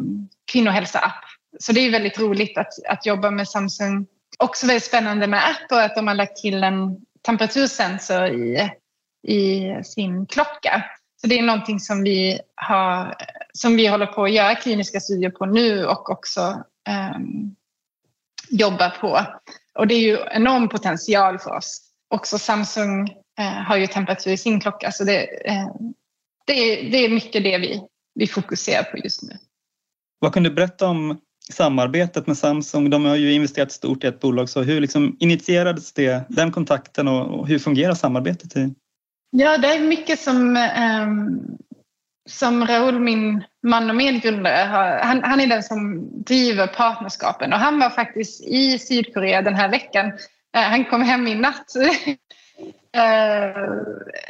kvinnohälsa-app. 0.53 1.25
Så 1.61 1.73
det 1.73 1.81
är 1.81 1.91
väldigt 1.91 2.19
roligt 2.19 2.59
att, 2.59 2.73
att 2.89 3.07
jobba 3.07 3.31
med 3.31 3.49
Samsung. 3.49 4.07
Också 4.39 4.67
väldigt 4.67 4.85
spännande 4.85 5.27
med 5.27 5.41
Apple 5.51 5.85
att 5.85 5.95
de 5.95 6.07
har 6.07 6.15
lagt 6.15 6.37
till 6.37 6.65
en 6.65 6.97
temperatursensor 7.23 8.27
i, 8.27 8.71
i 9.29 9.75
sin 9.85 10.27
klocka. 10.27 10.85
Så 11.21 11.27
det 11.27 11.39
är 11.39 11.43
någonting 11.43 11.81
som 11.81 12.03
vi, 12.03 12.41
har, 12.55 13.15
som 13.53 13.77
vi 13.77 13.87
håller 13.87 14.07
på 14.07 14.25
att 14.25 14.33
göra 14.33 14.55
kliniska 14.55 15.01
studier 15.01 15.31
på 15.31 15.47
nu 15.47 15.87
och 15.87 16.11
också 16.11 16.65
eh, 16.89 17.19
jobbar 18.49 18.91
på. 19.01 19.27
Och 19.79 19.87
det 19.87 19.95
är 19.95 20.01
ju 20.01 20.19
enorm 20.31 20.69
potential 20.69 21.39
för 21.39 21.51
oss. 21.51 21.81
Också 22.11 22.39
Samsung 22.39 23.22
har 23.41 23.77
ju 23.77 23.87
temperatur 23.87 24.31
i 24.31 24.37
sin 24.37 24.61
klocka 24.61 24.93
så 24.93 25.05
det, 25.05 25.21
uh, 25.23 25.91
det, 26.47 26.53
är, 26.53 26.91
det 26.91 26.97
är 26.97 27.09
mycket 27.09 27.45
det 27.45 27.59
vi, 27.59 27.81
vi 28.15 28.27
fokuserar 28.27 28.83
på 28.83 28.99
just 28.99 29.23
nu. 29.23 29.39
Vad 30.19 30.35
kan 30.35 30.43
du 30.43 30.51
berätta 30.51 30.89
om 30.89 31.21
samarbetet 31.51 32.27
med 32.27 32.39
Samsung? 32.39 32.91
De 32.91 33.05
har 33.05 33.17
ju 33.17 33.33
investerat 33.33 33.73
stort 33.73 34.05
i 34.05 34.07
ett 34.07 34.21
bolag, 34.21 34.49
så 34.49 34.63
hur 34.63 34.81
liksom 34.81 35.17
initierades 35.21 35.93
det, 35.93 36.25
den 36.29 36.53
kontakten 36.53 37.09
och, 37.09 37.49
hur 37.49 37.59
fungerar 37.59 37.95
samarbetet? 37.95 38.57
I? 38.57 38.75
Ja, 39.31 39.59
det 39.59 39.69
är 39.69 39.81
mycket 39.81 40.21
som, 40.21 40.57
um, 41.07 41.59
som 42.29 42.67
Raoul, 42.67 43.01
min 43.01 43.45
man 43.67 43.91
och 43.91 43.97
medgrundare, 43.97 44.65
har, 44.65 44.99
han, 44.99 45.23
han 45.23 45.41
är 45.41 45.47
den 45.47 45.63
som 45.63 46.09
driver 46.25 46.67
partnerskapen 46.67 47.53
och 47.53 47.59
han 47.59 47.79
var 47.79 47.91
faktiskt 47.91 48.45
i 48.45 48.79
Sydkorea 48.79 49.43
den 49.43 49.55
här 49.55 49.71
veckan. 49.71 50.13
Han 50.53 50.85
kom 50.85 51.03
hem 51.03 51.27
i 51.27 51.35
natt. 51.35 51.67
uh, 52.97 53.73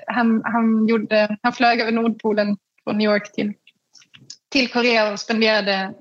han, 0.06 0.42
han, 0.44 0.88
gjorde, 0.88 1.36
han 1.42 1.52
flög 1.52 1.80
över 1.80 1.92
Nordpolen 1.92 2.56
från 2.84 2.98
New 2.98 3.10
York 3.10 3.32
till, 3.32 3.52
till 4.50 4.68
Korea 4.68 5.12
och 5.12 5.20
spenderade 5.20 5.94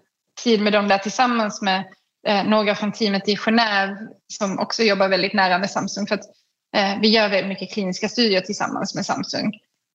tid 0.44 0.62
med 0.62 0.74
dem 0.74 0.88
där 0.88 0.98
tillsammans 0.98 1.62
med 1.62 1.86
eh, 2.28 2.44
några 2.44 2.76
från 2.76 2.92
teamet 2.92 3.30
i 3.30 3.36
Genève 3.36 3.98
som 4.34 4.60
också 4.60 4.84
jobbar 4.84 5.10
väldigt 5.10 5.34
nära 5.34 5.58
med 5.58 5.70
Samsung. 5.70 6.08
För 6.08 6.16
att, 6.16 6.26
eh, 6.78 7.00
vi 7.02 7.08
gör 7.08 7.30
väldigt 7.30 7.48
mycket 7.48 7.74
kliniska 7.74 8.10
studier 8.10 8.42
tillsammans 8.42 8.96
med 8.96 9.06
Samsung. 9.06 9.52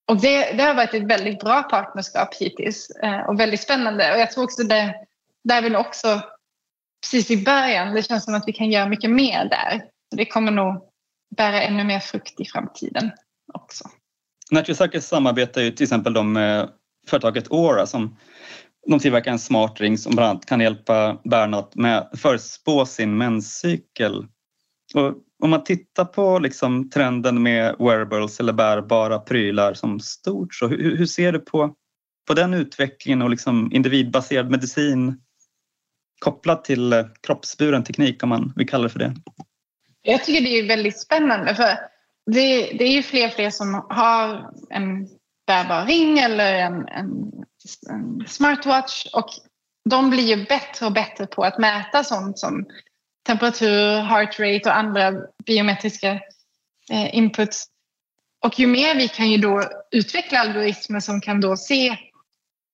Och 0.09 0.21
det, 0.21 0.53
det 0.53 0.63
har 0.63 0.75
varit 0.75 0.95
ett 0.95 1.11
väldigt 1.11 1.41
bra 1.41 1.63
partnerskap 1.63 2.35
hittills 2.35 2.91
eh, 2.91 3.21
och 3.21 3.41
väldigt 3.41 3.61
spännande. 3.61 4.13
Och 4.13 4.19
jag 4.19 4.31
tror 4.31 4.45
också 4.45 4.63
det, 4.63 4.95
där 5.45 5.63
vill 5.63 5.77
också 5.77 6.21
precis 7.03 7.31
i 7.31 7.45
början, 7.45 7.95
det 7.95 8.03
känns 8.03 8.25
som 8.25 8.35
att 8.35 8.49
vi 8.49 8.53
kan 8.53 8.71
göra 8.71 8.89
mycket 8.89 9.11
mer 9.11 9.45
där. 9.45 9.83
Så 10.11 10.17
det 10.17 10.25
kommer 10.25 10.53
nog 10.53 10.83
bära 11.37 11.63
ännu 11.63 11.85
mer 11.85 12.01
frukt 12.01 12.41
i 12.41 12.45
framtiden 12.45 13.13
också. 13.55 13.85
Natural 14.51 15.03
samarbetar 15.03 15.63
ju 15.63 15.71
till 15.71 15.85
exempel 15.85 16.23
med 16.25 16.71
företaget 17.07 17.53
Aura 17.53 17.87
som 17.87 18.17
de 18.87 18.99
tillverkar 18.99 19.31
en 19.31 19.39
smart 19.39 19.81
ring 19.81 19.99
som 19.99 20.15
bland 20.15 20.31
annat 20.31 20.47
kan 20.47 20.61
hjälpa 20.61 21.21
Bernhard 21.25 21.73
med 21.75 21.99
att 21.99 22.21
förspå 22.21 22.87
sin 22.87 23.19
menscykel. 23.19 24.27
Och 24.95 25.15
om 25.43 25.51
man 25.51 25.65
tittar 25.65 26.05
på 26.05 26.39
liksom 26.39 26.91
trenden 26.91 27.43
med 27.43 27.77
wearables 27.79 28.41
eller 28.41 28.53
bärbara 28.53 29.19
prylar 29.19 29.75
som 29.75 30.01
stort, 30.01 30.55
så 30.55 30.69
hur, 30.69 30.97
hur 30.97 31.07
ser 31.07 31.33
du 31.33 31.39
på, 31.39 31.75
på 32.29 32.35
den 32.35 32.55
utvecklingen 32.55 33.23
och 33.23 33.31
liksom 33.31 33.73
individbaserad 33.73 34.51
medicin 34.51 35.21
kopplat 36.19 36.65
till 36.65 36.93
eh, 36.93 37.07
kroppsburen 37.23 37.85
teknik 37.85 38.23
om 38.23 38.29
man 38.29 38.53
vill 38.57 38.69
kalla 38.69 38.83
det 38.83 38.91
för 38.91 38.99
det? 38.99 39.15
Jag 40.07 40.25
tycker 40.25 40.41
det 40.41 40.59
är 40.59 40.69
väldigt 40.69 41.01
spännande 41.01 41.55
för 41.55 41.79
det, 42.27 42.71
det 42.79 42.85
är 42.85 42.93
ju 42.93 43.03
fler 43.03 43.27
och 43.27 43.33
fler 43.33 43.51
som 43.51 43.87
har 43.91 44.51
en 44.71 45.09
bärbar 45.47 45.87
ring 45.87 46.19
eller 46.19 46.55
en, 46.55 46.89
en 46.89 47.37
en 47.91 48.25
smartwatch 48.29 49.07
och 49.13 49.29
de 49.91 50.11
blir 50.11 50.37
ju 50.37 50.45
bättre 50.45 50.87
och 50.87 50.93
bättre 50.93 51.27
på 51.27 51.43
att 51.43 51.59
mäta 51.59 52.05
sånt 52.05 52.39
som 52.39 52.67
temperatur, 53.27 54.01
heart 54.01 54.41
rate 54.41 54.69
och 54.69 54.77
andra 54.77 55.13
biometriska 55.47 56.13
eh, 56.91 57.17
inputs. 57.17 57.67
Och 58.45 58.59
ju 58.59 58.67
mer 58.67 58.95
vi 58.95 59.09
kan 59.09 59.31
ju 59.31 59.39
då 59.39 59.63
utveckla 59.91 60.39
algoritmer 60.39 61.01
som 61.01 61.21
kan 61.21 61.41
då 61.41 61.57
se 61.57 61.97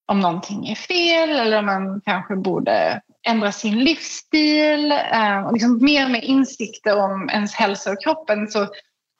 om 0.06 0.20
någonting 0.20 0.68
är 0.68 0.74
fel 0.74 1.30
eller 1.30 1.58
om 1.58 1.66
man 1.66 2.00
kanske 2.00 2.36
borde 2.36 3.00
ändra 3.28 3.52
sin 3.52 3.78
livsstil 3.78 4.92
eh, 4.92 5.46
och 5.46 5.52
liksom 5.52 5.84
mer 5.84 6.04
och 6.04 6.10
mer 6.10 6.20
insikter 6.20 6.96
om 6.96 7.28
ens 7.30 7.54
hälsa 7.54 7.90
och 7.92 8.02
kroppen 8.02 8.48
så 8.48 8.68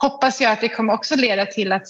hoppas 0.03 0.41
jag 0.41 0.53
att 0.53 0.61
det 0.61 0.69
kommer 0.69 0.93
också 0.93 1.17
leda 1.17 1.47
till 1.47 1.73
att 1.73 1.87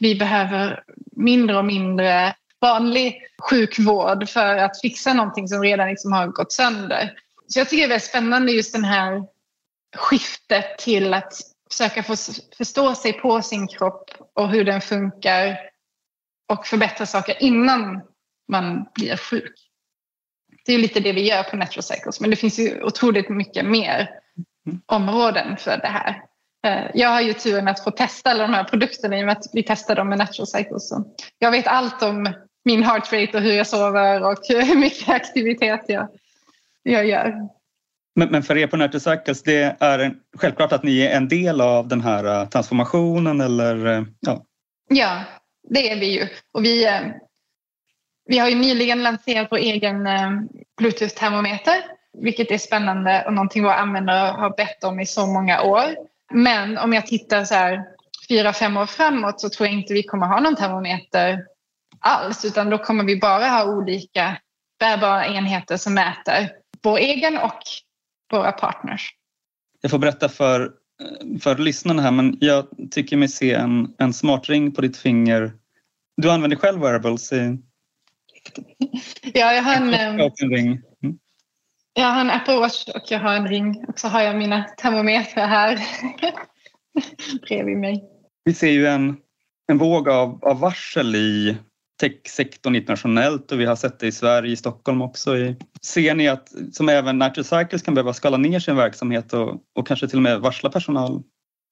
vi 0.00 0.14
behöver 0.14 0.84
mindre 1.16 1.58
och 1.58 1.64
mindre 1.64 2.34
vanlig 2.60 3.22
sjukvård 3.50 4.28
för 4.28 4.56
att 4.56 4.80
fixa 4.80 5.14
någonting 5.14 5.48
som 5.48 5.62
redan 5.62 5.88
liksom 5.88 6.12
har 6.12 6.26
gått 6.26 6.52
sönder. 6.52 7.12
Så 7.46 7.58
jag 7.58 7.68
tycker 7.68 7.82
det 7.82 7.86
är 7.86 7.88
väldigt 7.88 8.08
spännande 8.08 8.52
just 8.52 8.72
den 8.72 8.84
här 8.84 9.22
skiftet 9.96 10.78
till 10.78 11.14
att 11.14 11.32
försöka 11.70 12.02
få 12.02 12.16
förstå 12.56 12.94
sig 12.94 13.12
på 13.12 13.42
sin 13.42 13.68
kropp 13.68 14.10
och 14.34 14.48
hur 14.48 14.64
den 14.64 14.80
funkar 14.80 15.58
och 16.52 16.66
förbättra 16.66 17.06
saker 17.06 17.42
innan 17.42 18.00
man 18.48 18.84
blir 18.94 19.16
sjuk. 19.16 19.54
Det 20.66 20.72
är 20.72 20.78
lite 20.78 21.00
det 21.00 21.12
vi 21.12 21.28
gör 21.28 21.42
på 21.42 21.56
Natural 21.56 21.82
Cycles 21.82 22.20
men 22.20 22.30
det 22.30 22.36
finns 22.36 22.58
ju 22.58 22.82
otroligt 22.82 23.28
mycket 23.28 23.64
mer 23.64 24.10
områden 24.86 25.56
för 25.56 25.76
det 25.76 25.88
här. 25.88 26.22
Eh, 26.66 26.90
jag 26.94 27.08
har 27.08 27.20
ju 27.20 27.32
turen 27.32 27.68
att 27.68 27.84
få 27.84 27.90
testa 27.90 28.30
alla 28.30 28.42
de 28.42 28.54
här 28.54 28.64
produkterna 28.64 29.18
i 29.18 29.22
och 29.22 29.26
med 29.26 29.38
att 29.38 29.44
vi 29.52 29.62
testar 29.62 29.94
dem 29.94 30.08
med 30.08 30.18
Natural 30.18 30.46
Cycles. 30.46 30.90
Jag 31.38 31.50
vet 31.50 31.66
allt 31.66 32.02
om 32.02 32.32
min 32.64 32.82
heart 32.82 33.12
rate 33.12 33.36
och 33.36 33.42
hur 33.42 33.52
jag 33.52 33.66
sover 33.66 34.22
och 34.22 34.38
hur 34.48 34.78
mycket 34.78 35.08
aktivitet 35.08 35.84
jag, 35.86 36.08
jag 36.82 37.06
gör. 37.06 37.34
Men, 38.14 38.28
men 38.28 38.42
för 38.42 38.56
er 38.56 38.66
på 38.66 38.76
Nurturecycles, 38.76 39.42
det 39.42 39.76
är 39.80 39.98
en, 39.98 40.16
självklart 40.36 40.72
att 40.72 40.82
ni 40.82 41.00
är 41.00 41.16
en 41.16 41.28
del 41.28 41.60
av 41.60 41.88
den 41.88 42.00
här 42.00 42.42
uh, 42.42 42.48
transformationen 42.48 43.40
eller? 43.40 43.86
Uh, 43.86 44.06
ja. 44.20 44.44
ja, 44.88 45.24
det 45.68 45.90
är 45.90 46.00
vi 46.00 46.06
ju. 46.06 46.28
Och 46.52 46.64
vi, 46.64 47.02
vi 48.24 48.38
har 48.38 48.48
ju 48.48 48.54
nyligen 48.54 49.02
lanserat 49.02 49.48
vår 49.50 49.58
egen 49.58 50.06
eh, 50.06 50.30
Bluetooth-termometer, 50.80 51.76
vilket 52.18 52.50
är 52.50 52.58
spännande 52.58 53.24
och 53.26 53.32
någonting 53.32 53.62
våra 53.62 53.74
användare 53.74 54.30
har 54.30 54.56
bett 54.56 54.84
om 54.84 55.00
i 55.00 55.06
så 55.06 55.26
många 55.26 55.62
år. 55.62 55.96
Men 56.32 56.78
om 56.78 56.92
jag 56.92 57.06
tittar 57.06 57.44
så 57.44 57.54
här 57.54 57.84
fyra, 58.28 58.52
fem 58.52 58.76
år 58.76 58.86
framåt 58.86 59.40
så 59.40 59.48
tror 59.48 59.66
jag 59.66 59.74
inte 59.74 59.94
vi 59.94 60.02
kommer 60.02 60.26
ha 60.26 60.40
någon 60.40 60.56
termometer 60.56 61.44
alls 61.98 62.44
utan 62.44 62.70
då 62.70 62.78
kommer 62.78 63.04
vi 63.04 63.20
bara 63.20 63.48
ha 63.48 63.64
olika 63.64 64.38
bärbara 64.78 65.26
enheter 65.26 65.76
som 65.76 65.94
mäter 65.94 66.50
vår 66.82 66.98
egen 66.98 67.38
och 67.38 67.60
våra 68.32 68.52
partners. 68.52 69.10
Jag 69.80 69.90
får 69.90 69.98
berätta 69.98 70.28
för, 70.28 70.72
för 71.40 71.56
lyssnarna 71.56 72.02
här 72.02 72.10
men 72.10 72.36
jag 72.40 72.66
tycker 72.90 73.16
mig 73.16 73.28
se 73.28 73.54
en, 73.54 73.94
en 73.98 74.12
smartring 74.12 74.72
på 74.72 74.80
ditt 74.80 74.96
finger. 74.96 75.52
Du 76.16 76.30
använder 76.30 76.56
själv 76.56 76.80
wearables? 76.80 77.32
I 77.32 77.58
ja, 79.22 79.54
jag 79.54 79.62
har 79.62 79.74
en, 79.74 79.94
en 79.94 80.50
ring. 80.50 80.80
Mm. 81.02 81.18
Jag 81.94 82.06
har 82.06 82.20
en 82.20 82.30
Apple 82.30 82.56
Watch 82.56 82.88
och 82.88 83.02
jag 83.10 83.18
har 83.18 83.34
en 83.34 83.48
ring 83.48 83.84
och 83.88 83.98
så 83.98 84.08
har 84.08 84.22
jag 84.22 84.36
mina 84.36 84.64
termometrar 84.64 85.46
här 85.46 85.78
bredvid 87.48 87.76
mig. 87.76 88.04
Vi 88.44 88.54
ser 88.54 88.70
ju 88.70 88.86
en, 88.86 89.16
en 89.66 89.78
våg 89.78 90.08
av, 90.08 90.44
av 90.44 90.60
varsel 90.60 91.14
i 91.14 91.56
techsektorn 92.00 92.76
internationellt 92.76 93.52
och 93.52 93.60
vi 93.60 93.64
har 93.64 93.76
sett 93.76 93.98
det 93.98 94.06
i 94.06 94.12
Sverige, 94.12 94.52
i 94.52 94.56
Stockholm 94.56 95.02
också. 95.02 95.30
Ser 95.82 96.14
ni 96.14 96.28
att, 96.28 96.48
som 96.72 96.88
även 96.88 97.18
Natural 97.18 97.44
Cycles 97.44 97.82
kan 97.82 97.94
behöva 97.94 98.12
skala 98.12 98.36
ner 98.36 98.60
sin 98.60 98.76
verksamhet 98.76 99.32
och, 99.32 99.62
och 99.74 99.86
kanske 99.86 100.08
till 100.08 100.18
och 100.18 100.22
med 100.22 100.40
varsla 100.40 100.70
personal 100.70 101.22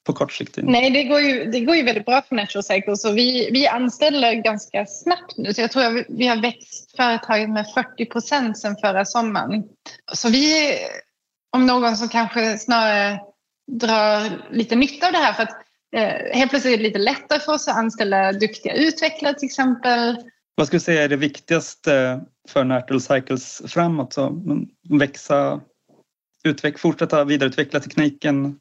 på 0.06 0.12
kort 0.12 0.32
sikt? 0.32 0.58
Nej, 0.62 0.90
det 0.90 1.04
går 1.04 1.20
ju, 1.20 1.44
det 1.44 1.60
går 1.60 1.76
ju 1.76 1.82
väldigt 1.82 2.06
bra 2.06 2.22
för 2.22 2.36
Natural 2.36 2.62
Cycles 2.62 3.04
och 3.04 3.16
vi, 3.16 3.50
vi 3.52 3.66
anställer 3.66 4.34
ganska 4.34 4.86
snabbt 4.86 5.36
nu. 5.36 5.54
Så 5.54 5.60
jag 5.60 5.70
tror 5.70 5.84
att 5.84 6.06
vi 6.08 6.26
har 6.26 6.42
växt 6.42 6.96
företaget 6.96 7.50
med 7.50 7.66
40 7.74 8.06
procent 8.06 8.58
sedan 8.58 8.76
förra 8.80 9.04
sommaren. 9.04 9.64
Så 10.12 10.28
vi, 10.28 10.74
om 11.56 11.66
någon 11.66 11.96
som 11.96 12.08
kanske 12.08 12.58
snarare 12.58 13.20
drar 13.72 14.46
lite 14.52 14.76
nytta 14.76 15.06
av 15.06 15.12
det 15.12 15.18
här 15.18 15.32
för 15.32 15.42
att 15.42 15.66
Eh, 15.96 16.36
helt 16.38 16.50
plötsligt 16.50 16.74
är 16.74 16.78
det 16.78 16.82
lite 16.82 16.98
lättare 16.98 17.40
för 17.40 17.52
oss 17.52 17.68
att 17.68 17.76
anställa 17.76 18.32
duktiga 18.32 18.74
utvecklare 18.74 19.34
till 19.34 19.46
exempel. 19.46 20.16
Vad 20.54 20.66
skulle 20.66 20.78
du 20.78 20.84
säga 20.84 21.02
är 21.02 21.08
det 21.08 21.16
viktigaste 21.16 22.20
för 22.48 22.64
Nurtle 22.64 23.00
Cycles 23.00 23.62
framåt? 23.66 24.12
Så 24.12 24.42
växa, 24.88 25.60
utveck, 26.44 26.78
fortsätta 26.78 27.24
vidareutveckla 27.24 27.80
tekniken? 27.80 28.59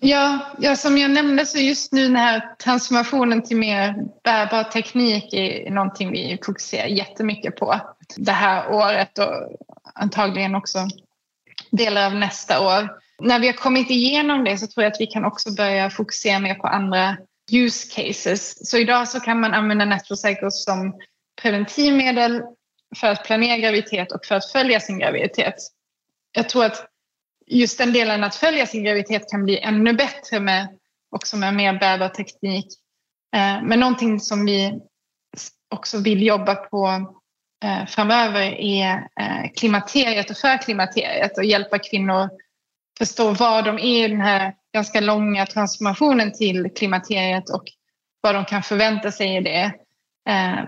Ja, 0.00 0.38
ja, 0.58 0.76
som 0.76 0.98
jag 0.98 1.10
nämnde 1.10 1.46
så 1.46 1.58
just 1.58 1.92
nu 1.92 2.02
den 2.02 2.16
här 2.16 2.54
transformationen 2.56 3.42
till 3.42 3.56
mer 3.56 3.94
bärbar 4.24 4.64
teknik 4.64 5.34
är 5.34 5.70
någonting 5.70 6.10
vi 6.12 6.38
fokuserar 6.46 6.86
jättemycket 6.86 7.56
på 7.56 7.80
det 8.16 8.32
här 8.32 8.72
året 8.72 9.18
och 9.18 9.58
antagligen 9.94 10.54
också 10.54 10.78
delar 11.70 12.06
av 12.06 12.14
nästa 12.14 12.60
år. 12.60 12.88
När 13.18 13.38
vi 13.38 13.46
har 13.46 13.54
kommit 13.54 13.90
igenom 13.90 14.44
det 14.44 14.58
så 14.58 14.66
tror 14.66 14.84
jag 14.84 14.92
att 14.92 15.00
vi 15.00 15.06
kan 15.06 15.24
också 15.24 15.54
börja 15.54 15.90
fokusera 15.90 16.38
mer 16.38 16.54
på 16.54 16.66
andra 16.66 17.16
use 17.52 17.88
cases. 17.94 18.70
Så 18.70 18.78
idag 18.78 19.08
så 19.08 19.20
kan 19.20 19.40
man 19.40 19.54
använda 19.54 19.84
Natural 19.84 20.52
som 20.52 20.94
preventivmedel 21.42 22.42
för 22.96 23.06
att 23.06 23.24
planera 23.24 23.58
graviditet 23.58 24.12
och 24.12 24.24
för 24.24 24.34
att 24.34 24.52
följa 24.52 24.80
sin 24.80 24.98
graviditet. 24.98 25.54
Jag 26.32 26.48
tror 26.48 26.64
att 26.64 26.86
just 27.46 27.78
den 27.78 27.92
delen 27.92 28.24
att 28.24 28.34
följa 28.34 28.66
sin 28.66 28.84
graviditet 28.84 29.30
kan 29.30 29.44
bli 29.44 29.58
ännu 29.58 29.92
bättre 29.92 30.40
med 30.40 30.68
också 31.10 31.36
med 31.36 31.54
mer 31.54 31.78
bärbar 31.78 32.08
teknik. 32.08 32.66
Eh, 33.36 33.62
men 33.62 33.80
någonting 33.80 34.20
som 34.20 34.46
vi 34.46 34.80
också 35.74 35.98
vill 35.98 36.26
jobba 36.26 36.54
på 36.54 37.14
eh, 37.64 37.86
framöver 37.86 38.40
är 38.60 39.08
eh, 39.20 39.50
klimakteriet 39.56 40.30
och 40.30 40.36
förklimakteriet 40.36 41.38
och 41.38 41.44
hjälpa 41.44 41.78
kvinnor 41.78 42.28
förstå 42.98 43.30
var 43.30 43.62
de 43.62 43.78
är 43.78 44.04
i 44.04 44.08
den 44.08 44.20
här 44.20 44.54
ganska 44.74 45.00
långa 45.00 45.46
transformationen 45.46 46.32
till 46.32 46.70
klimakteriet 46.76 47.50
och 47.50 47.64
vad 48.20 48.34
de 48.34 48.44
kan 48.44 48.62
förvänta 48.62 49.12
sig 49.12 49.36
i 49.36 49.40
det. 49.40 49.72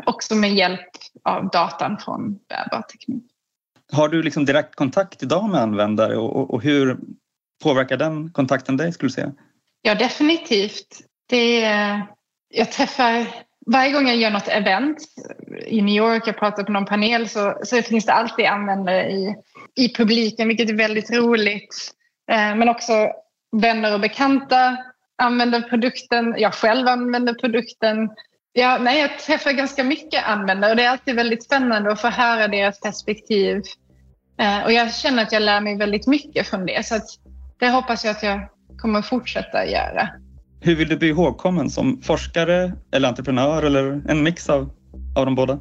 också 0.06 0.34
med 0.34 0.54
hjälp 0.54 0.88
av 1.24 1.50
datan 1.50 1.98
från 1.98 2.38
bärbar 2.48 2.82
teknik. 2.82 3.27
Har 3.92 4.08
du 4.08 4.22
liksom 4.22 4.44
direkt 4.44 4.74
kontakt 4.74 5.22
idag 5.22 5.50
med 5.50 5.60
användare 5.60 6.16
och, 6.16 6.54
och 6.54 6.62
hur 6.62 6.98
påverkar 7.62 7.96
den 7.96 8.30
kontakten 8.30 8.76
dig 8.76 8.92
skulle 8.92 9.08
du 9.08 9.12
säga? 9.12 9.32
Ja, 9.82 9.94
definitivt. 9.94 11.02
Det 11.28 11.64
är, 11.64 12.06
jag 12.48 12.72
träffar, 12.72 13.26
varje 13.66 13.92
gång 13.92 14.08
jag 14.08 14.16
gör 14.16 14.30
något 14.30 14.48
event 14.48 14.98
i 15.66 15.82
New 15.82 15.94
York, 15.94 16.22
jag 16.26 16.38
pratar 16.38 16.64
på 16.64 16.72
någon 16.72 16.86
panel, 16.86 17.28
så, 17.28 17.58
så 17.62 17.82
finns 17.82 18.06
det 18.06 18.12
alltid 18.12 18.46
användare 18.46 19.10
i, 19.10 19.34
i 19.74 19.94
publiken, 19.94 20.48
vilket 20.48 20.70
är 20.70 20.74
väldigt 20.74 21.10
roligt. 21.10 21.90
Eh, 22.30 22.56
men 22.56 22.68
också 22.68 22.92
vänner 23.56 23.94
och 23.94 24.00
bekanta 24.00 24.76
använder 25.22 25.60
produkten. 25.60 26.34
Jag 26.38 26.54
själv 26.54 26.88
använder 26.88 27.34
produkten. 27.34 28.10
Ja, 28.58 28.78
nej, 28.80 29.00
jag 29.00 29.18
träffar 29.18 29.52
ganska 29.52 29.84
mycket 29.84 30.24
användare 30.24 30.70
och 30.70 30.76
det 30.76 30.84
är 30.84 30.90
alltid 30.90 31.16
väldigt 31.16 31.44
spännande 31.44 31.92
att 31.92 32.00
få 32.00 32.08
höra 32.08 32.48
deras 32.48 32.80
perspektiv. 32.80 33.62
Eh, 34.40 34.64
och 34.64 34.72
jag 34.72 34.94
känner 34.94 35.22
att 35.22 35.32
jag 35.32 35.42
lär 35.42 35.60
mig 35.60 35.76
väldigt 35.76 36.06
mycket 36.06 36.46
från 36.46 36.66
det. 36.66 36.86
Så 36.86 37.00
det 37.58 37.68
hoppas 37.68 38.04
jag 38.04 38.10
att 38.10 38.22
jag 38.22 38.48
kommer 38.78 39.02
fortsätta 39.02 39.66
göra. 39.66 40.08
Hur 40.60 40.76
vill 40.76 40.88
du 40.88 40.96
bli 40.96 41.08
ihågkommen? 41.08 41.70
Som 41.70 42.02
forskare 42.02 42.72
eller 42.92 43.08
entreprenör 43.08 43.62
eller 43.62 44.02
en 44.08 44.22
mix 44.22 44.48
av, 44.48 44.70
av 45.16 45.24
de 45.24 45.34
båda? 45.34 45.58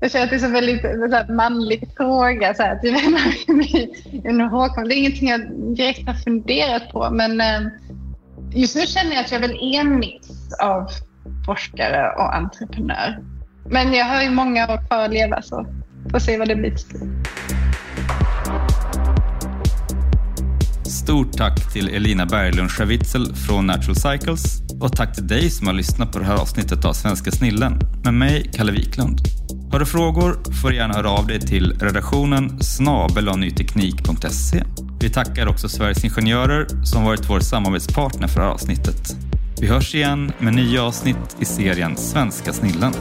jag 0.00 0.10
känner 0.10 0.24
att 0.24 0.30
det 0.30 0.36
är 0.36 0.44
en 0.44 0.52
väldigt 0.52 0.82
så 0.82 1.32
manlig 1.32 1.88
fråga. 1.96 2.54
Så 2.54 2.62
här, 2.62 2.78
till 2.78 2.92
vem 2.92 3.16
Det 4.88 4.94
är 4.94 4.98
ingenting 4.98 5.28
jag 5.28 5.40
direkt 5.76 6.06
har 6.06 6.14
funderat 6.14 6.92
på 6.92 7.10
men 7.10 7.40
eh, 7.40 7.60
just 8.54 8.76
nu 8.76 8.86
känner 8.86 9.14
jag 9.14 9.24
att 9.24 9.32
jag 9.32 9.40
väl 9.40 9.50
är 9.50 9.80
en 9.80 9.98
mix 9.98 10.28
av 10.62 10.88
forskare 11.46 12.12
och 12.16 12.34
entreprenör. 12.34 13.18
Men 13.70 13.92
jag 13.92 14.04
har 14.04 14.22
ju 14.22 14.30
många 14.30 14.72
år 14.72 14.86
kvar 14.86 15.04
att 15.04 15.12
leva 15.12 15.42
så 15.42 15.66
får 16.10 16.18
se 16.18 16.38
vad 16.38 16.48
det 16.48 16.56
blir 16.56 16.70
till 16.70 17.00
Stort 20.84 21.32
tack 21.32 21.72
till 21.72 21.94
Elina 21.94 22.26
Berglund 22.26 22.70
Schavitzel 22.70 23.34
från 23.34 23.66
Natural 23.66 23.96
Cycles 23.96 24.62
och 24.80 24.96
tack 24.96 25.14
till 25.14 25.26
dig 25.26 25.50
som 25.50 25.66
har 25.66 25.74
lyssnat 25.74 26.12
på 26.12 26.18
det 26.18 26.24
här 26.24 26.34
avsnittet 26.34 26.84
av 26.84 26.92
Svenska 26.92 27.30
Snillen 27.30 27.78
med 28.04 28.14
mig, 28.14 28.50
Kalle 28.54 28.72
Wiklund. 28.72 29.20
Har 29.72 29.78
du 29.78 29.86
frågor 29.86 30.52
får 30.62 30.70
du 30.70 30.76
gärna 30.76 30.94
höra 30.94 31.10
av 31.10 31.26
dig 31.26 31.40
till 31.40 31.78
redaktionen 31.80 32.62
snabelanyteknik.se. 32.62 34.62
Vi 35.04 35.10
tackar 35.10 35.46
också 35.46 35.68
Sveriges 35.68 36.04
Ingenjörer 36.04 36.66
som 36.84 37.04
varit 37.04 37.30
vår 37.30 37.40
samarbetspartner 37.40 38.28
för 38.28 38.40
det 38.40 38.46
här 38.46 38.52
avsnittet. 38.52 39.16
Vi 39.60 39.66
hörs 39.66 39.94
igen 39.94 40.32
med 40.38 40.54
nya 40.54 40.82
avsnitt 40.82 41.36
i 41.40 41.44
serien 41.44 41.96
Svenska 41.96 42.52
Snillen. 42.52 42.92